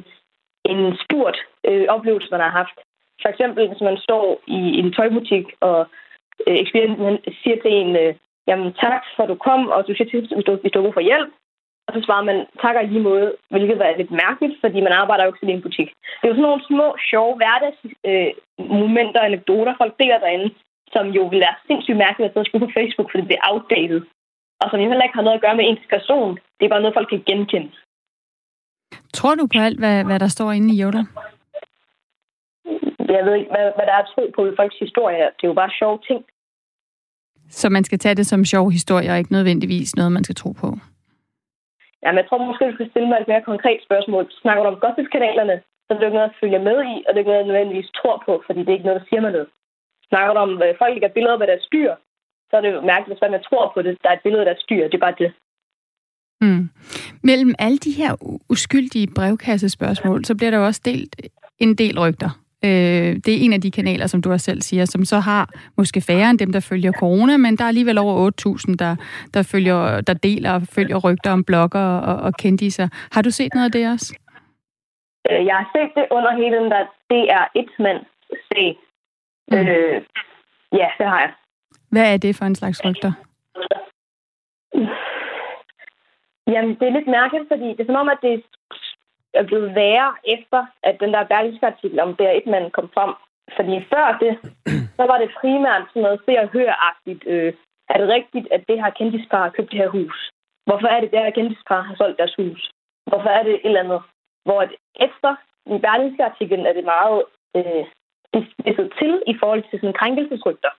en 0.72 0.80
spurt 1.04 1.38
øh, 1.68 1.86
oplevelse, 1.94 2.28
man 2.30 2.44
har 2.46 2.52
haft. 2.60 2.78
For 3.22 3.28
eksempel, 3.28 3.68
hvis 3.68 3.82
man 3.88 3.96
står 4.06 4.24
i, 4.46 4.60
en 4.80 4.92
tøjbutik, 4.92 5.46
og 5.60 5.78
øh, 6.46 6.56
ekspedienten 6.62 7.18
siger 7.42 7.56
til 7.62 7.72
en, 7.80 7.96
øh, 8.02 8.14
jamen 8.48 8.72
tak 8.72 9.02
for, 9.16 9.22
at 9.22 9.28
du 9.28 9.34
kom, 9.48 9.68
og 9.68 9.80
du 9.86 9.94
siger 9.94 10.10
til, 10.10 10.20
hvis 10.20 10.44
du, 10.44 10.52
hvis 10.62 10.72
du 10.72 10.78
har 10.78 10.86
brug 10.86 10.94
for 10.94 11.08
hjælp. 11.10 11.30
Og 11.86 11.94
så 11.94 12.00
svarer 12.06 12.24
man, 12.30 12.46
takker 12.62 12.80
i 12.80 12.86
lige 12.86 13.08
måde, 13.10 13.34
hvilket 13.50 13.78
var 13.78 13.96
lidt 13.96 14.10
mærkeligt, 14.10 14.54
fordi 14.60 14.80
man 14.80 14.92
arbejder 14.92 15.24
jo 15.24 15.30
ikke 15.30 15.46
i 15.46 15.56
en 15.56 15.62
butik. 15.62 15.88
Det 15.88 16.24
er 16.24 16.28
jo 16.28 16.34
sådan 16.34 16.48
nogle 16.48 16.66
små, 16.70 16.96
sjove 17.10 17.34
hverdagsmomenter 17.40 19.20
øh, 19.20 19.24
og 19.24 19.26
anekdoter, 19.26 19.74
folk 19.78 19.94
deler 19.98 20.18
derinde, 20.18 20.50
som 20.94 21.06
jo 21.16 21.22
vil 21.32 21.44
være 21.46 21.56
sindssygt 21.66 22.02
mærkeligt 22.04 22.26
at 22.26 22.32
sidde 22.32 22.44
og 22.44 22.48
skrive 22.48 22.66
på 22.66 22.74
Facebook, 22.78 23.08
fordi 23.10 23.24
det 23.30 23.36
er 23.38 23.48
outdated. 23.50 24.00
Og 24.60 24.66
som 24.70 24.80
jo 24.80 24.88
heller 24.90 25.06
ikke 25.06 25.18
har 25.18 25.26
noget 25.26 25.38
at 25.38 25.44
gøre 25.44 25.58
med 25.58 25.70
integration. 25.72 26.30
Det 26.56 26.64
er 26.64 26.72
bare 26.72 26.82
noget, 26.82 26.98
folk 26.98 27.08
kan 27.10 27.22
genkende. 27.30 27.70
Tror 29.18 29.34
du 29.34 29.44
på 29.46 29.58
alt, 29.66 29.78
hvad, 29.82 30.04
hvad 30.08 30.18
der 30.24 30.30
står 30.36 30.52
inde 30.52 30.68
i 30.74 30.80
Yoda? 30.82 31.02
Jeg 33.16 33.22
ved 33.26 33.34
ikke, 33.38 33.50
hvad, 33.54 33.66
hvad 33.76 33.86
der 33.88 33.94
er 33.98 34.02
at 34.04 34.10
tro 34.14 34.22
på 34.36 34.40
i 34.46 34.56
folks 34.58 34.78
historie. 34.84 35.24
Det 35.36 35.44
er 35.44 35.52
jo 35.52 35.60
bare 35.62 35.78
sjove 35.78 35.98
ting. 36.08 36.20
Så 37.60 37.66
man 37.68 37.84
skal 37.84 37.98
tage 37.98 38.14
det 38.14 38.26
som 38.26 38.44
sjov 38.44 38.70
historie, 38.70 39.10
og 39.10 39.18
ikke 39.18 39.32
nødvendigvis 39.32 39.96
noget, 39.96 40.12
man 40.12 40.24
skal 40.24 40.34
tro 40.34 40.50
på? 40.62 40.68
Ja, 42.02 42.08
men 42.10 42.18
jeg 42.18 42.26
tror 42.28 42.46
måske, 42.46 42.70
du 42.70 42.74
skal 42.74 42.90
stille 42.90 43.08
mig 43.08 43.18
et 43.20 43.28
mere 43.28 43.48
konkret 43.50 43.80
spørgsmål. 43.86 44.24
Snakker 44.42 44.62
du 44.62 44.68
om 44.68 44.80
gossip-kanalerne, 44.84 45.56
så 45.84 45.88
er 45.90 45.94
det 45.94 46.02
jo 46.02 46.06
ikke 46.06 46.20
noget 46.20 46.30
at 46.30 46.40
følge 46.40 46.58
med 46.68 46.78
i, 46.92 46.96
og 47.04 47.08
det 47.08 47.16
er 47.16 47.22
ikke 47.22 47.30
noget, 47.30 47.42
jeg 47.42 47.50
nødvendigvis 47.50 47.90
tror 47.98 48.22
på, 48.26 48.42
fordi 48.46 48.60
det 48.60 48.68
er 48.68 48.78
ikke 48.78 48.88
noget, 48.88 49.00
der 49.00 49.08
siger 49.08 49.20
mig 49.20 49.32
noget 49.32 49.48
snakker 50.08 50.40
om, 50.44 50.62
at 50.62 50.76
folk 50.78 50.92
lægger 50.94 51.16
billeder 51.16 51.38
af 51.40 51.46
deres 51.46 51.66
dyr, 51.72 51.94
så 52.50 52.56
er 52.56 52.60
det 52.60 52.72
jo 52.72 52.80
mærkeligt, 52.80 53.20
hvis 53.20 53.30
man 53.30 53.42
tror 53.48 53.72
på 53.74 53.82
det. 53.82 53.98
Der 54.02 54.08
er 54.08 54.12
et 54.12 54.24
billede 54.24 54.42
af 54.42 54.48
deres 54.50 54.64
dyr, 54.70 54.84
det 54.88 54.94
er 54.94 55.06
bare 55.06 55.20
det. 55.24 55.32
Mm. 56.40 56.68
Mellem 57.22 57.54
alle 57.58 57.78
de 57.78 57.92
her 57.92 58.12
uskyldige 58.50 59.08
brevkassespørgsmål, 59.16 60.24
så 60.24 60.34
bliver 60.36 60.50
der 60.50 60.58
jo 60.58 60.66
også 60.66 60.82
delt 60.84 61.16
en 61.58 61.74
del 61.74 62.00
rygter. 62.00 62.30
Øh, 62.64 63.10
det 63.24 63.28
er 63.34 63.44
en 63.44 63.52
af 63.52 63.60
de 63.60 63.70
kanaler, 63.70 64.06
som 64.06 64.22
du 64.22 64.32
også 64.32 64.44
selv 64.44 64.62
siger, 64.62 64.84
som 64.84 65.04
så 65.04 65.18
har 65.18 65.48
måske 65.76 66.00
færre 66.00 66.30
end 66.30 66.38
dem, 66.38 66.52
der 66.52 66.60
følger 66.70 66.92
corona, 66.92 67.36
men 67.36 67.56
der 67.56 67.64
er 67.64 67.68
alligevel 67.68 67.98
over 67.98 68.30
8.000, 68.30 68.76
der, 68.76 68.96
der, 69.34 69.42
følger, 69.52 70.00
der 70.00 70.14
deler 70.14 70.52
og 70.52 70.62
følger 70.76 70.98
rygter 71.04 71.30
om 71.32 71.44
blogger 71.44 71.86
og, 72.10 72.16
og 72.16 72.32
kendiser. 72.34 72.88
Har 73.12 73.22
du 73.22 73.30
set 73.30 73.54
noget 73.54 73.64
af 73.64 73.72
det 73.72 73.92
også? 73.92 74.14
Øh, 75.30 75.46
jeg 75.46 75.56
har 75.60 75.70
set 75.74 75.90
det 75.96 76.06
under 76.10 76.32
hele 76.36 76.56
den 76.56 76.70
der 76.70 76.84
det 77.10 77.24
er 77.38 77.44
et 77.54 77.72
mand 77.78 78.00
sag, 78.48 78.78
Mm. 79.50 79.58
Øh, 79.58 80.02
ja, 80.72 80.88
det 80.98 81.06
har 81.06 81.20
jeg. 81.20 81.32
Hvad 81.90 82.12
er 82.12 82.16
det 82.16 82.36
for 82.36 82.44
en 82.44 82.54
slags 82.54 82.84
rygter? 82.84 83.12
Jamen, 86.46 86.74
det 86.78 86.86
er 86.88 86.96
lidt 86.98 87.06
mærkeligt, 87.06 87.48
fordi 87.52 87.68
det 87.68 87.80
er 87.80 87.90
som 87.90 88.02
om, 88.02 88.08
at 88.08 88.18
det 88.22 88.44
er 89.34 89.42
blevet 89.42 89.74
værre 89.74 90.14
efter, 90.24 90.66
at 90.82 90.96
den 91.00 91.12
der 91.12 91.24
berlingske 91.24 91.66
artikel 91.66 92.00
om 92.00 92.16
der 92.16 92.30
et 92.30 92.46
mand 92.46 92.70
kom 92.70 92.88
frem. 92.94 93.12
Fordi 93.56 93.74
før 93.92 94.06
det, 94.22 94.32
så 94.98 95.02
var 95.10 95.18
det 95.18 95.36
primært 95.40 95.82
sådan 95.88 96.02
noget 96.02 96.20
se 96.26 96.32
og 96.42 96.48
høre-agtigt. 96.48 97.22
Øh, 97.26 97.52
er 97.88 97.98
det 97.98 98.08
rigtigt, 98.08 98.46
at 98.52 98.62
det 98.68 98.76
her 98.82 98.90
kendispar 98.90 99.42
har 99.42 99.50
købt 99.56 99.70
det 99.70 99.78
her 99.78 99.88
hus? 99.88 100.30
Hvorfor 100.66 100.86
er 100.86 101.00
det, 101.00 101.10
det 101.10 101.18
her 101.18 101.30
kendispar 101.30 101.80
har 101.80 101.94
solgt 101.96 102.18
deres 102.18 102.34
hus? 102.38 102.70
Hvorfor 103.06 103.28
er 103.28 103.42
det 103.42 103.54
et 103.54 103.60
eller 103.64 103.80
andet? 103.80 104.02
Hvor 104.44 104.62
efter 105.06 105.36
i 105.74 105.78
berlingske 105.86 106.24
artiklen 106.24 106.66
er 106.66 106.72
det 106.72 106.84
meget 106.84 107.22
øh, 107.56 107.84
spidset 108.52 108.88
til 109.00 109.12
i 109.32 109.34
forhold 109.40 109.62
til 109.70 109.76
sådan 109.80 109.96
krænkelsesrygter. 110.00 110.72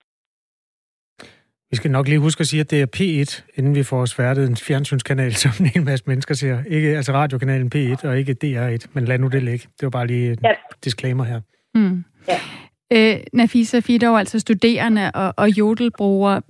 Vi 1.70 1.76
skal 1.76 1.90
nok 1.90 2.08
lige 2.08 2.18
huske 2.18 2.40
at 2.40 2.46
sige, 2.46 2.60
at 2.60 2.70
det 2.70 2.82
er 2.82 2.86
P1, 2.96 3.58
inden 3.58 3.74
vi 3.74 3.82
får 3.82 4.04
sværtet 4.04 4.48
en 4.48 4.56
fjernsynskanal, 4.56 5.34
som 5.42 5.50
en 5.60 5.66
hel 5.66 5.84
masse 5.84 6.04
mennesker 6.06 6.34
ser. 6.34 6.58
Ikke, 6.68 6.96
altså 6.96 7.12
radiokanalen 7.12 7.70
P1 7.74 8.08
og 8.08 8.18
ikke 8.18 8.36
DR1, 8.44 8.86
men 8.92 9.04
lad 9.04 9.18
nu 9.18 9.28
det 9.28 9.42
ligge. 9.42 9.68
Det 9.80 9.82
var 9.82 9.90
bare 9.90 10.06
lige 10.06 10.30
en 10.32 10.38
ja. 10.44 10.52
disclaimer 10.84 11.24
her. 11.24 11.40
Mm. 11.74 12.04
Ja. 12.28 12.38
Øh, 12.92 13.20
Nafisa 13.32 13.80
Fidov, 13.80 14.16
altså 14.16 14.38
studerende 14.38 15.10
og, 15.14 15.34
og 15.36 15.48
jodelbrugere, 15.48 16.42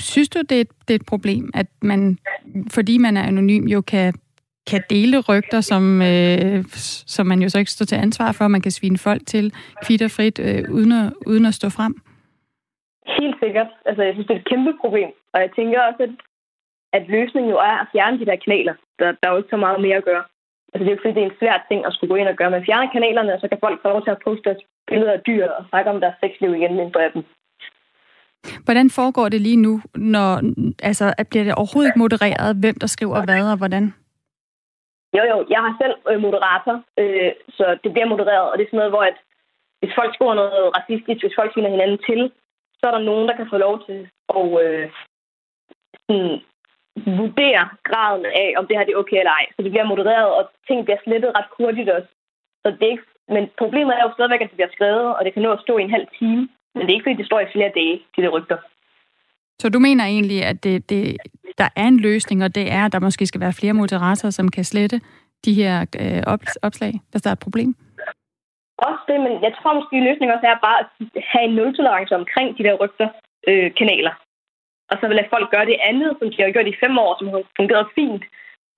synes 0.00 0.28
du, 0.28 0.42
det 0.48 0.60
er, 0.60 0.64
det 0.88 0.94
er 0.94 0.94
et 0.94 1.06
problem, 1.06 1.50
at 1.54 1.66
man, 1.82 2.18
fordi 2.70 2.98
man 2.98 3.16
er 3.16 3.22
anonym, 3.22 3.66
jo 3.66 3.80
kan, 3.80 4.14
kan 4.70 4.82
dele 4.90 5.20
rygter, 5.28 5.60
som, 5.60 6.02
øh, 6.02 6.64
som 7.14 7.26
man 7.26 7.42
jo 7.42 7.48
så 7.48 7.58
ikke 7.58 7.70
står 7.70 7.84
til 7.84 7.96
ansvar 7.96 8.32
for, 8.32 8.48
man 8.48 8.60
kan 8.60 8.70
svine 8.70 8.98
folk 8.98 9.22
til 9.26 9.52
kvitterfrit, 9.84 10.38
øh, 10.38 10.62
uden, 10.76 10.92
at, 10.92 11.12
uden 11.26 11.46
at 11.46 11.54
stå 11.54 11.68
frem? 11.68 11.94
Helt 13.18 13.36
sikkert. 13.42 13.70
Altså, 13.86 14.02
jeg 14.02 14.14
synes, 14.14 14.26
det 14.26 14.34
er 14.34 14.40
et 14.40 14.50
kæmpe 14.52 14.72
problem. 14.80 15.10
Og 15.32 15.40
jeg 15.40 15.50
tænker 15.56 15.80
også, 15.88 16.02
at, 16.02 16.14
at 16.92 17.04
løsningen 17.08 17.50
jo 17.50 17.58
er 17.70 17.76
at 17.82 17.88
fjerne 17.92 18.18
de 18.20 18.26
der 18.26 18.36
kanaler. 18.44 18.74
Der, 18.98 19.06
der 19.18 19.24
er 19.26 19.32
jo 19.32 19.40
ikke 19.40 19.54
så 19.54 19.60
meget 19.66 19.80
mere 19.80 19.96
at 19.96 20.08
gøre. 20.10 20.24
Altså, 20.72 20.82
det 20.84 20.90
er 20.90 20.96
jo 20.96 21.02
fordi, 21.02 21.14
det 21.14 21.22
er 21.22 21.30
en 21.30 21.40
svær 21.40 21.56
ting 21.68 21.80
at 21.86 21.92
skulle 21.94 22.12
gå 22.12 22.18
ind 22.20 22.28
og 22.32 22.36
gøre. 22.36 22.50
Men 22.50 22.66
fjerne 22.68 22.88
kanalerne, 22.94 23.34
og 23.34 23.40
så 23.40 23.48
kan 23.48 23.62
folk 23.64 23.82
få 23.82 23.88
lov 23.88 24.02
til 24.04 24.14
at 24.16 24.22
poste 24.24 24.44
deres 24.48 24.62
billeder 24.90 25.12
af 25.12 25.22
dyr 25.28 25.46
og 25.58 25.64
snakke 25.70 25.90
om 25.90 26.00
deres 26.00 26.16
sexliv 26.22 26.50
igen 26.54 26.74
mindre 26.82 27.04
af 27.06 27.10
dem. 27.14 27.22
Hvordan 28.64 28.90
foregår 28.90 29.28
det 29.28 29.40
lige 29.40 29.56
nu, 29.66 29.80
når 29.94 30.42
altså, 30.82 31.14
bliver 31.30 31.44
det 31.44 31.54
overhovedet 31.54 31.88
ikke 31.88 31.98
modereret, 31.98 32.56
hvem 32.56 32.74
der 32.74 32.86
skriver 32.86 33.24
hvad 33.24 33.50
og 33.52 33.56
hvordan? 33.56 33.94
Jo, 35.16 35.22
jo, 35.32 35.36
jeg 35.54 35.60
har 35.66 35.72
selv 35.82 35.96
øh, 36.10 36.20
moderator, 36.26 36.76
øh, 37.00 37.32
så 37.56 37.78
det 37.84 37.92
bliver 37.92 38.08
modereret, 38.12 38.50
og 38.50 38.58
det 38.58 38.64
er 38.64 38.68
sådan 38.68 38.82
noget, 38.82 38.94
hvor 38.94 39.04
at, 39.10 39.18
hvis 39.80 39.96
folk 39.98 40.14
skriver 40.14 40.34
noget 40.34 40.76
racistisk, 40.78 41.20
hvis 41.22 41.38
folk 41.40 41.54
finder 41.54 41.70
hinanden 41.70 41.98
til, 42.08 42.20
så 42.78 42.82
er 42.86 42.90
der 42.90 43.08
nogen, 43.10 43.28
der 43.28 43.36
kan 43.36 43.50
få 43.50 43.56
lov 43.56 43.74
til 43.86 44.00
at 44.38 44.46
øh, 44.64 44.90
sådan, 46.06 46.40
vurdere 47.20 47.64
graden 47.88 48.24
af, 48.42 48.48
om 48.58 48.66
det 48.66 48.76
her 48.76 48.84
det 48.84 48.94
er 48.94 49.02
okay 49.02 49.18
eller 49.18 49.36
ej. 49.40 49.46
Så 49.54 49.62
det 49.62 49.70
bliver 49.70 49.92
modereret, 49.92 50.30
og 50.38 50.50
ting 50.66 50.84
bliver 50.84 51.00
slettet 51.04 51.36
ret 51.38 51.50
hurtigt 51.58 51.90
også. 51.90 52.10
Så 52.62 52.70
det 52.70 52.82
er 52.86 52.94
ikke, 52.96 53.08
men 53.28 53.50
problemet 53.58 53.94
er 53.94 54.02
jo 54.04 54.12
stadigvæk, 54.12 54.40
at 54.40 54.50
det 54.50 54.58
bliver 54.58 54.76
skrevet, 54.76 55.16
og 55.16 55.24
det 55.24 55.32
kan 55.32 55.42
nå 55.42 55.52
at 55.52 55.64
stå 55.64 55.78
i 55.78 55.82
en 55.82 55.96
halv 55.96 56.08
time. 56.18 56.48
Men 56.74 56.82
det 56.82 56.90
er 56.90 56.96
ikke, 56.98 57.08
fordi 57.08 57.20
det 57.20 57.26
står 57.26 57.40
i 57.40 57.52
flere 57.52 57.72
dage, 57.80 57.96
de 58.16 58.22
der 58.22 58.28
rygter. 58.36 58.58
Så 59.60 59.68
du 59.68 59.78
mener 59.78 60.04
egentlig, 60.04 60.44
at 60.50 60.64
det, 60.64 60.90
det, 60.90 61.16
der 61.58 61.68
er 61.76 61.86
en 61.92 62.00
løsning, 62.08 62.44
og 62.44 62.54
det 62.54 62.66
er, 62.72 62.82
at 62.84 62.92
der 62.92 63.06
måske 63.06 63.26
skal 63.26 63.40
være 63.40 63.58
flere 63.60 63.78
moderatorer, 63.80 64.30
som 64.30 64.48
kan 64.48 64.64
slette 64.64 65.00
de 65.44 65.52
her 65.60 65.74
øh, 66.02 66.22
opslag, 66.66 66.92
hvis 67.10 67.22
der 67.22 67.30
er 67.30 67.36
et 67.38 67.46
problem? 67.46 67.70
Også 68.88 69.02
det, 69.08 69.18
men 69.26 69.32
jeg 69.46 69.52
tror 69.56 69.72
måske, 69.78 69.96
at 69.96 70.06
løsningen 70.08 70.34
også 70.36 70.46
er 70.46 70.64
bare 70.68 70.78
at 70.80 70.88
have 71.32 71.44
en 71.48 71.54
nul-tolerance 71.58 72.14
omkring 72.20 72.48
de 72.58 72.64
der 72.66 72.74
rygter 72.82 73.08
øh, 73.48 73.70
kanaler. 73.78 74.14
Og 74.90 74.96
så 75.00 75.04
vil 75.06 75.16
lade 75.16 75.32
folk 75.34 75.50
gøre 75.50 75.66
det 75.70 75.78
andet, 75.90 76.10
som 76.18 76.26
de 76.30 76.42
har 76.42 76.50
gjort 76.54 76.72
i 76.72 76.80
fem 76.84 76.94
år, 76.98 77.12
som 77.18 77.26
har 77.28 77.42
fungeret 77.58 77.86
fint. 77.98 78.24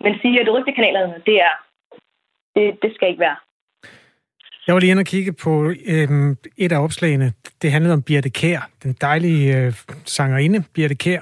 Men 0.04 0.12
sige, 0.22 0.40
at 0.40 0.52
rygtekanalerne, 0.54 1.16
det 1.28 1.36
er, 1.48 1.54
det, 2.54 2.64
det 2.82 2.90
skal 2.94 3.08
ikke 3.08 3.24
være. 3.26 3.38
Jeg 4.66 4.74
var 4.74 4.80
lige 4.80 4.90
inde 4.90 5.00
og 5.00 5.06
kigge 5.06 5.32
på 5.32 5.72
øhm, 5.86 6.36
et 6.56 6.72
af 6.72 6.84
opslagene. 6.84 7.32
Det 7.62 7.72
handlede 7.72 7.94
om 7.94 8.02
Birte 8.02 8.30
Kær, 8.30 8.70
den 8.82 8.96
dejlige 9.00 9.58
øh, 9.58 9.72
sangerinde 10.04 10.64
Birte 10.74 10.94
Kær, 10.94 11.20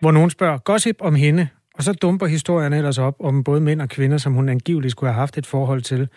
hvor 0.00 0.12
nogen 0.12 0.30
spørger 0.30 0.58
gossip 0.58 0.96
om 1.00 1.14
hende, 1.14 1.48
og 1.74 1.82
så 1.82 1.92
dumper 1.92 2.26
historien 2.26 2.72
ellers 2.72 2.98
op 2.98 3.16
om 3.20 3.44
både 3.44 3.60
mænd 3.60 3.80
og 3.82 3.88
kvinder, 3.88 4.18
som 4.18 4.32
hun 4.32 4.48
angiveligt 4.48 4.92
skulle 4.92 5.12
have 5.12 5.20
haft 5.20 5.38
et 5.38 5.46
forhold 5.46 5.80
til. 5.80 6.08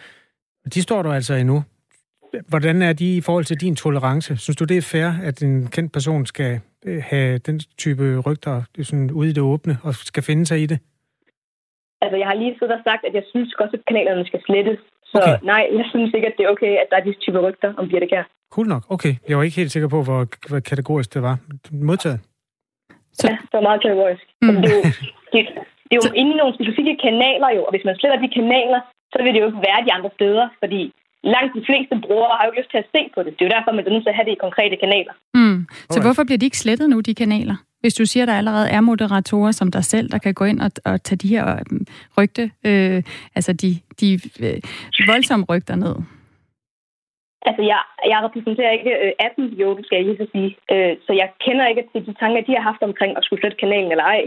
De 0.74 0.82
står 0.82 1.04
der 1.04 1.12
altså 1.12 1.34
endnu. 1.34 1.64
Hvordan 2.49 2.82
er 2.82 2.93
de 2.93 3.18
i 3.18 3.22
forhold 3.22 3.45
til 3.45 3.62
din 3.62 3.76
tolerance? 3.76 4.38
Synes 4.38 4.58
du, 4.58 4.66
det 4.66 4.78
er 4.78 4.82
fair, 4.82 5.10
at 5.24 5.43
en 5.43 5.68
kendt 5.68 5.93
person 5.93 6.26
skal 6.26 6.60
øh, 6.86 7.04
have 7.10 7.38
den 7.38 7.60
type 7.78 8.20
rygter 8.20 8.62
sådan 8.82 9.12
ude 9.12 9.30
i 9.30 9.34
det 9.34 9.43
åbne 9.43 9.78
og 9.84 9.93
skal 9.95 10.24
finde 10.24 10.45
sig 10.45 10.62
i 10.62 10.66
det? 10.66 10.80
Altså, 12.01 12.18
jeg 12.18 12.28
har 12.28 12.36
lige 12.36 12.56
siddet 12.60 12.76
og 12.76 12.84
sagt, 12.84 13.06
at 13.08 13.14
jeg 13.14 13.24
synes 13.32 13.56
at 13.60 13.80
kanalerne 13.88 14.26
skal 14.26 14.41
slettes. 14.45 14.80
Så 15.14 15.20
okay. 15.22 15.38
nej, 15.51 15.64
jeg 15.80 15.86
synes 15.93 16.09
ikke, 16.18 16.28
at 16.32 16.36
det 16.38 16.43
er 16.45 16.51
okay, 16.55 16.72
at 16.82 16.88
der 16.89 16.97
er 16.97 17.05
disse 17.07 17.22
typer 17.26 17.41
rygter 17.47 17.70
om 17.80 17.86
Birte 17.89 18.07
Kær. 18.11 18.26
Cool 18.53 18.68
nok. 18.74 18.84
Okay. 18.95 19.14
Jeg 19.30 19.36
var 19.38 19.43
ikke 19.43 19.61
helt 19.61 19.74
sikker 19.76 19.89
på, 19.95 19.99
hvor, 20.07 20.22
hvor 20.49 20.59
kategorisk 20.72 21.09
det 21.16 21.22
var. 21.30 21.36
Modtaget. 21.89 22.20
Så... 23.18 23.24
Ja, 23.30 23.36
det 23.49 23.55
var 23.59 23.66
meget 23.70 23.82
kategorisk. 23.86 24.26
Mm. 24.41 24.55
Det, 24.64 24.70
er 24.72 24.76
jo, 24.78 24.84
det, 25.34 25.39
det 25.88 25.93
er 25.95 26.01
jo 26.03 26.09
inde 26.20 26.32
i 26.34 26.39
nogle 26.41 26.53
specifikke 26.57 26.93
kanaler 27.05 27.49
jo, 27.57 27.61
og 27.68 27.72
hvis 27.74 27.86
man 27.89 27.95
sletter 27.99 28.20
de 28.24 28.30
kanaler, 28.38 28.82
så 29.14 29.18
vil 29.24 29.32
det 29.34 29.39
jo 29.41 29.47
ikke 29.49 29.64
være 29.70 29.80
de 29.88 29.93
andre 29.97 30.11
steder, 30.18 30.45
fordi 30.61 30.82
langt 31.34 31.51
de 31.57 31.64
fleste 31.70 31.93
brugere 32.05 32.34
har 32.38 32.43
jo 32.45 32.51
ikke 32.51 32.61
lyst 32.61 32.72
til 32.74 32.84
at 32.84 32.89
se 32.95 33.01
på 33.14 33.20
det. 33.24 33.32
Det 33.36 33.41
er 33.41 33.47
jo 33.49 33.55
derfor, 33.55 33.72
man 33.72 33.86
er 33.88 33.93
nødt 33.95 34.05
til 34.05 34.14
at 34.14 34.20
have 34.20 34.28
det 34.30 34.36
i 34.38 34.43
konkrete 34.45 34.76
kanaler. 34.84 35.14
Mm. 35.39 35.59
Så 35.93 35.97
hvorfor 36.05 36.24
bliver 36.28 36.39
de 36.41 36.47
ikke 36.49 36.64
slettet 36.66 36.88
nu, 36.93 36.97
de 37.07 37.14
kanaler? 37.24 37.57
Hvis 37.84 37.99
du 37.99 38.05
siger, 38.05 38.23
at 38.23 38.27
der 38.31 38.38
allerede 38.41 38.69
er 38.77 38.81
moderatorer 38.81 39.51
som 39.51 39.71
dig 39.71 39.84
selv, 39.93 40.07
der 40.13 40.19
kan 40.25 40.34
gå 40.34 40.45
ind 40.51 40.59
og, 40.65 40.71
og 40.89 41.03
tage 41.03 41.21
de 41.23 41.34
her 41.36 41.45
øh, 41.55 41.65
rygte, 42.17 42.43
øh, 42.69 42.99
altså 43.38 43.51
de, 43.61 43.69
de 43.99 44.07
øh, 44.45 44.59
voldsomme 45.11 45.45
rygter 45.51 45.75
ned. 45.75 45.95
Altså, 47.47 47.61
jeg, 47.71 47.81
jeg 48.11 48.19
repræsenterer 48.25 48.71
ikke 48.77 48.93
øh, 49.03 49.11
appen, 49.25 49.45
jo, 49.61 49.67
det 49.77 49.86
skal 49.86 49.95
jeg 49.97 50.05
lige 50.05 50.21
så 50.23 50.27
sige. 50.36 50.49
Øh, 50.73 50.93
så 51.05 51.11
jeg 51.21 51.27
kender 51.45 51.65
ikke 51.67 51.84
til 51.91 52.05
de 52.07 52.13
tanker, 52.21 52.41
de 52.47 52.55
har 52.57 52.69
haft 52.71 52.84
omkring 52.89 53.11
at 53.17 53.23
skulle 53.23 53.41
slette 53.41 53.61
kanalen 53.63 53.91
eller 53.91 54.07
ej. 54.15 54.23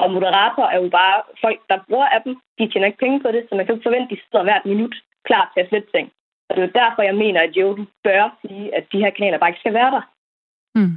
Og 0.00 0.06
moderator 0.16 0.66
er 0.74 0.78
jo 0.82 0.88
bare 1.00 1.16
folk, 1.44 1.60
der 1.70 1.78
bruger 1.88 2.08
appen. 2.16 2.34
De 2.58 2.68
tjener 2.68 2.86
ikke 2.86 3.04
penge 3.04 3.20
på 3.24 3.28
det, 3.34 3.42
så 3.44 3.52
man 3.54 3.64
kan 3.64 3.74
ikke 3.74 3.88
forvente, 3.88 4.08
at 4.08 4.12
de 4.14 4.20
sidder 4.24 4.44
hvert 4.48 4.64
minut 4.72 4.94
klar 5.28 5.44
til 5.52 5.60
at 5.62 5.68
slette 5.68 5.88
ting. 5.94 6.06
Og 6.46 6.50
det 6.52 6.60
er 6.60 6.66
jo 6.66 6.78
derfor, 6.82 7.02
jeg 7.02 7.16
mener, 7.24 7.40
at 7.42 7.56
Jodel 7.56 7.86
bør 8.04 8.22
sige, 8.42 8.64
at 8.76 8.84
de 8.92 9.02
her 9.02 9.10
kanaler 9.16 9.38
bare 9.38 9.50
ikke 9.52 9.64
skal 9.64 9.78
være 9.80 9.92
der. 9.96 10.04
Mm. 10.78 10.96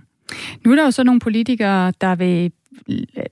Nu 0.66 0.72
er 0.72 0.76
der 0.76 0.84
jo 0.84 0.92
så 0.92 1.04
nogle 1.04 1.20
politikere, 1.20 1.94
der 2.02 2.16
vil 2.16 2.52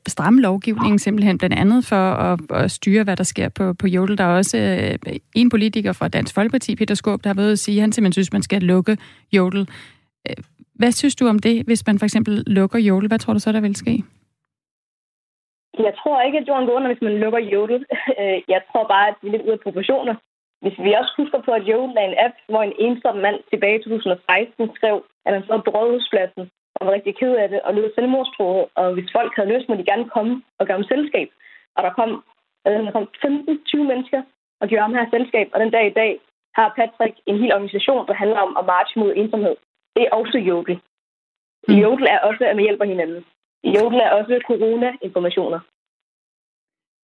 stramme 0.07 0.41
lovgivningen 0.41 0.99
simpelthen 0.99 1.37
blandt 1.37 1.55
andet 1.59 1.85
for 1.85 1.95
at, 1.95 2.39
at 2.63 2.71
styre, 2.71 3.03
hvad 3.03 3.15
der 3.15 3.23
sker 3.23 3.49
på, 3.49 3.73
på 3.73 3.87
Jodel. 3.87 4.17
Der 4.17 4.23
er 4.23 4.37
også 4.37 4.57
øh, 4.57 5.15
en 5.35 5.49
politiker 5.49 5.93
fra 5.93 6.07
Dansk 6.07 6.35
Folkeparti, 6.35 6.75
Peter 6.75 6.95
Skåb, 6.95 7.23
der 7.23 7.29
har 7.29 7.35
været 7.41 7.51
at 7.51 7.59
sige, 7.59 7.77
at 7.77 7.81
han 7.81 7.91
simpelthen 7.91 8.13
synes, 8.13 8.33
man 8.33 8.41
skal 8.41 8.61
lukke 8.61 8.97
Jodel. 9.31 9.69
Øh, 10.29 10.35
hvad 10.73 10.91
synes 10.91 11.15
du 11.15 11.27
om 11.27 11.39
det, 11.39 11.65
hvis 11.65 11.87
man 11.87 11.99
for 11.99 12.05
eksempel 12.05 12.43
lukker 12.47 12.79
Jodel? 12.79 13.07
Hvad 13.07 13.19
tror 13.19 13.33
du 13.33 13.39
så, 13.39 13.51
der 13.51 13.61
vil 13.61 13.75
ske? 13.75 14.03
Jeg 15.87 15.93
tror 16.01 16.21
ikke, 16.21 16.37
at 16.37 16.47
jorden 16.47 16.65
går 16.67 16.75
under, 16.77 16.91
hvis 16.91 17.01
man 17.01 17.19
lukker 17.23 17.39
Jodel. 17.53 17.85
Øh, 18.19 18.39
jeg 18.53 18.61
tror 18.69 18.83
bare, 18.93 19.07
at 19.07 19.15
det 19.21 19.27
er 19.27 19.31
lidt 19.31 19.45
ude 19.47 19.57
af 19.57 19.65
proportioner. 19.65 20.15
Hvis 20.63 20.77
vi 20.85 20.91
også 20.99 21.13
husker 21.19 21.39
på, 21.45 21.51
at 21.59 21.67
Jodel 21.69 21.97
er 22.01 22.07
en 22.07 22.19
app, 22.25 22.35
hvor 22.51 22.63
en 22.63 22.75
ensom 22.85 23.17
mand 23.25 23.37
tilbage 23.51 23.79
i 23.79 23.83
2016 23.83 24.69
skrev, 24.77 24.95
at 25.25 25.33
han 25.33 25.43
så 25.43 25.55
brød 25.69 25.93
og 26.75 26.87
var 26.87 26.93
rigtig 26.93 27.15
ked 27.15 27.33
af 27.35 27.49
det 27.49 27.61
og 27.61 27.73
lød 27.73 27.91
selvmordstroet. 27.95 28.65
Og 28.75 28.93
hvis 28.93 29.09
folk 29.17 29.31
havde 29.35 29.53
lyst, 29.53 29.69
må 29.69 29.75
de 29.75 29.89
gerne 29.91 30.09
komme 30.15 30.33
og 30.59 30.65
gøre 30.65 30.77
ham 30.79 30.91
selskab. 30.93 31.29
Og 31.75 31.83
der 31.83 31.91
kom, 31.99 32.09
øh, 32.67 32.79
der 32.85 32.91
kom 32.91 33.07
15-20 33.25 33.77
mennesker 33.91 34.21
og 34.61 34.67
gjorde 34.67 34.85
ham 34.87 34.93
her 34.93 35.05
selskab. 35.15 35.47
Og 35.53 35.59
den 35.59 35.71
dag 35.71 35.85
i 35.87 35.97
dag 36.01 36.19
har 36.57 36.73
Patrick 36.77 37.15
en 37.25 37.39
hel 37.41 37.53
organisation, 37.53 38.07
der 38.07 38.13
handler 38.13 38.39
om 38.39 38.57
at 38.59 38.65
marche 38.65 38.99
mod 38.99 39.13
ensomhed. 39.15 39.55
Det 39.95 40.01
er 40.03 40.15
også 40.19 40.37
Jodel. 40.37 40.79
Mm. 41.67 41.73
Jodel 41.73 42.07
er 42.13 42.19
også, 42.19 42.43
at 42.45 42.55
man 42.55 42.65
hjælper 42.65 42.85
hinanden. 42.85 43.25
Jodel 43.63 43.99
er 43.99 44.11
også 44.19 44.39
corona-informationer. 44.47 45.59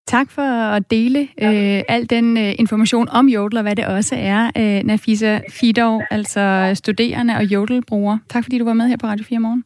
Tak 0.08 0.32
for 0.32 0.42
at 0.42 0.92
dele 0.92 1.20
øh, 1.22 1.84
al 1.88 2.10
den 2.10 2.38
øh, 2.38 2.54
information 2.60 3.10
om 3.10 3.28
Jodel, 3.28 3.58
og 3.58 3.64
hvad 3.64 3.76
det 3.76 3.88
også 3.88 4.16
er, 4.16 4.52
øh, 4.58 4.84
Nafisa 4.84 5.40
Fidov, 5.50 6.02
altså 6.12 6.72
studerende 6.74 7.36
og 7.36 7.44
Jodel-brugere. 7.44 8.20
Tak 8.30 8.44
fordi 8.44 8.58
du 8.60 8.66
var 8.66 8.74
med 8.74 8.88
her 8.88 8.98
på 8.98 9.08
Radio 9.08 9.26
4 9.26 9.40
morgen. 9.40 9.64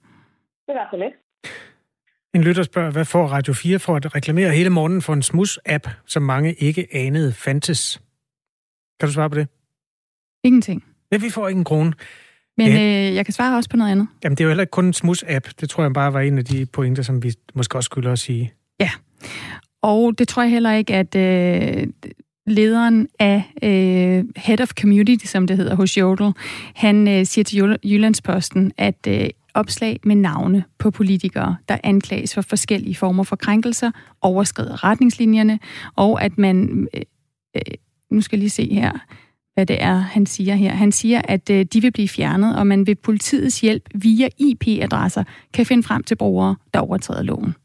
Det 0.68 0.76
var 0.76 0.88
så 0.92 0.98
lidt. 0.98 1.14
En 2.34 2.44
lytter 2.44 2.64
spørger, 2.64 2.92
hvad 2.92 3.06
får 3.06 3.28
Radio 3.28 3.54
4 3.54 3.80
for 3.80 3.96
at 3.96 4.16
reklamere 4.16 4.52
hele 4.52 4.70
morgenen 4.70 5.02
for 5.02 5.14
en 5.14 5.22
smus-app, 5.22 5.90
som 6.06 6.24
mange 6.24 6.54
ikke 6.54 6.88
anede 6.92 7.34
fandtes? 7.34 8.02
Kan 9.00 9.08
du 9.08 9.14
svare 9.14 9.30
på 9.30 9.36
det? 9.36 9.48
Ingenting. 10.44 10.84
Ja, 11.12 11.18
vi 11.18 11.30
får 11.30 11.48
ikke 11.48 11.58
en 11.58 11.64
krone. 11.64 11.94
Men 12.58 12.68
ja. 12.68 12.74
øh, 12.74 13.16
jeg 13.16 13.26
kan 13.26 13.34
svare 13.34 13.58
også 13.58 13.70
på 13.70 13.78
noget 13.78 13.92
andet. 13.92 14.08
Jamen, 14.24 14.38
det 14.38 14.44
er 14.44 14.46
jo 14.46 14.50
heller 14.50 14.62
ikke 14.62 14.72
kun 14.72 14.86
en 14.86 14.94
smus-app. 14.94 15.50
Det 15.62 15.70
tror 15.70 15.84
jeg 15.84 15.94
bare 15.94 16.14
var 16.14 16.20
en 16.20 16.38
af 16.38 16.46
de 16.46 16.66
pointer, 16.66 17.04
som 17.04 17.24
vi 17.24 17.34
måske 17.54 17.78
også 17.78 17.86
skulle 17.86 18.10
også 18.10 18.26
sige. 18.26 18.54
Ja, 18.80 18.90
og 19.82 20.20
det 20.20 20.28
tror 20.28 20.42
jeg 20.42 20.52
heller 20.52 20.72
ikke, 20.72 20.94
at 20.96 21.16
øh, 21.16 21.88
lederen 22.48 23.08
af 23.20 23.44
øh, 23.64 24.26
Head 24.36 24.62
of 24.62 24.70
Community, 24.80 25.26
som 25.26 25.48
det 25.48 25.58
hedder 25.58 25.76
hos 25.76 25.98
Jodel, 25.98 26.34
han 26.76 27.08
øh, 27.08 27.26
siger 27.26 27.44
til 27.44 27.78
Jyllandsposten, 27.84 28.72
at 28.78 29.08
øh, 29.08 29.30
opslag 29.54 30.00
med 30.04 30.16
navne 30.16 30.64
på 30.80 30.92
politikere, 30.92 31.56
der 31.70 31.78
anklages 31.84 32.34
for 32.34 32.42
forskellige 32.42 32.96
former 32.96 33.24
for 33.24 33.36
krænkelser, 33.36 33.92
overskrider 34.22 34.84
retningslinjerne, 34.84 35.60
og 35.96 36.24
at 36.24 36.38
man, 36.38 36.88
øh, 36.94 37.02
øh, 37.56 37.62
nu 38.12 38.22
skal 38.22 38.38
jeg 38.38 38.40
lige 38.40 38.50
se 38.50 38.74
her, 38.74 38.92
hvad 39.54 39.66
det 39.66 39.84
er, 39.84 39.96
han 39.96 40.26
siger 40.26 40.56
her. 40.56 40.72
Han 40.72 40.92
siger, 40.92 41.22
at 41.24 41.50
øh, 41.50 41.66
de 41.66 41.82
vil 41.82 41.92
blive 41.92 42.08
fjernet, 42.08 42.56
og 42.56 42.68
man 42.68 42.88
ved 42.88 42.96
politiets 42.96 43.62
hjælp 43.62 43.90
via 43.96 44.30
IP-adresser 44.38 45.24
kan 45.54 45.66
finde 45.66 45.84
frem 45.84 46.04
til 46.04 46.16
brugere, 46.16 46.56
der 46.74 46.80
overtræder 46.80 47.24
loven. 47.24 47.56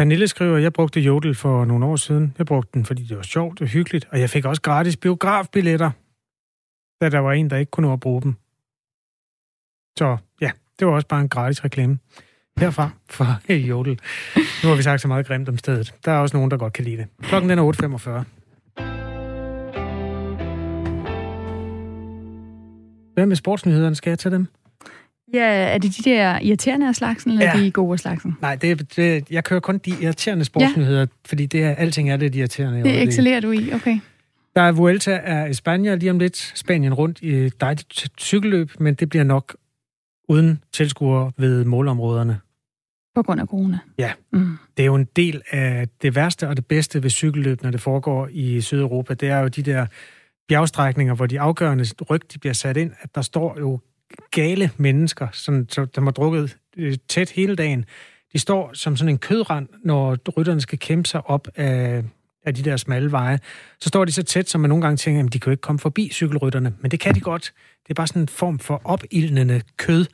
Pernille 0.00 0.28
skriver, 0.28 0.56
at 0.56 0.62
jeg 0.62 0.72
brugte 0.72 1.00
Jodel 1.00 1.34
for 1.34 1.64
nogle 1.64 1.86
år 1.86 1.96
siden. 1.96 2.34
Jeg 2.38 2.46
brugte 2.46 2.70
den, 2.74 2.84
fordi 2.84 3.02
det 3.02 3.16
var 3.16 3.22
sjovt 3.22 3.60
og 3.60 3.66
hyggeligt, 3.66 4.08
og 4.10 4.20
jeg 4.20 4.30
fik 4.30 4.44
også 4.44 4.62
gratis 4.62 4.96
biografbilletter, 4.96 5.90
da 7.00 7.08
der 7.08 7.18
var 7.18 7.32
en, 7.32 7.50
der 7.50 7.56
ikke 7.56 7.70
kunne 7.70 7.86
nå 7.86 7.92
at 7.92 8.00
bruge 8.00 8.22
dem. 8.22 8.34
Så 9.98 10.16
ja, 10.40 10.50
det 10.78 10.86
var 10.86 10.92
også 10.92 11.08
bare 11.08 11.20
en 11.20 11.28
gratis 11.28 11.64
reklame 11.64 11.98
herfra 12.58 12.90
for 13.10 13.24
Jodel. 13.68 14.00
Nu 14.36 14.68
har 14.68 14.76
vi 14.76 14.82
sagt 14.82 15.00
så 15.00 15.08
meget 15.08 15.26
grimt 15.26 15.48
om 15.48 15.58
stedet. 15.58 15.94
Der 16.04 16.12
er 16.12 16.18
også 16.18 16.36
nogen, 16.36 16.50
der 16.50 16.56
godt 16.56 16.72
kan 16.72 16.84
lide 16.84 16.96
det. 16.96 17.06
Klokken 17.22 17.50
den 17.50 17.58
er 17.58 17.72
8.45. 17.72 18.10
Hvad 23.14 23.26
med 23.26 23.36
sportsnyhederne? 23.36 23.94
Skal 23.94 24.10
jeg 24.10 24.18
tage 24.18 24.34
dem? 24.34 24.46
Ja, 25.34 25.46
er 25.74 25.78
det 25.78 25.96
de 25.96 26.10
der 26.10 26.38
irriterende 26.38 26.88
af 26.88 26.94
slagsen, 26.94 27.30
eller 27.30 27.44
ja. 27.44 27.64
de 27.64 27.70
gode 27.70 27.92
af 27.92 27.98
slagsen? 27.98 28.36
Nej, 28.42 28.56
det, 28.56 28.96
det, 28.96 29.30
jeg 29.30 29.44
kører 29.44 29.60
kun 29.60 29.78
de 29.78 29.92
irriterende 30.02 30.44
sportsnyheder, 30.44 31.00
ja. 31.00 31.06
fordi 31.26 31.46
det 31.46 31.64
er, 31.64 31.74
alting 31.74 32.10
er 32.10 32.16
lidt 32.16 32.34
irriterende. 32.34 32.82
Det 32.82 33.02
excellerer 33.02 33.40
du 33.40 33.50
i, 33.50 33.72
okay. 33.72 34.00
Der 34.56 34.62
er 34.62 34.72
Vuelta 34.72 35.20
af 35.24 35.54
Spanien 35.54 35.98
lige 35.98 36.10
om 36.10 36.18
lidt. 36.18 36.52
Spanien 36.54 36.94
rundt 36.94 37.18
i 37.22 37.34
et 37.34 37.60
dejligt 37.60 38.08
cykelløb, 38.20 38.70
men 38.80 38.94
det 38.94 39.08
bliver 39.08 39.24
nok 39.24 39.56
uden 40.28 40.64
tilskuere 40.72 41.32
ved 41.36 41.64
målområderne. 41.64 42.38
På 43.14 43.22
grund 43.22 43.40
af 43.40 43.46
corona? 43.46 43.78
Ja. 43.98 44.12
Mm. 44.32 44.56
Det 44.76 44.82
er 44.82 44.86
jo 44.86 44.94
en 44.94 45.08
del 45.16 45.42
af 45.50 45.88
det 46.02 46.14
værste 46.14 46.48
og 46.48 46.56
det 46.56 46.66
bedste 46.66 47.02
ved 47.02 47.10
cykelløb, 47.10 47.62
når 47.62 47.70
det 47.70 47.80
foregår 47.80 48.28
i 48.32 48.60
Sydeuropa. 48.60 49.14
Det 49.14 49.28
er 49.28 49.38
jo 49.38 49.48
de 49.48 49.62
der 49.62 49.86
bjergstrækninger, 50.48 51.14
hvor 51.14 51.26
de 51.26 51.40
afgørende 51.40 51.84
ryg 52.10 52.20
de 52.32 52.38
bliver 52.38 52.52
sat 52.52 52.76
ind, 52.76 52.92
at 53.00 53.14
der 53.14 53.22
står 53.22 53.58
jo 53.58 53.80
gale 54.30 54.70
mennesker, 54.76 55.28
som, 55.32 55.68
som 55.68 56.06
har 56.06 56.10
drukket 56.10 56.56
øh, 56.76 56.96
tæt 57.08 57.30
hele 57.30 57.56
dagen. 57.56 57.84
De 58.32 58.38
står 58.38 58.70
som 58.74 58.96
sådan 58.96 59.14
en 59.14 59.18
kødrand, 59.18 59.68
når 59.84 60.18
rytterne 60.36 60.60
skal 60.60 60.78
kæmpe 60.78 61.08
sig 61.08 61.26
op 61.26 61.48
af, 61.56 62.04
af 62.44 62.54
de 62.54 62.62
der 62.62 62.76
smalle 62.76 63.12
veje. 63.12 63.38
Så 63.80 63.88
står 63.88 64.04
de 64.04 64.12
så 64.12 64.22
tæt, 64.22 64.48
som 64.48 64.60
man 64.60 64.68
nogle 64.68 64.82
gange 64.82 64.96
tænker, 64.96 65.24
at 65.24 65.32
de 65.32 65.40
kan 65.40 65.50
jo 65.50 65.52
ikke 65.52 65.60
komme 65.60 65.78
forbi 65.78 66.10
cykelrytterne. 66.12 66.74
Men 66.80 66.90
det 66.90 67.00
kan 67.00 67.14
de 67.14 67.20
godt. 67.20 67.52
Det 67.82 67.90
er 67.90 67.94
bare 67.94 68.06
sådan 68.06 68.22
en 68.22 68.28
form 68.28 68.58
for 68.58 68.80
opildnende 68.84 69.62
kød 69.76 70.06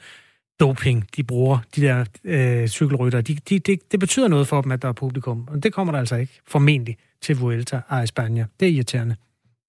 doping, 0.61 1.09
de 1.16 1.22
bruger, 1.22 1.59
de 1.76 1.80
der 1.80 2.05
øh, 2.24 2.68
cykelrytter. 2.68 3.20
De, 3.20 3.34
de, 3.49 3.59
det, 3.59 3.92
det 3.92 4.01
betyder 4.01 4.28
noget 4.28 4.49
for 4.49 4.61
dem, 4.61 4.72
at 4.72 4.82
der 4.82 4.88
er 4.88 4.92
publikum. 4.92 5.49
Og 5.51 5.62
det 5.62 5.72
kommer 5.72 5.92
der 5.92 5.99
altså 5.99 6.16
ikke, 6.16 6.40
formentlig, 6.49 6.97
til 7.22 7.38
Vuelta 7.38 7.80
a 7.88 8.05
España. 8.05 8.44
Det 8.61 8.68
er 8.68 8.72
irriterende. 8.72 9.16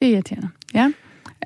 Det 0.01 0.07
er 0.07 0.13
irriterende, 0.13 0.49
ja. 0.73 0.93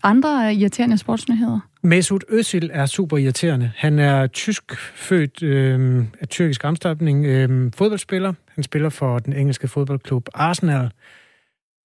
Andre 0.04 0.54
irriterende 0.54 0.98
sportsnyheder? 0.98 1.60
Mesut 1.84 2.24
Özil 2.30 2.70
er 2.72 2.86
super 2.86 3.18
irriterende. 3.18 3.72
Han 3.76 4.00
er 4.00 4.28
tysk 4.28 4.76
født 4.96 5.44
øh, 5.44 6.06
af 6.22 6.28
tyrkisk 6.28 6.64
afstamning 6.64 7.26
øh, 7.26 7.72
fodboldspiller. 7.76 8.34
Han 8.56 8.64
spiller 8.64 8.90
for 8.90 9.20
den 9.20 9.34
engelske 9.34 9.68
fodboldklub 9.68 10.28
Arsenal. 10.34 10.92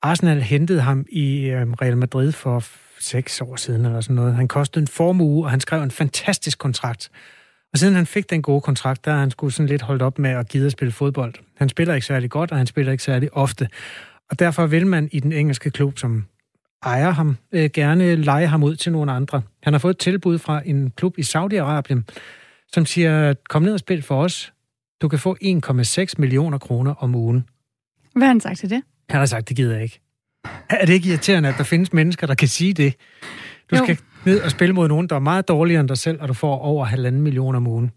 Arsenal 0.03 0.41
hentede 0.43 0.81
ham 0.81 1.07
i 1.09 1.47
øh, 1.47 1.67
Real 1.73 1.97
Madrid 1.97 2.33
for 2.33 2.65
seks 3.01 3.41
år 3.41 3.57
siden 3.57 3.87
eller 3.87 4.01
sådan 4.01 4.17
noget. 4.17 4.35
Han 4.35 4.49
kostede 4.49 4.83
en 4.83 4.89
formue, 4.89 5.45
og 5.45 5.51
han 5.51 5.61
skrev 5.61 5.83
en 5.83 5.91
fantastisk 5.91 6.59
kontrakt. 6.59 7.11
Og 7.73 7.79
siden 7.79 7.95
han 7.95 8.07
fik 8.07 8.31
den 8.31 8.43
gode 8.43 8.61
kontrakt, 8.61 9.05
der 9.05 9.15
han 9.15 9.31
skulle 9.31 9.53
sådan 9.53 9.69
lidt 9.69 9.83
holdt 9.83 10.03
op 10.03 10.19
med 10.19 10.31
at 10.31 10.49
gide 10.49 10.67
at 10.67 10.73
spille 10.73 10.93
fodbold. 10.93 11.35
Han 11.57 11.69
spiller 11.69 11.95
ikke 11.95 12.07
særlig 12.07 12.31
godt, 12.31 12.51
og 12.51 12.59
han 12.59 12.67
spiller 12.67 12.93
ikke 12.93 13.05
særlig 13.05 13.29
ofte. 13.33 13.69
Og 14.31 14.39
derfor 14.39 14.67
vil 14.67 14.87
man 14.87 15.09
i 15.13 15.21
den 15.21 15.33
engelske 15.33 15.71
klub, 15.71 15.99
som 15.99 16.25
ejer 16.83 17.11
ham, 17.11 17.37
øh, 17.53 17.71
gerne 17.75 18.17
lege 18.17 18.47
ham 18.47 18.63
ud 18.63 18.77
til 18.77 18.93
nogle 18.93 19.13
andre. 19.13 19.43
Han 19.63 19.73
har 19.75 19.79
fået 19.79 19.95
et 19.95 19.99
tilbud 19.99 20.39
fra 20.39 20.63
en 20.65 20.91
klub 20.91 21.19
i 21.19 21.23
Saudi-Arabien, 21.23 22.03
som 22.73 22.87
siger, 22.87 23.35
kom 23.49 23.63
ned 23.63 23.73
og 23.73 23.79
spil 23.79 24.03
for 24.03 24.23
os. 24.23 24.53
Du 25.03 25.09
kan 25.09 25.19
få 25.19 25.37
1,6 25.43 26.15
millioner 26.19 26.59
kroner 26.59 26.95
om 26.95 27.15
ugen. 27.15 27.49
Hvad 28.13 28.23
har 28.23 28.29
han 28.29 28.41
sagt 28.41 28.59
til 28.59 28.71
det? 28.71 28.83
Han 29.11 29.19
har 29.19 29.27
sagt, 29.27 29.49
det 29.49 29.57
gider 29.57 29.75
jeg 29.75 29.83
ikke. 29.83 30.01
Er 30.71 30.87
det 30.87 30.93
ikke 30.93 31.09
irriterende, 31.09 31.49
at 31.49 31.55
der 31.59 31.65
findes 31.65 31.93
mennesker, 31.93 32.27
der 32.27 32.35
kan 32.35 32.49
sige 32.49 32.73
det? 32.73 32.95
Du 33.71 33.77
jo. 33.77 33.85
skal 33.85 33.99
ned 34.25 34.41
og 34.41 34.51
spille 34.51 34.75
mod 34.75 34.89
nogen, 34.89 35.09
der 35.09 35.17
er 35.17 35.21
meget 35.21 35.49
dårligere 35.49 35.81
end 35.81 35.89
dig 35.89 35.99
selv, 35.99 36.21
og 36.21 36.29
du 36.29 36.35
får 36.35 36.59
over 36.59 36.85
halvanden 36.85 37.23
million 37.23 37.55
om 37.55 37.67
ugen. 37.67 37.91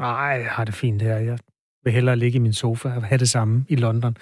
Nej, 0.00 0.16
jeg 0.16 0.50
har 0.50 0.64
det 0.64 0.74
fint 0.74 1.02
her. 1.02 1.16
Jeg 1.16 1.38
vil 1.84 1.92
hellere 1.92 2.16
ligge 2.16 2.36
i 2.36 2.40
min 2.40 2.52
sofa 2.52 2.88
og 2.88 3.04
have 3.04 3.18
det 3.18 3.28
samme 3.28 3.64
i 3.68 3.76
London. 3.76 4.16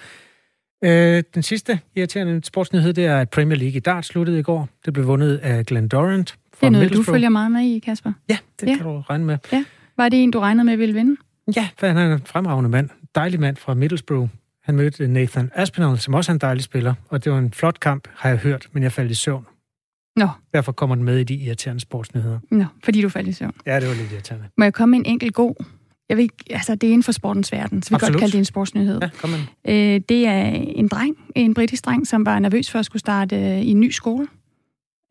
Øh, 0.83 1.23
den 1.33 1.43
sidste 1.43 1.79
irriterende 1.95 2.41
sportsnyhed, 2.43 2.93
det 2.93 3.05
er, 3.05 3.17
at 3.17 3.29
Premier 3.29 3.57
League 3.57 3.75
i 3.77 3.79
dart 3.79 4.05
sluttede 4.05 4.39
i 4.39 4.41
går. 4.43 4.69
Det 4.85 4.93
blev 4.93 5.07
vundet 5.07 5.37
af 5.37 5.65
Glenn 5.65 5.87
Durant. 5.87 6.37
Det 6.59 6.67
er 6.67 6.69
noget, 6.69 6.93
du 6.93 7.03
følger 7.03 7.29
meget 7.29 7.51
med 7.51 7.61
i, 7.61 7.79
Kasper. 7.79 8.11
Ja, 8.29 8.37
det 8.59 8.67
ja. 8.67 8.75
kan 8.75 8.85
du 8.85 8.99
regne 8.99 9.25
med. 9.25 9.37
Ja. 9.51 9.63
Var 9.97 10.09
det 10.09 10.23
en, 10.23 10.31
du 10.31 10.39
regnede 10.39 10.65
med 10.65 10.77
ville 10.77 10.93
vinde? 10.93 11.17
Ja, 11.55 11.69
for 11.77 11.87
han 11.87 11.97
er 11.97 12.13
en 12.13 12.21
fremragende 12.25 12.69
mand. 12.69 12.89
Dejlig 13.15 13.39
mand 13.39 13.57
fra 13.57 13.73
Middlesbrough. 13.73 14.29
Han 14.63 14.75
mødte 14.75 15.07
Nathan 15.07 15.51
Aspinall, 15.55 15.97
som 15.99 16.13
også 16.13 16.31
er 16.31 16.33
en 16.33 16.39
dejlig 16.39 16.63
spiller, 16.63 16.93
og 17.09 17.23
det 17.23 17.31
var 17.31 17.37
en 17.37 17.51
flot 17.51 17.79
kamp, 17.79 18.07
har 18.15 18.29
jeg 18.29 18.37
hørt, 18.37 18.67
men 18.71 18.83
jeg 18.83 18.91
faldt 18.91 19.11
i 19.11 19.13
søvn. 19.13 19.45
Nå. 20.15 20.27
Derfor 20.53 20.71
kommer 20.71 20.95
den 20.95 21.05
med 21.05 21.19
i 21.19 21.23
de 21.23 21.35
irriterende 21.35 21.81
sportsnyheder. 21.81 22.39
Nå, 22.51 22.65
fordi 22.83 23.01
du 23.01 23.09
faldt 23.09 23.27
i 23.27 23.31
søvn. 23.31 23.53
Ja, 23.65 23.79
det 23.79 23.87
var 23.87 23.95
lidt 23.95 24.11
irriterende. 24.11 24.47
Må 24.57 24.63
jeg 24.63 24.73
komme 24.73 24.91
med 24.91 24.99
en 24.99 25.05
enkelt 25.05 25.33
god? 25.33 25.65
Jeg 26.09 26.17
ved 26.17 26.27
altså, 26.49 26.75
det 26.75 26.87
er 26.87 26.91
inden 26.91 27.03
for 27.03 27.11
sportens 27.11 27.51
verden, 27.51 27.83
så 27.83 27.89
vi 27.89 27.95
Absolut. 27.95 28.13
godt 28.13 28.19
kalde 28.19 28.31
det 28.31 28.37
en 28.37 28.45
sportsnyhed. 28.45 28.99
Ja, 29.01 29.09
kom 29.21 29.29
øh, 29.67 30.01
det 30.09 30.27
er 30.27 30.45
en 30.51 30.87
dreng, 30.87 31.17
en 31.35 31.53
britisk 31.53 31.85
dreng, 31.85 32.07
som 32.07 32.25
var 32.25 32.39
nervøs 32.39 32.71
for 32.71 32.79
at 32.79 32.85
skulle 32.85 32.99
starte 32.99 33.35
øh, 33.35 33.61
i 33.61 33.71
en 33.71 33.79
ny 33.79 33.91
skole. 33.91 34.27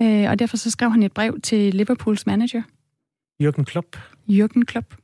Øh, 0.02 0.30
og 0.30 0.38
derfor 0.38 0.56
så 0.56 0.70
skrev 0.70 0.90
han 0.90 1.02
et 1.02 1.12
brev 1.12 1.40
til 1.40 1.74
Liverpools 1.74 2.26
manager. 2.26 2.62
Jürgen 3.42 3.64
Klopp. 3.64 3.96
Jürgen 4.28 4.62
Klopp. 4.64 4.94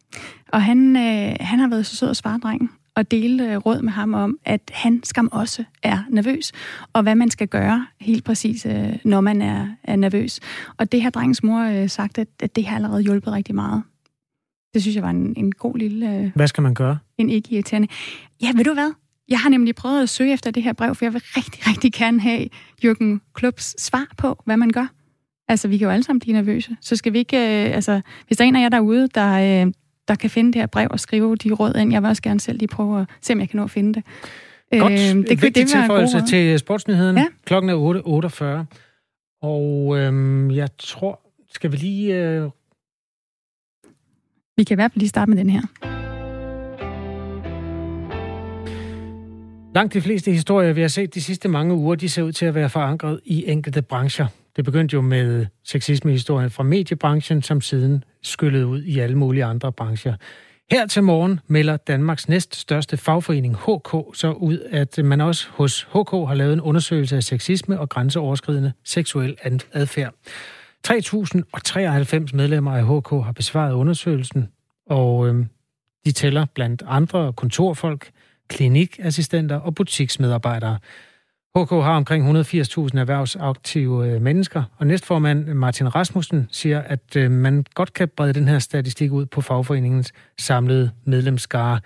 Og 0.48 0.62
han, 0.62 0.96
øh, 0.96 1.36
han 1.40 1.58
har 1.58 1.68
været 1.68 1.86
så 1.86 1.96
sød 1.96 2.10
at 2.10 2.16
svare 2.16 2.38
drengen 2.42 2.70
og 2.94 3.10
dele 3.10 3.52
øh, 3.52 3.56
råd 3.56 3.82
med 3.82 3.92
ham 3.92 4.14
om, 4.14 4.38
at 4.44 4.60
han 4.74 5.00
skam 5.04 5.28
også 5.32 5.64
er 5.82 5.98
nervøs, 6.10 6.52
og 6.92 7.02
hvad 7.02 7.14
man 7.14 7.30
skal 7.30 7.48
gøre 7.48 7.86
helt 8.00 8.24
præcis, 8.24 8.66
øh, 8.66 8.98
når 9.04 9.20
man 9.20 9.42
er, 9.42 9.68
er 9.84 9.96
nervøs. 9.96 10.40
Og 10.76 10.92
det 10.92 11.02
har 11.02 11.10
drengens 11.10 11.42
mor 11.42 11.60
øh, 11.60 11.88
sagt, 11.88 12.18
at, 12.18 12.28
at 12.40 12.56
det 12.56 12.66
har 12.66 12.76
allerede 12.76 13.02
hjulpet 13.02 13.32
rigtig 13.32 13.54
meget. 13.54 13.82
Det 14.74 14.82
synes 14.82 14.94
jeg 14.94 15.02
var 15.02 15.10
en, 15.10 15.34
en 15.36 15.52
god 15.52 15.78
lille... 15.78 16.32
Hvad 16.34 16.48
skal 16.48 16.62
man 16.62 16.74
gøre? 16.74 16.98
En 17.18 17.30
ikke 17.30 17.54
irriterende. 17.54 17.88
Ja, 18.42 18.52
ved 18.56 18.64
du 18.64 18.74
hvad? 18.74 18.92
Jeg 19.28 19.40
har 19.40 19.50
nemlig 19.50 19.74
prøvet 19.74 20.02
at 20.02 20.08
søge 20.08 20.32
efter 20.32 20.50
det 20.50 20.62
her 20.62 20.72
brev, 20.72 20.94
for 20.94 21.04
jeg 21.04 21.12
vil 21.12 21.22
rigtig, 21.36 21.66
rigtig 21.68 21.92
gerne 21.92 22.20
have 22.20 22.48
Jürgen 22.84 23.32
Klubs 23.34 23.82
svar 23.82 24.06
på, 24.18 24.42
hvad 24.44 24.56
man 24.56 24.70
gør. 24.70 24.86
Altså, 25.48 25.68
vi 25.68 25.78
kan 25.78 25.84
jo 25.84 25.90
alle 25.90 26.04
sammen 26.04 26.20
blive 26.20 26.36
nervøse. 26.36 26.76
Så 26.80 26.96
skal 26.96 27.12
vi 27.12 27.18
ikke... 27.18 27.36
Øh, 27.36 27.74
altså, 27.74 28.00
hvis 28.26 28.38
der 28.38 28.44
er 28.44 28.48
en 28.48 28.56
af 28.56 28.62
jer 28.62 28.68
derude, 28.68 29.08
der, 29.14 29.64
øh, 29.66 29.72
der 30.08 30.14
kan 30.14 30.30
finde 30.30 30.52
det 30.52 30.60
her 30.60 30.66
brev 30.66 30.88
og 30.90 31.00
skrive 31.00 31.36
de 31.36 31.52
råd 31.52 31.74
ind, 31.76 31.92
jeg 31.92 32.02
vil 32.02 32.08
også 32.08 32.22
gerne 32.22 32.40
selv 32.40 32.58
lige 32.58 32.68
prøve 32.68 33.00
at 33.00 33.06
se, 33.20 33.32
om 33.32 33.40
jeg 33.40 33.48
kan 33.48 33.56
nå 33.56 33.64
at 33.64 33.70
finde 33.70 33.94
det. 33.94 34.04
Godt. 34.80 34.92
Øh, 34.92 34.98
det 34.98 35.38
kan 35.38 35.52
det 35.52 35.68
tilføjelse 35.68 36.22
til 36.28 36.58
sportsnyheden. 36.58 37.16
Ja. 37.16 37.26
Klokken 37.44 37.70
er 37.70 38.64
8.48. 38.64 38.76
Og 39.42 39.98
øh, 39.98 40.56
jeg 40.56 40.68
tror, 40.78 41.20
skal 41.52 41.72
vi 41.72 41.76
lige... 41.76 42.14
Øh... 42.14 42.50
Vi 44.56 44.64
kan 44.64 44.74
i 44.74 44.76
hvert 44.76 44.92
fald 44.92 45.00
lige 45.00 45.08
starte 45.08 45.30
med 45.30 45.38
den 45.38 45.50
her. 45.50 45.62
Langt 49.74 49.94
de 49.94 50.00
fleste 50.00 50.32
historier, 50.32 50.72
vi 50.72 50.80
har 50.80 50.88
set 50.88 51.14
de 51.14 51.22
sidste 51.22 51.48
mange 51.48 51.74
uger, 51.74 51.94
de 51.94 52.08
ser 52.08 52.22
ud 52.22 52.32
til 52.32 52.46
at 52.46 52.54
være 52.54 52.68
forankret 52.68 53.20
i 53.24 53.50
enkelte 53.50 53.82
brancher. 53.82 54.26
Det 54.56 54.64
begyndte 54.64 54.94
jo 54.94 55.00
med 55.00 55.46
sexismehistorien 55.64 56.50
fra 56.50 56.62
mediebranchen, 56.62 57.42
som 57.42 57.60
siden 57.60 58.04
skyllede 58.22 58.66
ud 58.66 58.82
i 58.82 58.98
alle 58.98 59.18
mulige 59.18 59.44
andre 59.44 59.72
brancher. 59.72 60.14
Her 60.70 60.86
til 60.86 61.02
morgen 61.02 61.40
melder 61.46 61.76
Danmarks 61.76 62.28
næststørste 62.28 62.96
fagforening 62.96 63.56
HK 63.56 64.16
så 64.16 64.34
ud, 64.36 64.58
at 64.70 65.04
man 65.04 65.20
også 65.20 65.48
hos 65.50 65.82
HK 65.82 66.10
har 66.10 66.34
lavet 66.34 66.52
en 66.52 66.60
undersøgelse 66.60 67.16
af 67.16 67.22
sexisme 67.22 67.80
og 67.80 67.88
grænseoverskridende 67.88 68.72
seksuel 68.84 69.36
adfærd. 69.72 70.14
3.093 70.88 72.36
medlemmer 72.36 72.72
af 72.76 72.86
HK 72.86 73.24
har 73.24 73.32
besvaret 73.32 73.72
undersøgelsen, 73.72 74.48
og 74.86 75.28
øh, 75.28 75.46
de 76.04 76.12
tæller 76.12 76.46
blandt 76.54 76.82
andre 76.86 77.32
kontorfolk, 77.32 78.10
klinikassistenter 78.48 79.56
og 79.56 79.74
butiksmedarbejdere. 79.74 80.78
HK 81.56 81.70
har 81.70 81.96
omkring 81.96 82.40
180.000 82.40 82.98
erhvervsaktive 82.98 84.08
øh, 84.08 84.22
mennesker, 84.22 84.62
og 84.76 84.86
næstformand 84.86 85.44
Martin 85.44 85.94
Rasmussen 85.94 86.48
siger, 86.50 86.80
at 86.80 87.16
øh, 87.16 87.30
man 87.30 87.64
godt 87.74 87.92
kan 87.92 88.08
brede 88.08 88.32
den 88.32 88.48
her 88.48 88.58
statistik 88.58 89.12
ud 89.12 89.26
på 89.26 89.40
fagforeningens 89.40 90.12
samlede 90.38 90.90
medlemskare. 91.04 91.80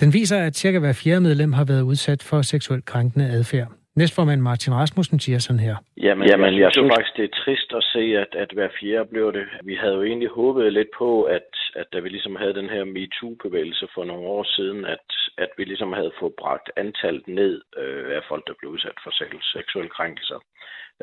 Den 0.00 0.12
viser, 0.12 0.38
at 0.38 0.56
cirka 0.56 0.78
hver 0.78 0.92
fjerde 0.92 1.20
medlem 1.20 1.52
har 1.52 1.64
været 1.64 1.82
udsat 1.82 2.22
for 2.22 2.42
seksuelt 2.42 2.84
krænkende 2.84 3.30
adfærd. 3.30 3.77
Næstformand 3.98 4.40
Martin 4.40 4.74
Rasmussen 4.74 5.18
siger 5.20 5.38
sådan 5.38 5.64
her. 5.68 5.76
Jamen, 6.06 6.28
Jamen 6.30 6.52
jeg 6.64 6.70
synes 6.72 6.92
faktisk, 6.94 7.16
det 7.18 7.24
er 7.24 7.34
trist 7.42 7.70
at 7.80 7.84
se, 7.94 8.02
at, 8.24 8.32
at 8.42 8.50
hver 8.56 8.70
fjerde 8.80 9.08
blev 9.12 9.32
det. 9.38 9.46
Vi 9.70 9.74
havde 9.82 9.94
jo 9.98 10.02
egentlig 10.10 10.30
håbet 10.40 10.72
lidt 10.78 10.92
på, 11.02 11.10
at, 11.22 11.50
at 11.80 11.86
da 11.92 11.98
vi 12.04 12.08
ligesom 12.08 12.36
havde 12.42 12.54
den 12.60 12.68
her 12.74 12.84
MeToo-bevægelse 12.94 13.86
for 13.94 14.04
nogle 14.10 14.26
år 14.36 14.44
siden, 14.56 14.84
at, 14.84 15.06
at 15.44 15.50
vi 15.58 15.64
ligesom 15.64 15.92
havde 15.92 16.12
fået 16.20 16.34
bragt 16.42 16.66
antallet 16.76 17.26
ned 17.40 17.54
øh, 17.82 18.16
af 18.16 18.22
folk, 18.30 18.42
der 18.48 18.54
blev 18.58 18.70
udsat 18.74 18.98
for 19.04 19.10
seksuelle 19.56 19.90
krænkelser. 19.96 20.38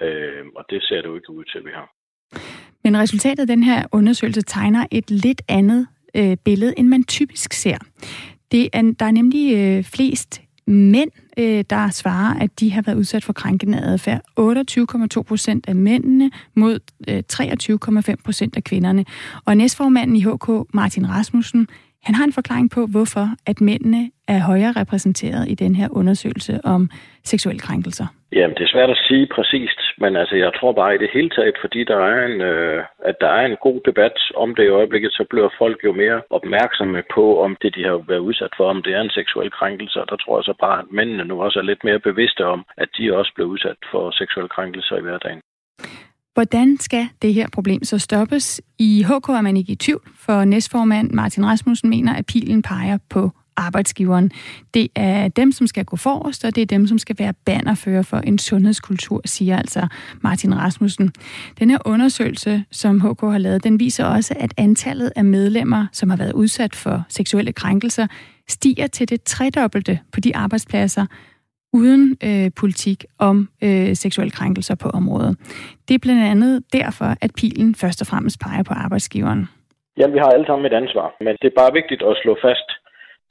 Øh, 0.02 0.44
og 0.58 0.64
det 0.70 0.80
ser 0.84 1.00
det 1.02 1.10
jo 1.12 1.16
ikke 1.16 1.32
ud 1.40 1.46
til, 1.52 1.58
at 1.62 1.66
vi 1.66 1.74
har. 1.80 1.88
Men 2.84 2.98
resultatet 3.04 3.42
af 3.46 3.48
den 3.48 3.64
her 3.64 3.80
undersøgelse 3.92 4.42
tegner 4.42 4.86
et 4.92 5.12
lidt 5.12 5.42
andet 5.50 5.88
øh, 6.16 6.38
billede, 6.46 6.74
end 6.80 6.88
man 6.88 7.04
typisk 7.04 7.54
ser. 7.54 7.78
Det 8.52 8.70
er, 8.74 8.82
der 9.00 9.06
er 9.06 9.12
nemlig 9.12 9.46
øh, 9.60 9.84
flest 9.84 10.45
mænd, 10.68 11.12
øh, 11.38 11.64
der 11.70 11.90
svarer, 11.90 12.40
at 12.40 12.60
de 12.60 12.72
har 12.72 12.82
været 12.82 12.96
udsat 12.96 13.24
for 13.24 13.34
krænkende 13.34 13.82
adfærd. 13.82 14.22
28,2 14.40 15.22
procent 15.22 15.68
af 15.68 15.76
mændene 15.76 16.32
mod 16.56 16.80
øh, 17.08 17.24
23,5 18.10 18.16
procent 18.24 18.56
af 18.56 18.64
kvinderne. 18.64 19.06
Og 19.46 19.58
næstformanden 19.58 20.16
i 20.16 20.22
HK, 20.22 20.74
Martin 20.74 21.10
Rasmussen, 21.10 21.68
han 22.06 22.16
har 22.16 22.24
en 22.24 22.34
forklaring 22.34 22.72
på, 22.72 22.82
hvorfor 22.86 23.26
at 23.46 23.62
mændene 23.62 24.12
er 24.28 24.40
højere 24.40 24.74
repræsenteret 24.82 25.44
i 25.50 25.56
den 25.56 25.76
her 25.76 25.88
undersøgelse 25.92 26.60
om 26.64 26.90
seksuelle 27.24 27.60
krænkelser. 27.60 28.08
Jamen, 28.32 28.56
det 28.58 28.64
er 28.64 28.74
svært 28.76 28.90
at 28.90 29.04
sige 29.08 29.28
præcist, 29.36 29.80
men 29.98 30.16
altså, 30.16 30.36
jeg 30.36 30.52
tror 30.60 30.72
bare 30.82 30.96
i 30.96 30.98
det 30.98 31.10
hele 31.14 31.30
taget, 31.30 31.58
fordi 31.62 31.84
der 31.84 32.00
er 32.12 32.26
en, 32.26 32.42
øh, 32.42 32.84
at 33.10 33.16
der 33.22 33.32
er 33.40 33.46
en 33.46 33.58
god 33.68 33.80
debat 33.86 34.18
om 34.36 34.56
det 34.56 34.64
i 34.64 34.76
øjeblikket, 34.80 35.12
så 35.14 35.24
bliver 35.30 35.50
folk 35.58 35.80
jo 35.84 35.94
mere 35.94 36.22
opmærksomme 36.30 37.04
på, 37.16 37.26
om 37.46 37.58
det, 37.62 37.76
de 37.76 37.84
har 37.84 37.98
været 38.12 38.28
udsat 38.30 38.54
for, 38.58 38.70
om 38.70 38.84
det 38.84 38.94
er 38.94 39.02
en 39.02 39.18
seksuel 39.20 39.52
krænkelse. 39.52 40.02
Og 40.02 40.08
der 40.10 40.18
tror 40.18 40.38
jeg 40.38 40.44
så 40.44 40.54
bare, 40.60 40.80
at 40.80 40.92
mændene 40.92 41.26
nu 41.26 41.42
også 41.42 41.60
er 41.60 41.64
lidt 41.64 41.84
mere 41.84 42.00
bevidste 42.00 42.46
om, 42.46 42.66
at 42.78 42.90
de 42.98 43.18
også 43.18 43.32
bliver 43.36 43.50
udsat 43.54 43.80
for 43.92 44.12
seksuelle 44.12 44.50
krænkelser 44.50 44.96
i 44.98 45.02
hverdagen. 45.02 45.42
Hvordan 46.36 46.78
skal 46.80 47.08
det 47.22 47.34
her 47.34 47.48
problem 47.50 47.84
så 47.84 47.98
stoppes? 47.98 48.62
I 48.80 49.04
HK 49.04 49.30
er 49.30 49.42
man 49.42 49.58
ikke 49.58 49.72
i 49.72 49.76
tvivl, 49.76 50.02
for 50.16 50.46
næstformand 50.46 51.12
Martin 51.12 51.46
Rasmussen 51.46 51.90
mener, 51.90 52.14
at 52.14 52.26
pilen 52.26 52.62
peger 52.62 52.98
på 53.10 53.32
arbejdsgiveren. 53.56 54.32
Det 54.74 54.88
er 54.96 55.28
dem, 55.28 55.52
som 55.52 55.68
skal 55.68 55.86
gå 55.86 55.96
forrest, 55.96 56.46
og 56.46 56.56
det 56.56 56.62
er 56.62 56.66
dem, 56.66 56.88
som 56.88 56.98
skal 56.98 57.16
være 57.20 57.34
bannerfører 57.34 58.02
for 58.02 58.18
en 58.18 58.40
sundhedskultur, 58.40 59.22
siger 59.26 59.58
altså 59.58 59.88
Martin 60.22 60.56
Rasmussen. 60.56 61.12
Den 61.60 61.70
her 61.70 61.78
undersøgelse, 61.86 62.64
som 62.72 63.02
HK 63.02 63.22
har 63.22 63.38
lavet, 63.38 63.64
den 63.64 63.80
viser 63.80 64.06
også, 64.06 64.34
at 64.38 64.54
antallet 64.58 65.12
af 65.16 65.26
medlemmer, 65.26 65.88
som 65.92 66.10
har 66.10 66.18
været 66.18 66.34
udsat 66.34 66.76
for 66.76 67.04
seksuelle 67.10 67.54
krænkelser, 67.54 68.08
stiger 68.48 68.88
til 68.88 69.10
det 69.10 69.24
tredobbelte 69.24 70.00
på 70.12 70.20
de 70.20 70.36
arbejdspladser, 70.36 71.06
uden 71.80 72.04
øh, 72.28 72.48
politik 72.62 73.00
om 73.30 73.38
øh, 73.66 73.90
seksuelle 74.04 74.34
krænkelser 74.38 74.76
på 74.84 74.88
området. 75.00 75.34
Det 75.88 75.94
er 75.96 76.04
blandt 76.06 76.24
andet 76.34 76.54
derfor, 76.80 77.10
at 77.26 77.32
pilen 77.40 77.76
først 77.84 78.00
og 78.04 78.08
fremmest 78.12 78.38
peger 78.46 78.64
på 78.70 78.74
arbejdsgiveren. 78.86 79.42
Jamen, 79.98 80.14
vi 80.16 80.20
har 80.24 80.30
alle 80.36 80.48
sammen 80.48 80.66
et 80.66 80.76
ansvar, 80.82 81.08
men 81.26 81.34
det 81.42 81.48
er 81.50 81.60
bare 81.62 81.74
vigtigt 81.80 82.02
at 82.10 82.14
slå 82.24 82.34
fast, 82.48 82.68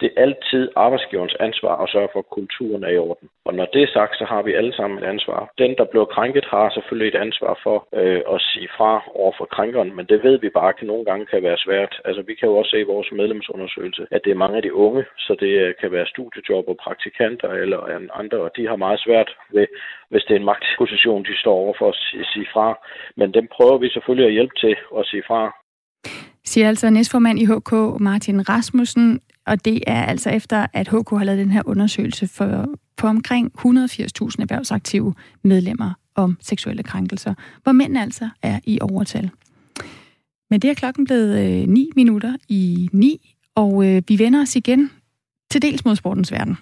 det 0.01 0.09
er 0.11 0.23
altid 0.23 0.63
arbejdsgiverens 0.77 1.37
ansvar 1.41 1.75
at 1.83 1.91
sørge 1.95 2.09
for, 2.13 2.19
at 2.19 2.35
kulturen 2.39 2.85
er 2.85 2.89
i 2.89 2.99
orden. 2.99 3.29
Og 3.45 3.55
når 3.55 3.67
det 3.73 3.83
er 3.83 3.95
sagt, 3.99 4.15
så 4.19 4.25
har 4.25 4.43
vi 4.43 4.53
alle 4.55 4.75
sammen 4.77 4.99
et 4.99 5.07
ansvar. 5.15 5.51
Den, 5.59 5.75
der 5.79 5.85
bliver 5.85 6.05
krænket, 6.05 6.45
har 6.45 6.71
selvfølgelig 6.71 7.09
et 7.09 7.23
ansvar 7.27 7.61
for 7.63 7.77
øh, 8.01 8.23
at 8.35 8.41
sige 8.51 8.69
fra 8.77 8.93
over 9.15 9.33
for 9.39 9.47
krænkeren, 9.57 9.97
men 9.97 10.07
det 10.07 10.19
ved 10.25 10.37
vi 10.39 10.51
bare 10.61 10.73
kan 10.73 10.87
nogle 10.87 11.05
gange 11.05 11.27
kan 11.27 11.43
være 11.43 11.59
svært. 11.67 12.01
Altså, 12.05 12.23
vi 12.23 12.35
kan 12.35 12.49
jo 12.49 12.57
også 12.57 12.71
se 12.71 12.81
i 12.81 12.91
vores 12.95 13.09
medlemsundersøgelse, 13.13 14.07
at 14.11 14.21
det 14.25 14.31
er 14.31 14.43
mange 14.45 14.57
af 14.57 14.63
de 14.63 14.75
unge, 14.75 15.05
så 15.19 15.37
det 15.41 15.53
øh, 15.65 15.75
kan 15.81 15.93
være 15.93 16.07
studiejob 16.07 16.65
og 16.69 16.77
praktikanter 16.85 17.49
eller 17.49 17.81
andre, 18.21 18.39
og 18.39 18.51
de 18.57 18.69
har 18.69 18.77
meget 18.77 19.01
svært 19.01 19.31
ved, 19.53 19.67
hvis 20.11 20.25
det 20.25 20.35
er 20.35 20.39
en 20.39 20.51
magtposition, 20.53 21.25
de 21.25 21.41
står 21.43 21.55
over 21.65 21.75
for 21.79 21.89
at 21.89 22.27
sige 22.33 22.49
fra. 22.53 22.69
Men 23.17 23.35
dem 23.35 23.47
prøver 23.57 23.79
vi 23.79 23.89
selvfølgelig 23.89 24.27
at 24.27 24.33
hjælpe 24.33 24.55
til 24.65 24.77
at 24.99 25.07
sige 25.07 25.25
fra 25.27 25.53
siger 26.45 26.69
altså 26.69 26.91
næstformand 26.91 27.39
i 27.39 27.45
HK 27.45 28.01
Martin 28.01 28.49
Rasmussen, 28.49 29.21
og 29.47 29.65
det 29.65 29.83
er 29.87 30.05
altså 30.05 30.31
efter, 30.31 30.67
at 30.73 30.89
HK 30.89 31.11
har 31.11 31.25
lavet 31.25 31.39
den 31.39 31.51
her 31.51 31.63
undersøgelse 31.67 32.29
for, 32.29 32.69
på 32.97 33.07
omkring 33.07 33.53
180.000 33.59 33.65
erhvervsaktive 33.65 35.15
medlemmer 35.43 35.93
om 36.15 36.39
seksuelle 36.41 36.83
krænkelser, 36.83 37.35
hvor 37.63 37.73
mænd 37.73 37.99
altså 37.99 38.29
er 38.43 38.61
i 38.65 38.79
overtal. 38.81 39.31
Men 40.51 40.61
det 40.61 40.71
er 40.71 40.75
klokken 40.75 41.05
blevet 41.05 41.63
øh, 41.63 41.69
9 41.69 41.91
minutter 41.97 42.37
i 42.49 42.89
9, 42.93 43.37
og 43.55 43.87
øh, 43.87 44.03
vi 44.09 44.19
vender 44.19 44.43
os 44.43 44.57
igen 44.57 44.91
til 45.51 45.63
dels 45.63 45.85
mod 45.85 45.97
sportens 45.97 46.33
verden. 46.33 46.57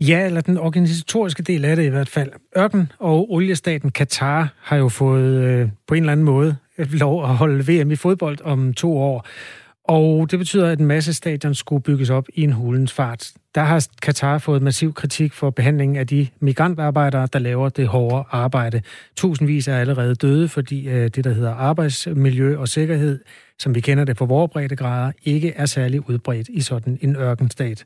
Ja, 0.00 0.26
eller 0.26 0.40
den 0.40 0.58
organisatoriske 0.58 1.42
del 1.42 1.64
af 1.64 1.76
det 1.76 1.84
i 1.84 1.88
hvert 1.88 2.08
fald. 2.08 2.30
Ørken 2.56 2.92
og 2.98 3.32
oliestaten 3.32 3.90
Katar 3.90 4.54
har 4.60 4.76
jo 4.76 4.88
fået 4.88 5.44
øh, 5.44 5.68
på 5.86 5.94
en 5.94 6.02
eller 6.02 6.12
anden 6.12 6.26
måde 6.26 6.56
øh, 6.78 6.92
lov 6.92 7.24
at 7.24 7.36
holde 7.36 7.66
VM 7.68 7.90
i 7.90 7.96
fodbold 7.96 8.38
om 8.44 8.74
to 8.74 8.98
år. 8.98 9.26
Og 9.84 10.30
det 10.30 10.38
betyder, 10.38 10.68
at 10.68 10.78
en 10.78 10.86
masse 10.86 11.14
stadion 11.14 11.54
skulle 11.54 11.82
bygges 11.82 12.10
op 12.10 12.26
i 12.34 12.42
en 12.42 12.52
hulens 12.52 12.92
fart. 12.92 13.32
Der 13.54 13.60
har 13.60 13.86
Katar 14.02 14.38
fået 14.38 14.62
massiv 14.62 14.94
kritik 14.94 15.32
for 15.32 15.50
behandlingen 15.50 15.96
af 15.96 16.06
de 16.06 16.28
migrantarbejdere, 16.40 17.28
der 17.32 17.38
laver 17.38 17.68
det 17.68 17.88
hårde 17.88 18.24
arbejde. 18.30 18.82
Tusindvis 19.16 19.68
er 19.68 19.76
allerede 19.76 20.14
døde, 20.14 20.48
fordi 20.48 20.88
øh, 20.88 21.08
det, 21.08 21.24
der 21.24 21.32
hedder 21.32 21.54
arbejdsmiljø 21.54 22.58
og 22.58 22.68
sikkerhed, 22.68 23.20
som 23.58 23.74
vi 23.74 23.80
kender 23.80 24.04
det 24.04 24.16
på 24.16 24.26
vores 24.26 24.50
breddegrader, 24.52 25.12
ikke 25.24 25.52
er 25.56 25.66
særlig 25.66 26.08
udbredt 26.10 26.48
i 26.48 26.60
sådan 26.60 26.98
en 27.00 27.16
ørkenstat. 27.16 27.84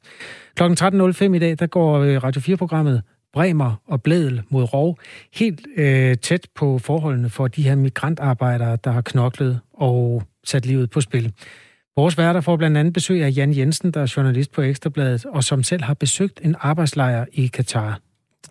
Klokken 0.55 1.01
13.05 1.01 1.25
i 1.25 1.39
dag, 1.39 1.59
der 1.59 1.67
går 1.67 1.99
øh, 1.99 2.23
Radio 2.25 2.41
4-programmet 2.41 3.03
Bremer 3.33 3.83
og 3.87 4.03
Blædel 4.03 4.43
mod 4.49 4.73
Rov 4.75 4.99
helt 5.35 5.67
øh, 5.77 6.17
tæt 6.17 6.49
på 6.55 6.79
forholdene 6.79 7.31
for 7.31 7.49
de 7.49 7.63
her 7.63 7.75
migrantarbejdere, 7.75 8.79
der 8.85 8.91
har 8.91 9.01
knoklet 9.01 9.61
og 9.73 10.23
sat 10.45 10.67
livet 10.67 10.91
på 10.91 11.01
spil. 11.01 11.33
Vores 11.99 12.19
værter 12.19 12.41
får 12.41 12.57
blandt 12.57 12.77
andet 12.77 12.95
besøg 12.95 13.23
af 13.23 13.33
Jan 13.37 13.57
Jensen, 13.57 13.91
der 13.91 14.01
er 14.01 14.13
journalist 14.17 14.53
på 14.53 14.63
Ekstrabladet, 14.63 15.25
og 15.25 15.45
som 15.45 15.63
selv 15.63 15.83
har 15.83 15.95
besøgt 15.95 16.41
en 16.45 16.57
arbejdslejr 16.61 17.27
i 17.33 17.47
Katar. 17.47 18.01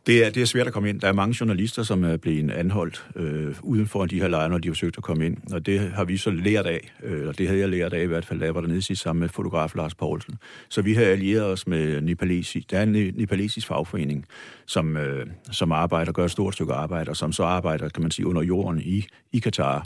Det 0.08 0.26
er, 0.26 0.30
det 0.30 0.41
er 0.41 0.46
svært 0.46 0.68
at 0.68 0.74
komme 0.74 0.89
ind. 0.89 1.02
Der 1.02 1.08
er 1.08 1.14
mange 1.14 1.36
journalister, 1.39 1.84
som 1.84 2.04
er 2.04 2.18
blevet 2.18 2.52
anholdt 2.52 3.06
øh, 3.16 3.56
uden 3.62 3.88
for 3.88 4.06
de 4.06 4.20
her 4.20 4.28
lejre, 4.28 4.50
når 4.50 4.58
de 4.58 4.68
har 4.68 4.74
forsøgt 4.74 4.98
at 4.98 5.04
komme 5.04 5.26
ind. 5.26 5.38
Og 5.52 5.66
det 5.66 5.80
har 5.80 6.06
vi 6.06 6.18
så 6.18 6.32
lært 6.32 6.66
af, 6.66 6.93
øh, 7.04 7.28
og 7.28 7.38
det 7.38 7.48
havde 7.48 7.60
jeg 7.60 7.70
lært 7.70 7.93
af 7.93 8.04
i 8.04 8.06
hvert 8.06 8.26
fald, 8.26 8.39
da 8.39 8.46
jeg 8.46 8.56
var 8.56 8.62
dernede 8.62 8.82
sidst 8.82 9.02
sammen 9.02 9.20
med 9.20 9.30
fotograf 9.30 9.76
Lars 9.76 9.96
Poulsen. 9.96 10.36
Så 10.70 10.82
vi 10.82 10.93
har 10.93 11.04
allieret 11.04 11.46
os 11.46 11.68
med 11.68 12.02
Nepalesi. 12.02 12.66
Der 12.72 12.80
er 12.80 12.84
en 12.84 12.91
nepalesisk 13.16 13.68
fagforening, 13.68 14.26
som, 14.66 14.98
øh, 14.98 15.26
som 15.52 15.72
arbejder, 15.72 16.12
gør 16.12 16.26
et 16.26 16.32
stort 16.32 16.54
stykke 16.54 16.74
arbejde, 16.74 17.10
og 17.10 17.18
som 17.18 17.32
så 17.32 17.43
arbejder, 17.43 17.89
kan 17.89 18.02
man 18.02 18.12
sige, 18.12 18.28
under 18.28 18.41
jorden 18.41 18.82
i, 18.82 19.06
i 19.34 19.39
Katar 19.39 19.86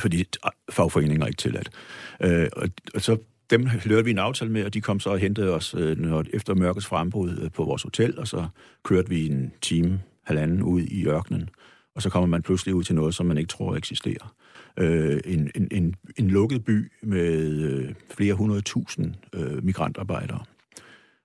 fordi 0.00 0.24
fagforeninger 0.70 1.24
er 1.24 1.28
ikke 1.28 1.40
tilladt. 1.40 1.70
Øh, 2.22 2.48
og, 2.56 2.68
og 2.94 3.00
så 3.00 3.18
dem 3.50 3.66
hørte 3.66 4.04
vi 4.04 4.10
en 4.10 4.18
aftale 4.18 4.50
med, 4.50 4.64
og 4.64 4.74
de 4.74 4.80
kom 4.80 5.00
så 5.00 5.10
og 5.10 5.18
hentede 5.18 5.54
os 5.54 5.74
øh, 5.78 5.98
når, 5.98 6.24
efter 6.32 6.54
mørkets 6.54 6.86
frembrud 6.86 7.38
øh, 7.42 7.50
på 7.50 7.64
vores 7.64 7.82
hotel, 7.82 8.18
og 8.18 8.28
så 8.28 8.46
kørte 8.84 9.08
vi 9.08 9.26
en 9.26 9.52
time, 9.62 10.00
halvanden 10.24 10.62
ud 10.62 10.80
i 10.80 11.06
ørkenen, 11.06 11.48
og 11.94 12.02
så 12.02 12.10
kommer 12.10 12.26
man 12.26 12.42
pludselig 12.42 12.74
ud 12.74 12.84
til 12.84 12.94
noget, 12.94 13.14
som 13.14 13.26
man 13.26 13.38
ikke 13.38 13.48
tror 13.48 13.76
eksisterer. 13.76 14.34
Øh, 14.78 15.20
en, 15.24 15.50
en, 15.54 15.68
en, 15.70 15.94
en 16.16 16.30
lukket 16.30 16.64
by 16.64 16.92
med 17.02 17.62
øh, 17.62 17.94
flere 18.16 18.34
hundrede 18.34 18.60
tusind 18.60 19.14
øh, 19.32 19.64
migrantarbejdere. 19.64 20.44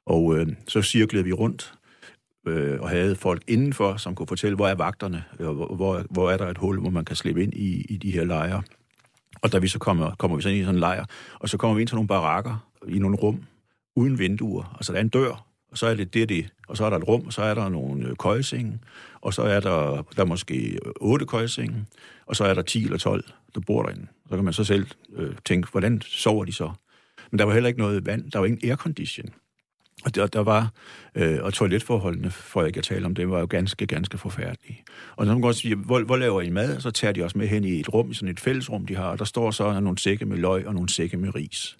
Og 0.05 0.37
øh, 0.37 0.47
så 0.67 0.81
cirklede 0.81 1.23
vi 1.23 1.33
rundt 1.33 1.73
øh, 2.47 2.81
og 2.81 2.89
havde 2.89 3.15
folk 3.15 3.43
indenfor, 3.47 3.97
som 3.97 4.15
kunne 4.15 4.27
fortælle, 4.27 4.55
hvor 4.55 4.67
er 4.67 4.75
vagterne, 4.75 5.23
øh, 5.39 5.47
og 5.47 5.75
hvor, 5.75 6.03
hvor, 6.09 6.31
er 6.31 6.37
der 6.37 6.47
et 6.47 6.57
hul, 6.57 6.79
hvor 6.79 6.89
man 6.89 7.05
kan 7.05 7.15
slippe 7.15 7.43
ind 7.43 7.53
i, 7.53 7.85
i 7.89 7.97
de 7.97 8.11
her 8.11 8.23
lejre. 8.23 8.61
Og 9.41 9.51
da 9.51 9.57
vi 9.57 9.67
så 9.67 9.79
kommer, 9.79 10.15
kommer 10.15 10.37
vi 10.37 10.43
så 10.43 10.49
ind 10.49 10.57
i 10.57 10.61
sådan 10.61 10.75
en 10.75 10.79
lejr, 10.79 11.05
og 11.39 11.49
så 11.49 11.57
kommer 11.57 11.75
vi 11.75 11.81
ind 11.81 11.87
til 11.87 11.95
nogle 11.95 12.07
barakker 12.07 12.67
i 12.87 12.99
nogle 12.99 13.17
rum 13.17 13.43
uden 13.95 14.19
vinduer. 14.19 14.75
Altså 14.75 14.93
der 14.93 14.97
er 14.97 15.01
en 15.01 15.09
dør, 15.09 15.45
og 15.71 15.77
så 15.77 15.87
er 15.87 15.95
det 15.95 16.13
det, 16.13 16.29
det. 16.29 16.49
Og 16.67 16.77
så 16.77 16.85
er 16.85 16.89
der 16.89 16.97
et 16.97 17.07
rum, 17.07 17.25
og 17.25 17.33
så 17.33 17.41
er 17.41 17.53
der 17.53 17.69
nogle 17.69 18.15
køjsenge, 18.15 18.15
køjesenge, 18.17 18.79
og 19.21 19.33
så 19.33 19.41
er 19.41 19.59
der, 19.59 20.03
der 20.15 20.21
er 20.21 20.25
måske 20.25 20.79
øh, 20.85 20.91
otte 21.01 21.25
køjesenge, 21.25 21.85
og 22.25 22.35
så 22.35 22.43
er 22.43 22.53
der 22.53 22.61
10 22.61 22.83
eller 22.83 22.97
12, 22.97 23.23
der 23.55 23.61
bor 23.67 23.83
derinde. 23.83 24.07
Så 24.29 24.35
kan 24.35 24.43
man 24.43 24.53
så 24.53 24.63
selv 24.63 24.87
øh, 25.15 25.35
tænke, 25.45 25.71
hvordan 25.71 26.01
sover 26.01 26.45
de 26.45 26.53
så? 26.53 26.71
Men 27.31 27.39
der 27.39 27.45
var 27.45 27.53
heller 27.53 27.67
ikke 27.67 27.79
noget 27.79 28.05
vand, 28.05 28.31
der 28.31 28.39
var 28.39 28.45
ingen 28.45 28.69
aircondition. 28.69 29.29
Og 30.05 30.15
der, 30.15 30.27
der 30.27 30.39
var, 30.39 30.71
øh, 31.15 31.39
og 31.41 31.53
toiletforholdene, 31.53 32.31
for 32.31 32.65
ikke 32.65 32.77
at 32.77 32.83
tale 32.83 33.05
om 33.05 33.15
det, 33.15 33.29
var 33.29 33.39
jo 33.39 33.47
ganske, 33.49 33.87
ganske 33.87 34.17
forfærdelige. 34.17 34.83
Og 35.15 35.25
så 35.25 35.29
kan 35.29 35.35
man 35.35 35.41
godt 35.41 35.55
sige, 35.55 35.75
hvor, 35.75 36.03
hvor 36.03 36.17
laver 36.17 36.41
I 36.41 36.49
mad? 36.49 36.79
Så 36.79 36.91
tager 36.91 37.11
de 37.11 37.23
også 37.23 37.37
med 37.37 37.47
hen 37.47 37.63
i 37.63 37.79
et 37.79 37.93
rum, 37.93 38.11
i 38.11 38.13
sådan 38.13 38.29
et 38.29 38.39
fællesrum, 38.39 38.85
de 38.85 38.95
har, 38.95 39.05
og 39.05 39.19
der 39.19 39.25
står 39.25 39.51
så 39.51 39.79
nogle 39.79 39.97
sække 39.97 40.25
med 40.25 40.37
løg 40.37 40.67
og 40.67 40.73
nogle 40.73 40.89
sække 40.89 41.17
med 41.17 41.35
ris. 41.35 41.77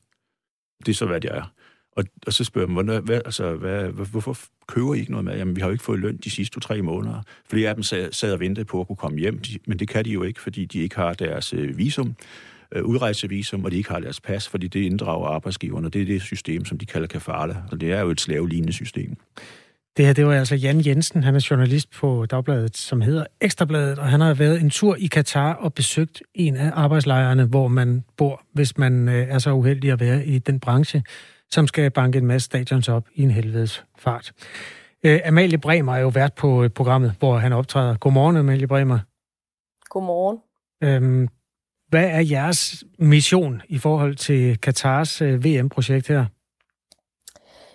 Det 0.86 0.92
er 0.92 0.96
så, 0.96 1.06
hvad 1.06 1.22
det 1.22 1.32
er. 1.32 1.54
Og, 1.98 2.04
og 2.28 2.34
så 2.34 2.44
spørger 2.44 2.68
man, 2.68 2.86
hvad, 2.86 3.02
hvad, 3.02 3.22
altså, 3.26 3.56
hvad, 3.56 3.84
hvorfor 3.86 4.38
køber 4.68 4.94
I 4.94 5.00
ikke 5.00 5.12
noget 5.12 5.26
mad? 5.26 5.38
Jamen, 5.38 5.56
vi 5.56 5.62
har 5.62 5.68
jo 5.68 5.72
ikke 5.72 5.84
fået 5.84 6.00
løn 6.00 6.18
de 6.18 6.30
sidste 6.30 6.54
to-tre 6.54 6.82
måneder. 6.82 7.22
Flere 7.50 7.70
af 7.70 7.76
dem 7.76 7.84
sad, 7.84 8.12
sad 8.12 8.34
og 8.34 8.40
ventede 8.40 8.66
på 8.66 8.82
at 8.82 8.88
kunne 8.88 8.96
komme 8.96 9.20
hjem, 9.20 9.40
de, 9.40 9.60
men 9.68 9.80
det 9.80 9.88
kan 9.88 10.06
de 10.06 10.10
jo 10.10 10.24
ikke, 10.24 10.42
fordi 10.42 10.66
de 10.66 10.80
ikke 10.80 10.96
har 10.96 11.14
deres 11.14 11.54
øh, 11.54 11.78
visum 11.78 12.16
øh, 12.76 12.84
udrejsevisum, 12.84 13.66
og 13.66 13.72
de 13.72 13.78
ikke 13.78 13.90
har 13.90 14.00
deres 14.00 14.22
pas, 14.22 14.48
fordi 14.48 14.68
det 14.68 14.80
inddrager 14.80 15.28
arbejdsgiverne. 15.28 15.90
Det 15.90 16.02
er 16.02 16.06
det 16.06 16.22
system, 16.22 16.66
som 16.66 16.78
de 16.78 16.86
kalder 16.86 17.08
kafale. 17.08 17.58
Og 17.72 17.82
det 17.82 17.92
er 17.92 18.02
jo 18.02 18.10
et 18.10 18.22
slavelignende 18.22 18.74
system. 18.74 19.18
Det 19.98 20.06
her, 20.06 20.14
det 20.14 20.26
var 20.26 20.34
altså 20.34 20.56
Jan 20.56 20.86
Jensen, 20.86 21.24
han 21.24 21.36
er 21.36 21.48
journalist 21.52 21.92
på 21.92 22.26
Dagbladet, 22.26 22.78
som 22.78 23.02
hedder 23.02 23.26
Ekstrabladet, 23.42 24.00
og 24.00 24.08
han 24.08 24.22
har 24.22 24.34
været 24.34 24.62
en 24.62 24.70
tur 24.70 24.96
i 25.00 25.08
Katar 25.08 25.54
og 25.54 25.74
besøgt 25.74 26.24
en 26.36 26.56
af 26.56 26.72
arbejdslejrene, 26.74 27.46
hvor 27.46 27.68
man 27.68 28.04
bor, 28.18 28.42
hvis 28.54 28.78
man 28.78 29.10
øh, 29.10 29.28
er 29.30 29.40
så 29.40 29.52
uheldig 29.52 29.92
at 29.92 30.00
være 30.00 30.26
i 30.26 30.40
den 30.40 30.60
branche, 30.60 31.04
som 31.50 31.68
skal 31.68 31.92
banke 31.92 32.18
en 32.18 32.26
masse 32.26 32.46
stadions 32.46 32.90
op 32.90 33.08
i 33.16 33.24
en 33.24 33.32
helvedes 33.32 33.84
fart. 33.98 34.32
Øh, 35.04 35.20
Amalie 35.26 35.58
Bremer 35.58 35.96
er 35.96 36.00
jo 36.00 36.08
vært 36.08 36.34
på 36.34 36.68
programmet, 36.76 37.14
hvor 37.20 37.38
han 37.38 37.54
optræder. 37.54 37.98
Godmorgen, 37.98 38.38
Amalie 38.38 38.68
Bremer. 38.68 39.00
Godmorgen. 39.90 40.38
Øhm, 40.84 41.28
hvad 41.92 42.04
er 42.04 42.20
jeres 42.20 42.84
mission 43.00 43.62
i 43.70 43.78
forhold 43.78 44.16
til 44.16 44.58
Katars 44.58 45.22
øh, 45.22 45.46
VM-projekt 45.46 46.08
her? 46.08 46.26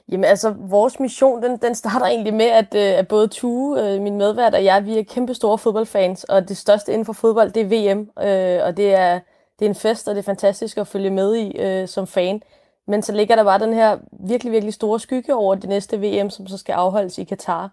Jamen 0.08 0.24
altså, 0.24 0.54
vores 0.58 1.00
mission, 1.00 1.42
den, 1.42 1.56
den 1.56 1.74
starter 1.74 2.06
egentlig 2.06 2.34
med, 2.34 2.46
at, 2.46 2.74
øh, 2.74 2.98
at 2.98 3.08
både 3.08 3.28
Tue, 3.28 3.82
øh, 3.82 4.02
min 4.02 4.16
medvært 4.16 4.54
og 4.54 4.64
jeg, 4.64 4.86
vi 4.86 4.98
er 4.98 5.02
kæmpe 5.02 5.34
store 5.34 5.58
fodboldfans, 5.58 6.24
og 6.24 6.48
det 6.48 6.56
største 6.56 6.92
inden 6.92 7.04
for 7.04 7.12
fodbold, 7.12 7.50
det 7.50 7.62
er 7.62 7.94
VM, 7.94 8.00
øh, 8.00 8.66
og 8.66 8.76
det 8.76 8.94
er, 8.94 9.20
det 9.58 9.64
er 9.64 9.68
en 9.68 9.74
fest, 9.74 10.08
og 10.08 10.14
det 10.14 10.20
er 10.20 10.24
fantastisk 10.24 10.78
at 10.78 10.86
følge 10.86 11.10
med 11.10 11.36
i 11.36 11.58
øh, 11.58 11.88
som 11.88 12.06
fan. 12.06 12.42
Men 12.88 13.02
så 13.02 13.12
ligger 13.12 13.36
der 13.36 13.44
bare 13.44 13.58
den 13.58 13.74
her 13.74 13.98
virkelig, 14.28 14.52
virkelig 14.52 14.74
store 14.74 15.00
skygge 15.00 15.34
over 15.34 15.54
det 15.54 15.68
næste 15.68 16.00
VM, 16.00 16.30
som 16.30 16.46
så 16.46 16.58
skal 16.58 16.72
afholdes 16.72 17.18
i 17.18 17.24
Katar. 17.24 17.70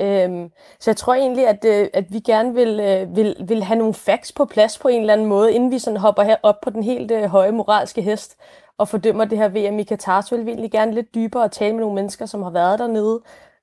Øhm, 0.00 0.50
så 0.80 0.90
jeg 0.90 0.96
tror 0.96 1.14
egentlig, 1.14 1.48
at, 1.48 1.64
øh, 1.64 1.88
at 1.94 2.04
vi 2.12 2.18
gerne 2.18 2.54
vil, 2.54 2.80
øh, 2.80 3.16
vil, 3.16 3.36
vil 3.48 3.62
have 3.62 3.78
nogle 3.78 3.94
facts 3.94 4.32
på 4.32 4.44
plads 4.44 4.78
på 4.78 4.88
en 4.88 5.00
eller 5.00 5.12
anden 5.12 5.26
måde, 5.26 5.52
inden 5.52 5.70
vi 5.70 5.78
sådan 5.78 5.96
hopper 5.96 6.22
her 6.22 6.36
op 6.42 6.60
på 6.60 6.70
den 6.70 6.82
helt 6.82 7.10
øh, 7.10 7.24
høje 7.24 7.52
moralske 7.52 8.02
hest 8.02 8.36
og 8.78 8.88
fordømmer 8.88 9.24
det 9.24 9.38
her 9.38 9.48
VM 9.48 9.78
i 9.78 9.82
Katar, 9.82 10.20
så 10.20 10.36
vil 10.36 10.46
vi 10.46 10.50
egentlig 10.50 10.70
gerne 10.70 10.94
lidt 10.94 11.14
dybere 11.14 11.42
og 11.42 11.52
tale 11.52 11.72
med 11.72 11.80
nogle 11.80 11.94
mennesker, 11.94 12.26
som 12.26 12.42
har 12.42 12.50
været 12.50 12.78
dernede, 12.78 13.20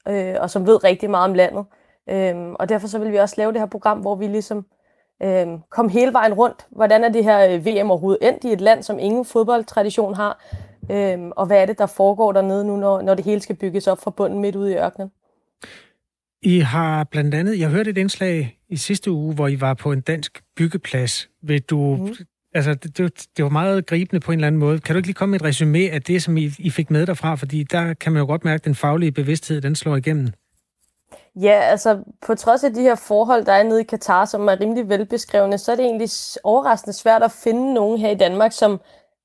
øh, 0.08 0.36
og 0.42 0.50
som 0.50 0.68
ved 0.68 0.84
rigtig 0.84 1.10
meget 1.10 1.30
om 1.30 1.34
landet. 1.34 1.66
Øhm, 2.10 2.56
og 2.60 2.70
derfor 2.70 2.88
så 2.88 3.00
vil 3.00 3.12
vi 3.12 3.18
også 3.18 3.36
lave 3.38 3.52
det 3.52 3.62
her 3.62 3.68
program, 3.68 4.00
hvor 4.00 4.16
vi 4.16 4.28
ligesom 4.28 4.66
øh, 5.24 5.48
kom 5.70 5.90
hele 5.90 6.14
vejen 6.14 6.34
rundt. 6.34 6.68
Hvordan 6.70 7.04
er 7.04 7.10
det 7.10 7.24
her 7.24 7.54
øh, 7.54 7.66
VM 7.66 7.92
overhovedet 7.92 8.28
endt 8.28 8.44
i 8.44 8.52
et 8.52 8.62
land, 8.62 8.84
som 8.84 9.00
ingen 9.00 9.26
fodboldtradition 9.26 10.14
har? 10.14 10.44
Øh, 10.92 11.20
og 11.36 11.46
hvad 11.46 11.62
er 11.62 11.66
det, 11.66 11.78
der 11.78 11.86
foregår 11.86 12.32
dernede 12.32 12.66
nu, 12.66 12.76
når, 12.76 13.02
når 13.02 13.14
det 13.14 13.26
hele 13.26 13.42
skal 13.42 13.56
bygges 13.56 13.88
op 13.88 14.00
fra 14.00 14.12
bunden 14.12 14.40
midt 14.40 14.56
ude 14.56 14.72
i 14.72 14.76
ørkenen? 14.76 15.12
I 16.42 16.60
har 16.60 17.04
blandt 17.04 17.34
andet, 17.34 17.60
jeg 17.60 17.70
hørte 17.70 17.90
et 17.90 17.98
indslag 17.98 18.58
i 18.70 18.76
sidste 18.76 19.12
uge, 19.12 19.34
hvor 19.34 19.48
I 19.48 19.62
var 19.62 19.74
på 19.74 19.92
en 19.92 20.02
dansk 20.02 20.44
byggeplads. 20.56 21.30
Vil 21.44 21.62
du, 21.62 21.96
mm. 21.96 22.16
altså 22.56 22.74
det, 22.74 23.28
det 23.38 23.44
var 23.44 23.50
meget 23.50 23.86
gribende 23.86 24.20
på 24.20 24.32
en 24.32 24.40
eller 24.40 24.48
anden 24.48 24.60
måde. 24.60 24.80
Kan 24.80 24.96
du 24.96 24.98
ikke 24.98 25.08
lige 25.08 25.16
komme 25.16 25.32
med 25.32 25.40
et 25.40 25.46
resume 25.46 25.90
af 25.92 26.02
det, 26.02 26.24
som 26.24 26.38
I, 26.38 26.52
I 26.60 26.70
fik 26.70 26.92
med 26.92 27.06
derfra? 27.06 27.36
Fordi 27.36 27.64
der 27.64 27.94
kan 27.94 28.12
man 28.12 28.20
jo 28.20 28.26
godt 28.26 28.46
mærke, 28.46 28.56
at 28.56 28.66
den 28.66 28.76
faglige 28.76 29.12
bevidsthed, 29.12 29.62
den 29.62 29.76
slår 29.76 29.96
igennem. 29.96 30.28
Ja, 31.36 31.52
altså 31.52 32.04
på 32.28 32.36
trods 32.36 32.64
af 32.64 32.74
de 32.74 32.82
her 32.82 32.96
forhold, 32.96 33.46
der 33.46 33.54
er 33.54 33.64
nede 33.64 33.82
i 33.82 33.84
Katar, 33.84 34.26
som 34.26 34.48
er 34.48 34.60
rimelig 34.62 34.90
velbeskrevne, 34.90 35.58
så 35.58 35.72
er 35.72 35.76
det 35.76 35.86
egentlig 35.86 36.10
overraskende 36.44 36.94
svært 36.94 37.24
at 37.24 37.32
finde 37.32 37.74
nogen 37.74 38.00
her 38.00 38.10
i 38.10 38.16
Danmark, 38.16 38.52
som 38.52 38.80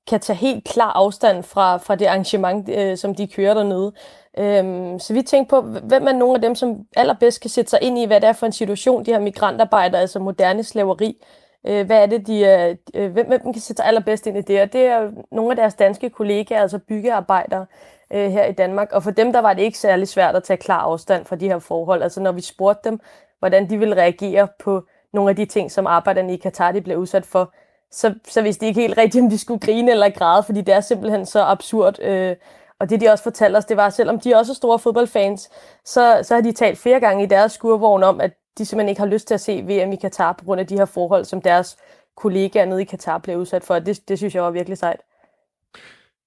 kan 0.09 0.19
tage 0.19 0.37
helt 0.37 0.63
klar 0.63 0.91
afstand 0.91 1.43
fra, 1.43 1.77
fra 1.77 1.95
det 1.95 2.05
arrangement, 2.05 2.69
øh, 2.69 2.97
som 2.97 3.15
de 3.15 3.27
kører 3.27 3.53
dernede. 3.53 3.93
Øhm, 4.37 4.99
så 4.99 5.13
vi 5.13 5.21
tænkte 5.21 5.49
på, 5.49 5.61
hvem 5.61 6.07
er 6.07 6.11
nogle 6.11 6.35
af 6.35 6.41
dem, 6.41 6.55
som 6.55 6.85
allerbedst 6.95 7.41
kan 7.41 7.49
sætte 7.49 7.69
sig 7.69 7.79
ind 7.81 7.97
i, 7.97 8.05
hvad 8.05 8.21
det 8.21 8.29
er 8.29 8.33
for 8.33 8.45
en 8.45 8.51
situation, 8.51 9.05
de 9.05 9.11
her 9.11 9.19
migrantarbejdere, 9.19 10.01
altså 10.01 10.19
moderne 10.19 10.63
slaveri, 10.63 11.23
øh, 11.67 11.85
hvad 11.85 12.01
er 12.01 12.05
det, 12.05 12.19
øh, 12.19 12.27
de, 12.27 12.77
øh, 12.93 13.11
hvem, 13.11 13.27
hvem 13.27 13.53
kan 13.53 13.61
sætte 13.61 13.79
sig 13.79 13.85
allerbedst 13.85 14.27
ind 14.27 14.37
i 14.37 14.41
det? 14.41 14.61
Og 14.61 14.73
det 14.73 14.81
er 14.81 15.11
nogle 15.31 15.51
af 15.51 15.55
deres 15.55 15.73
danske 15.73 16.09
kollegaer, 16.09 16.61
altså 16.61 16.79
byggearbejdere 16.79 17.65
øh, 18.13 18.31
her 18.31 18.45
i 18.45 18.51
Danmark. 18.51 18.91
Og 18.91 19.03
for 19.03 19.11
dem, 19.11 19.33
der 19.33 19.39
var 19.39 19.53
det 19.53 19.61
ikke 19.61 19.77
særlig 19.77 20.07
svært 20.07 20.35
at 20.35 20.43
tage 20.43 20.57
klar 20.57 20.79
afstand 20.79 21.25
fra 21.25 21.35
de 21.35 21.47
her 21.47 21.59
forhold. 21.59 22.03
Altså 22.03 22.21
når 22.21 22.31
vi 22.31 22.41
spurgte 22.41 22.89
dem, 22.89 22.99
hvordan 23.39 23.69
de 23.69 23.77
ville 23.77 23.95
reagere 23.95 24.47
på 24.59 24.83
nogle 25.13 25.29
af 25.29 25.35
de 25.35 25.45
ting, 25.45 25.71
som 25.71 25.87
arbejderne 25.87 26.33
i 26.33 26.37
Katar 26.37 26.71
de 26.71 26.81
blev 26.81 26.97
udsat 26.97 27.25
for, 27.25 27.53
så, 27.91 28.13
så 28.27 28.41
vidste 28.41 28.61
de 28.61 28.67
ikke 28.67 28.81
helt 28.81 28.97
rigtigt, 28.97 29.23
om 29.23 29.29
de 29.29 29.37
skulle 29.37 29.59
grine 29.59 29.91
eller 29.91 30.09
græde, 30.09 30.43
fordi 30.43 30.61
det 30.61 30.73
er 30.73 30.81
simpelthen 30.81 31.25
så 31.25 31.43
absurd. 31.43 31.99
Øh, 32.01 32.35
og 32.83 32.89
det, 32.89 33.01
de 33.01 33.09
også 33.09 33.23
fortalte 33.23 33.57
os, 33.57 33.65
det 33.65 33.77
var, 33.77 33.85
at 33.85 33.93
selvom 33.93 34.19
de 34.19 34.35
også 34.35 34.51
er 34.51 34.55
store 34.55 34.79
fodboldfans, 34.79 35.49
så, 35.85 36.19
så 36.23 36.33
har 36.35 36.41
de 36.41 36.51
talt 36.51 36.77
flere 36.77 36.99
gange 36.99 37.23
i 37.23 37.27
deres 37.27 37.51
skurvogn 37.51 38.03
om, 38.03 38.21
at 38.21 38.31
de 38.57 38.65
simpelthen 38.65 38.89
ikke 38.89 39.01
har 39.01 39.07
lyst 39.07 39.27
til 39.27 39.33
at 39.33 39.41
se 39.41 39.61
VM 39.61 39.91
i 39.91 39.95
Katar 39.95 40.33
på 40.33 40.45
grund 40.45 40.59
af 40.61 40.67
de 40.67 40.75
her 40.75 40.85
forhold, 40.85 41.25
som 41.25 41.41
deres 41.41 41.77
kollegaer 42.17 42.65
nede 42.65 42.81
i 42.81 42.85
Katar 42.85 43.17
blev 43.17 43.37
udsat 43.37 43.63
for. 43.63 43.79
Det, 43.79 44.09
det 44.09 44.17
synes 44.17 44.35
jeg 44.35 44.43
var 44.43 44.51
virkelig 44.51 44.77
sejt. 44.77 44.99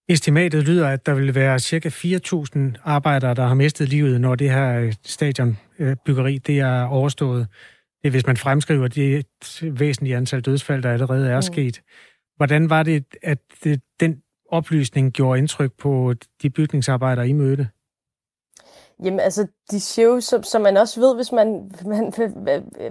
Estimatet 0.09 0.68
lyder, 0.68 0.88
at 0.88 1.07
der 1.07 1.14
vil 1.14 1.34
være 1.34 1.59
cirka 1.59 1.88
4.000 1.88 2.59
arbejdere, 2.84 3.34
der 3.34 3.46
har 3.46 3.54
mistet 3.54 3.88
livet, 3.88 4.20
når 4.20 4.34
det 4.34 4.50
her 4.50 4.94
stadionbyggeri 5.04 6.38
det 6.38 6.61
er 6.61 6.82
overstået. 6.82 7.46
Det 8.02 8.09
er, 8.09 8.11
hvis 8.11 8.26
man 8.26 8.36
fremskriver 8.36 8.88
det 8.88 9.26
væsentlige 9.62 10.16
antal 10.16 10.40
dødsfald, 10.40 10.82
der 10.82 10.92
allerede 10.92 11.30
er 11.30 11.36
mm. 11.36 11.42
sket. 11.42 11.80
Hvordan 12.36 12.70
var 12.70 12.82
det, 12.82 13.04
at 13.22 13.38
den 14.00 14.22
oplysning 14.49 15.12
gjorde 15.12 15.38
indtryk 15.38 15.72
på 15.78 16.14
de 16.42 16.51
bygningsarbejdere, 16.51 17.28
I 17.28 17.32
mødte? 17.32 17.68
Jamen 19.05 19.20
altså, 19.20 19.47
de 19.70 19.80
siger 19.80 20.09
jo, 20.09 20.20
som, 20.20 20.42
som 20.42 20.62
man 20.62 20.76
også 20.76 21.01
ved, 21.01 21.14
hvis 21.14 21.32
man, 21.32 21.72
man, 21.86 22.12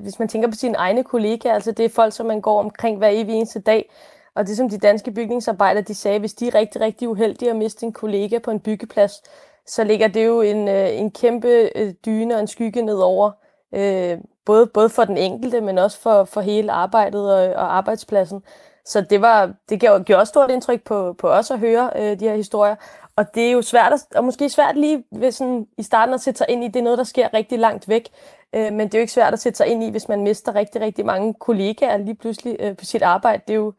hvis 0.01 0.19
man 0.19 0.27
tænker 0.27 0.49
på 0.49 0.55
sine 0.55 0.77
egne 0.77 1.03
kollegaer, 1.03 1.53
altså 1.53 1.71
det 1.71 1.85
er 1.85 1.89
folk, 1.89 2.13
som 2.13 2.25
man 2.25 2.41
går 2.41 2.59
omkring 2.59 2.97
hver 2.97 3.09
evig 3.09 3.35
eneste 3.35 3.59
dag, 3.59 3.89
og 4.35 4.47
det 4.47 4.57
som 4.57 4.69
de 4.69 4.77
danske 4.77 5.11
bygningsarbejdere, 5.11 5.83
de 5.83 5.95
sagde, 5.95 6.19
hvis 6.19 6.33
de 6.33 6.47
er 6.47 6.55
rigtig, 6.55 6.81
rigtig 6.81 7.09
uheldige 7.09 7.49
at 7.49 7.55
miste 7.55 7.85
en 7.85 7.93
kollega 7.93 8.39
på 8.39 8.51
en 8.51 8.59
byggeplads, 8.59 9.21
så 9.65 9.83
ligger 9.83 10.07
det 10.07 10.25
jo 10.25 10.41
en, 10.41 10.67
øh, 10.67 10.99
en 10.99 11.11
kæmpe 11.11 11.69
øh, 11.75 11.93
dyne 12.05 12.35
og 12.35 12.39
en 12.39 12.47
skygge 12.47 12.81
nedover, 12.81 13.31
øh, 13.75 14.17
både, 14.45 14.67
både 14.67 14.89
for 14.89 15.05
den 15.05 15.17
enkelte, 15.17 15.61
men 15.61 15.77
også 15.77 15.99
for, 15.99 16.23
for 16.23 16.41
hele 16.41 16.71
arbejdet 16.71 17.33
og, 17.33 17.55
og 17.55 17.77
arbejdspladsen. 17.77 18.43
Så 18.85 19.01
det, 19.01 19.21
var, 19.21 19.53
det 19.69 19.79
gjorde, 19.79 20.03
gjorde 20.03 20.21
også 20.21 20.31
stort 20.31 20.51
indtryk 20.51 20.83
på, 20.83 21.13
på 21.13 21.29
os 21.29 21.51
at 21.51 21.59
høre 21.59 21.91
øh, 21.95 22.19
de 22.19 22.29
her 22.29 22.35
historier. 22.35 22.75
Og 23.15 23.35
det 23.35 23.47
er 23.47 23.51
jo 23.51 23.61
svært, 23.61 23.93
at, 23.93 23.99
og 24.15 24.23
måske 24.23 24.49
svært 24.49 24.77
lige 24.77 25.03
ved 25.11 25.31
sådan, 25.31 25.67
i 25.77 25.83
starten 25.83 26.15
at 26.15 26.21
sætte 26.21 26.37
sig 26.37 26.47
ind 26.49 26.63
i, 26.63 26.67
det 26.67 26.75
er 26.75 26.83
noget, 26.83 26.97
der 26.97 27.03
sker 27.03 27.33
rigtig 27.33 27.59
langt 27.59 27.89
væk. 27.89 28.09
Øh, 28.55 28.73
men 28.73 28.79
det 28.79 28.93
er 28.93 28.99
jo 28.99 29.01
ikke 29.01 29.13
svært 29.13 29.33
at 29.33 29.39
sætte 29.39 29.57
sig 29.57 29.67
ind 29.67 29.83
i, 29.83 29.89
hvis 29.89 30.07
man 30.07 30.21
mister 30.21 30.55
rigtig, 30.55 30.81
rigtig 30.81 31.05
mange 31.05 31.33
kollegaer 31.33 31.97
lige 31.97 32.15
pludselig 32.15 32.57
øh, 32.59 32.77
på 32.77 32.85
sit 32.85 33.01
arbejde. 33.01 33.43
Det 33.47 33.53
er, 33.53 33.57
jo, 33.57 33.71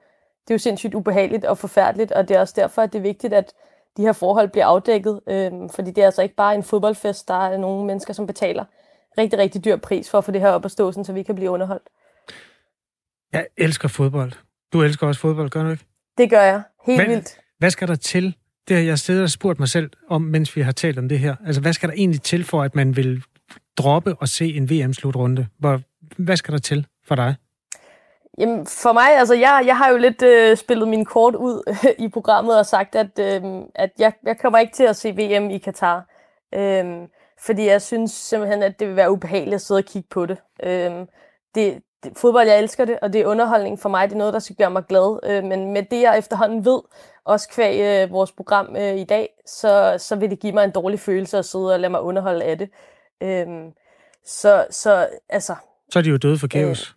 det 0.48 0.50
er 0.50 0.54
jo 0.54 0.58
sindssygt 0.58 0.94
ubehageligt 0.94 1.44
og 1.44 1.58
forfærdeligt, 1.58 2.12
og 2.12 2.28
det 2.28 2.36
er 2.36 2.40
også 2.40 2.54
derfor, 2.56 2.82
at 2.82 2.92
det 2.92 2.98
er 2.98 3.02
vigtigt, 3.02 3.32
at 3.32 3.52
de 3.96 4.02
her 4.02 4.12
forhold 4.12 4.48
bliver 4.48 4.66
afdækket. 4.66 5.20
Øh, 5.26 5.52
fordi 5.70 5.90
det 5.90 6.02
er 6.02 6.06
altså 6.06 6.22
ikke 6.22 6.34
bare 6.34 6.54
en 6.54 6.62
fodboldfest, 6.62 7.28
der 7.28 7.48
er 7.48 7.58
nogle 7.58 7.86
mennesker, 7.86 8.12
som 8.12 8.26
betaler 8.26 8.64
rigtig, 9.18 9.38
rigtig 9.38 9.64
dyr 9.64 9.76
pris 9.76 10.10
for 10.10 10.18
at 10.18 10.24
få 10.24 10.30
det 10.30 10.40
her 10.40 10.50
op 10.50 10.64
at 10.64 10.70
stå, 10.70 10.92
så 10.92 11.12
vi 11.12 11.22
kan 11.22 11.34
blive 11.34 11.50
underholdt. 11.50 11.88
Jeg 13.32 13.46
elsker 13.56 13.88
fodbold. 13.88 14.32
Du 14.76 14.82
elsker 14.82 15.06
også 15.06 15.20
fodbold, 15.20 15.50
gør 15.50 15.62
du 15.62 15.70
ikke? 15.70 15.84
Det 16.18 16.30
gør 16.30 16.42
jeg. 16.42 16.62
Helt 16.86 17.00
hvad, 17.00 17.06
vildt. 17.06 17.38
Hvad 17.58 17.70
skal 17.70 17.88
der 17.88 17.94
til? 17.94 18.36
Det 18.68 18.76
har 18.76 18.84
jeg 18.84 18.98
siddet 18.98 19.22
og 19.22 19.30
spurgt 19.30 19.58
mig 19.58 19.68
selv 19.68 19.90
om, 20.08 20.22
mens 20.22 20.56
vi 20.56 20.60
har 20.60 20.72
talt 20.72 20.98
om 20.98 21.08
det 21.08 21.18
her. 21.18 21.36
Altså, 21.46 21.60
hvad 21.60 21.72
skal 21.72 21.88
der 21.88 21.94
egentlig 21.94 22.22
til 22.22 22.44
for, 22.44 22.62
at 22.62 22.74
man 22.74 22.96
vil 22.96 23.22
droppe 23.78 24.14
og 24.14 24.28
se 24.28 24.54
en 24.54 24.70
VM-slutrunde? 24.70 25.46
Hvad 26.18 26.36
skal 26.36 26.52
der 26.52 26.58
til 26.58 26.86
for 27.08 27.14
dig? 27.14 27.34
Jamen, 28.38 28.66
for 28.66 28.92
mig, 28.92 29.18
altså, 29.18 29.34
jeg, 29.34 29.62
jeg 29.66 29.76
har 29.76 29.90
jo 29.90 29.96
lidt 29.96 30.22
øh, 30.22 30.56
spillet 30.56 30.88
min 30.88 31.04
kort 31.04 31.34
ud 31.34 31.62
øh, 31.68 31.90
i 32.06 32.08
programmet 32.08 32.58
og 32.58 32.66
sagt, 32.66 32.94
at, 32.94 33.18
øh, 33.18 33.42
at 33.74 33.90
jeg, 33.98 34.12
jeg 34.22 34.38
kommer 34.38 34.58
ikke 34.58 34.74
til 34.74 34.84
at 34.84 34.96
se 34.96 35.12
VM 35.12 35.50
i 35.50 35.58
Katar. 35.58 36.06
Øh, 36.54 36.84
fordi 37.40 37.66
jeg 37.66 37.82
synes 37.82 38.12
simpelthen, 38.12 38.62
at 38.62 38.80
det 38.80 38.88
vil 38.88 38.96
være 38.96 39.12
ubehageligt 39.12 39.54
at 39.54 39.60
sidde 39.60 39.78
og 39.78 39.84
kigge 39.84 40.08
på 40.10 40.26
det. 40.26 40.38
Øh, 40.62 41.06
det, 41.54 41.82
det, 42.08 42.18
fodbold, 42.18 42.48
jeg 42.48 42.58
elsker 42.58 42.84
det, 42.84 42.98
og 43.02 43.12
det 43.12 43.20
er 43.20 43.26
underholdning 43.26 43.80
for 43.80 43.88
mig. 43.88 44.08
Det 44.08 44.14
er 44.14 44.18
noget, 44.18 44.32
der 44.32 44.38
skal 44.38 44.56
gøre 44.56 44.70
mig 44.70 44.82
glad. 44.88 45.20
Øh, 45.24 45.44
men 45.44 45.72
med 45.72 45.82
det, 45.82 46.02
jeg 46.02 46.18
efterhånden 46.18 46.64
ved, 46.64 46.80
også 47.24 47.48
kvæg 47.48 47.80
øh, 47.80 48.12
vores 48.12 48.32
program 48.32 48.76
øh, 48.76 48.96
i 48.96 49.04
dag, 49.04 49.28
så, 49.46 49.96
så 49.98 50.16
vil 50.16 50.30
det 50.30 50.40
give 50.40 50.52
mig 50.52 50.64
en 50.64 50.70
dårlig 50.70 51.00
følelse 51.00 51.38
at 51.38 51.44
sidde 51.44 51.72
og 51.72 51.80
lade 51.80 51.90
mig 51.90 52.00
underholde 52.00 52.44
af 52.44 52.58
det. 52.58 52.70
Øh, 53.22 53.46
så, 54.24 54.66
så, 54.70 55.08
altså... 55.28 55.54
Så 55.92 55.98
er 55.98 56.02
de 56.02 56.10
jo 56.10 56.16
døde 56.16 56.38
for 56.38 56.46
kaos. 56.46 56.90
Øh, 56.90 56.96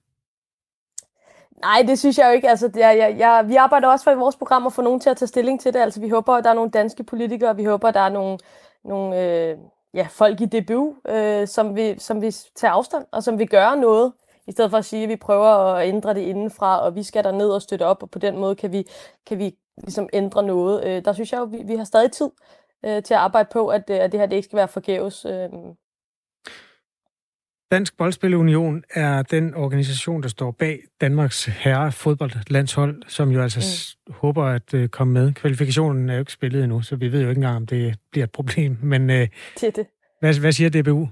Nej, 1.62 1.84
det 1.88 2.00
synes 2.00 2.18
jeg 2.18 2.28
jo 2.28 2.32
ikke. 2.32 2.50
Altså, 2.50 2.68
det 2.68 2.84
er, 2.84 2.92
jeg, 2.92 3.16
jeg, 3.18 3.44
vi 3.48 3.56
arbejder 3.56 3.88
også 3.88 4.04
for 4.04 4.12
i 4.12 4.16
vores 4.16 4.36
program 4.36 4.66
at 4.66 4.74
få 4.74 4.82
nogen 4.82 5.00
til 5.00 5.10
at 5.10 5.18
tage 5.18 5.28
stilling 5.28 5.62
til 5.62 5.74
det. 5.74 5.80
Altså, 5.80 6.00
vi 6.00 6.10
håber, 6.10 6.34
at 6.34 6.44
der 6.44 6.50
er 6.50 6.54
nogle 6.54 6.72
danske 6.72 7.04
politikere, 7.04 7.56
vi 7.56 7.64
håber, 7.64 7.88
at 7.88 7.94
der 7.94 8.00
er 8.00 8.10
nogle, 8.10 8.38
nogle 8.84 9.24
øh, 9.24 9.58
ja, 9.94 10.08
folk 10.10 10.42
i 10.42 10.46
DBU, 10.46 10.96
øh, 11.08 11.48
som, 11.48 11.76
vi, 11.76 12.00
som 12.00 12.22
vi 12.22 12.32
tager 12.32 12.72
afstand, 12.72 13.06
og 13.12 13.24
som 13.24 13.40
vil 13.40 13.50
gøre 13.50 13.78
noget 13.78 14.14
i 14.50 14.52
stedet 14.52 14.72
for 14.72 14.78
at 14.78 14.86
sige, 14.86 15.04
at 15.04 15.10
vi 15.10 15.16
prøver 15.16 15.74
at 15.74 15.88
ændre 15.88 16.14
det 16.14 16.22
indenfra, 16.22 16.80
og 16.80 16.96
vi 16.96 17.04
skal 17.04 17.24
der 17.24 17.32
ned 17.32 17.50
og 17.50 17.62
støtte 17.62 17.84
op, 17.84 18.04
og 18.04 18.10
på 18.12 18.20
den 18.20 18.38
måde 18.38 18.56
kan 18.56 18.72
vi, 18.72 18.84
kan 19.28 19.40
vi 19.40 19.56
ligesom 19.84 20.10
ændre 20.14 20.44
noget. 20.44 20.86
Øh, 20.86 21.06
der 21.06 21.14
synes 21.14 21.32
jeg 21.32 21.40
jo, 21.40 21.44
vi, 21.44 21.58
vi 21.66 21.76
har 21.76 21.84
stadig 21.84 22.12
tid 22.12 22.30
øh, 22.86 23.04
til 23.04 23.14
at 23.14 23.20
arbejde 23.20 23.50
på, 23.54 23.68
at, 23.68 23.90
øh, 23.90 23.98
at 24.00 24.12
det 24.12 24.20
her 24.20 24.28
det 24.28 24.36
ikke 24.36 24.46
skal 24.46 24.58
være 24.58 24.68
forgæves. 24.68 25.26
Øh. 25.26 25.50
Dansk 27.72 27.98
Boldspilunion 27.98 28.84
er 28.94 29.22
den 29.22 29.56
organisation, 29.56 30.24
der 30.24 30.30
står 30.30 30.52
bag 30.52 30.80
Danmarks 31.02 31.46
herre 31.46 31.92
fodboldlandshold, 31.92 33.04
som 33.08 33.32
jo 33.32 33.42
altså 33.42 33.90
mm. 34.08 34.14
håber 34.14 34.44
at 34.44 34.74
uh, 34.74 34.88
komme 34.88 35.14
med. 35.14 35.34
Kvalifikationen 35.34 36.10
er 36.10 36.14
jo 36.14 36.20
ikke 36.20 36.32
spillet 36.32 36.64
endnu, 36.64 36.82
så 36.82 36.96
vi 36.96 37.12
ved 37.12 37.22
jo 37.22 37.30
ikke 37.30 37.40
engang, 37.40 37.56
om 37.56 37.68
det 37.68 37.96
bliver 38.12 38.24
et 38.24 38.32
problem. 38.32 38.78
Men 38.82 39.10
uh, 39.10 39.16
det 39.16 39.76
det. 39.76 39.88
Hvad, 40.20 40.40
hvad 40.40 40.52
siger 40.52 40.70
DBU? 40.70 41.08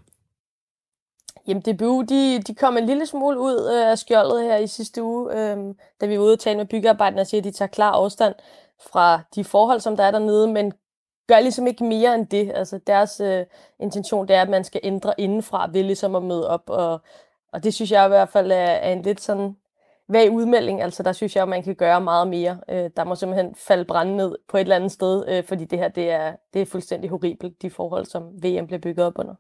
Jamen, 1.48 1.62
DBU, 1.62 2.02
de, 2.02 2.42
de 2.42 2.56
kom 2.56 2.78
en 2.78 2.86
lille 2.86 3.06
smule 3.06 3.40
ud 3.40 3.72
øh, 3.74 3.92
af 3.92 3.98
skjoldet 3.98 4.44
her 4.44 4.58
i 4.58 4.68
sidste 4.68 5.04
uge, 5.04 5.34
øh, 5.34 5.58
da 6.02 6.06
vi 6.06 6.18
var 6.18 6.24
ude 6.24 6.34
og 6.34 6.40
tale 6.40 6.58
med 6.58 6.66
byggearbejderne 6.66 7.22
og 7.22 7.28
siger, 7.28 7.42
at 7.42 7.46
de 7.46 7.52
tager 7.52 7.70
klar 7.70 7.92
afstand 7.92 8.36
fra 8.92 9.22
de 9.36 9.44
forhold, 9.44 9.80
som 9.80 9.98
der 9.98 10.04
er 10.04 10.12
dernede, 10.12 10.48
men 10.48 10.74
gør 11.28 11.40
ligesom 11.40 11.68
ikke 11.68 11.84
mere 11.84 12.16
end 12.16 12.28
det. 12.28 12.52
Altså, 12.56 12.80
deres 12.88 13.20
øh, 13.20 13.46
intention, 13.80 14.28
det 14.28 14.36
er, 14.36 14.42
at 14.42 14.50
man 14.50 14.64
skal 14.64 14.82
ændre 14.84 15.14
indenfra 15.18 15.70
ved 15.72 15.84
ligesom 15.84 16.16
at 16.16 16.24
møde 16.24 16.50
op, 16.50 16.64
og, 16.70 17.02
og 17.54 17.64
det 17.64 17.74
synes 17.74 17.92
jeg 17.92 18.06
i 18.06 18.08
hvert 18.08 18.30
fald 18.30 18.52
er, 18.52 18.56
er 18.56 18.94
en 18.94 19.02
lidt 19.02 19.22
sådan 19.22 19.58
vag 20.10 20.32
udmelding. 20.32 20.82
Altså 20.82 21.04
der 21.04 21.12
synes 21.12 21.36
jeg, 21.36 21.42
at 21.42 21.50
man 21.50 21.64
kan 21.64 21.76
gøre 21.76 22.02
meget 22.02 22.28
mere. 22.28 22.60
Øh, 22.70 22.90
der 22.98 23.04
må 23.04 23.16
simpelthen 23.16 23.56
falde 23.56 23.86
brænde 23.86 24.18
ned 24.18 24.36
på 24.48 24.58
et 24.58 24.62
eller 24.62 24.76
andet 24.76 24.92
sted, 24.92 25.26
øh, 25.28 25.44
fordi 25.44 25.66
det 25.66 25.80
her 25.80 25.88
det 25.88 26.12
er, 26.12 26.36
det 26.54 26.62
er 26.62 26.66
fuldstændig 26.66 27.10
horribelt, 27.10 27.62
de 27.62 27.70
forhold, 27.70 28.06
som 28.06 28.24
VM 28.24 28.68
bliver 28.68 28.80
bygget 28.80 29.06
op 29.06 29.20
under. 29.20 29.36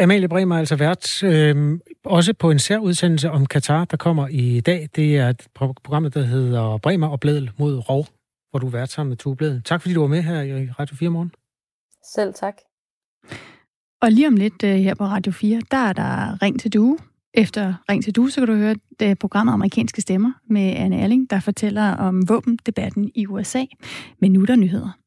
Amalie 0.00 0.28
Bremer 0.28 0.54
er 0.54 0.58
altså 0.58 0.76
vært 0.76 1.22
øh, 1.24 1.78
også 2.04 2.34
på 2.34 2.50
en 2.50 2.58
særudsendelse 2.58 3.30
om 3.30 3.46
Katar, 3.46 3.84
der 3.84 3.96
kommer 3.96 4.28
i 4.28 4.60
dag. 4.60 4.88
Det 4.96 5.16
er 5.16 5.28
et 5.28 5.46
program, 5.54 6.10
der 6.10 6.22
hedder 6.22 6.78
Bremer 6.78 7.08
og 7.08 7.20
Blædel 7.20 7.50
mod 7.58 7.88
Rov, 7.88 8.06
hvor 8.50 8.58
du 8.58 8.66
er 8.66 8.70
vært 8.70 8.90
sammen 8.90 9.08
med 9.08 9.16
Tue 9.16 9.36
Blædel. 9.36 9.62
Tak 9.62 9.82
fordi 9.82 9.94
du 9.94 10.00
var 10.00 10.08
med 10.08 10.22
her 10.22 10.42
i 10.42 10.70
Radio 10.70 10.96
4 10.96 11.10
morgen. 11.10 11.32
Selv 12.14 12.34
tak. 12.34 12.54
Og 14.02 14.12
lige 14.12 14.26
om 14.26 14.36
lidt 14.36 14.62
uh, 14.64 14.70
her 14.70 14.94
på 14.94 15.04
Radio 15.04 15.32
4, 15.32 15.60
der 15.70 15.76
er 15.76 15.92
der 15.92 16.42
Ring 16.42 16.60
til 16.60 16.72
Due. 16.72 16.98
Efter 17.34 17.74
Ring 17.90 18.04
til 18.04 18.16
Due, 18.16 18.30
så 18.30 18.40
kan 18.40 18.48
du 18.48 18.54
høre 18.54 18.76
det 19.00 19.18
programmet 19.18 19.52
Amerikanske 19.52 20.00
Stemmer 20.00 20.32
med 20.48 20.74
Anne 20.76 21.00
Erling, 21.00 21.30
der 21.30 21.40
fortæller 21.40 21.92
om 21.92 22.28
våbendebatten 22.28 23.10
i 23.14 23.26
USA. 23.26 23.64
Men 24.20 24.32
nu 24.32 24.42
er 24.42 24.46
der 24.46 24.56
nyheder. 24.56 24.99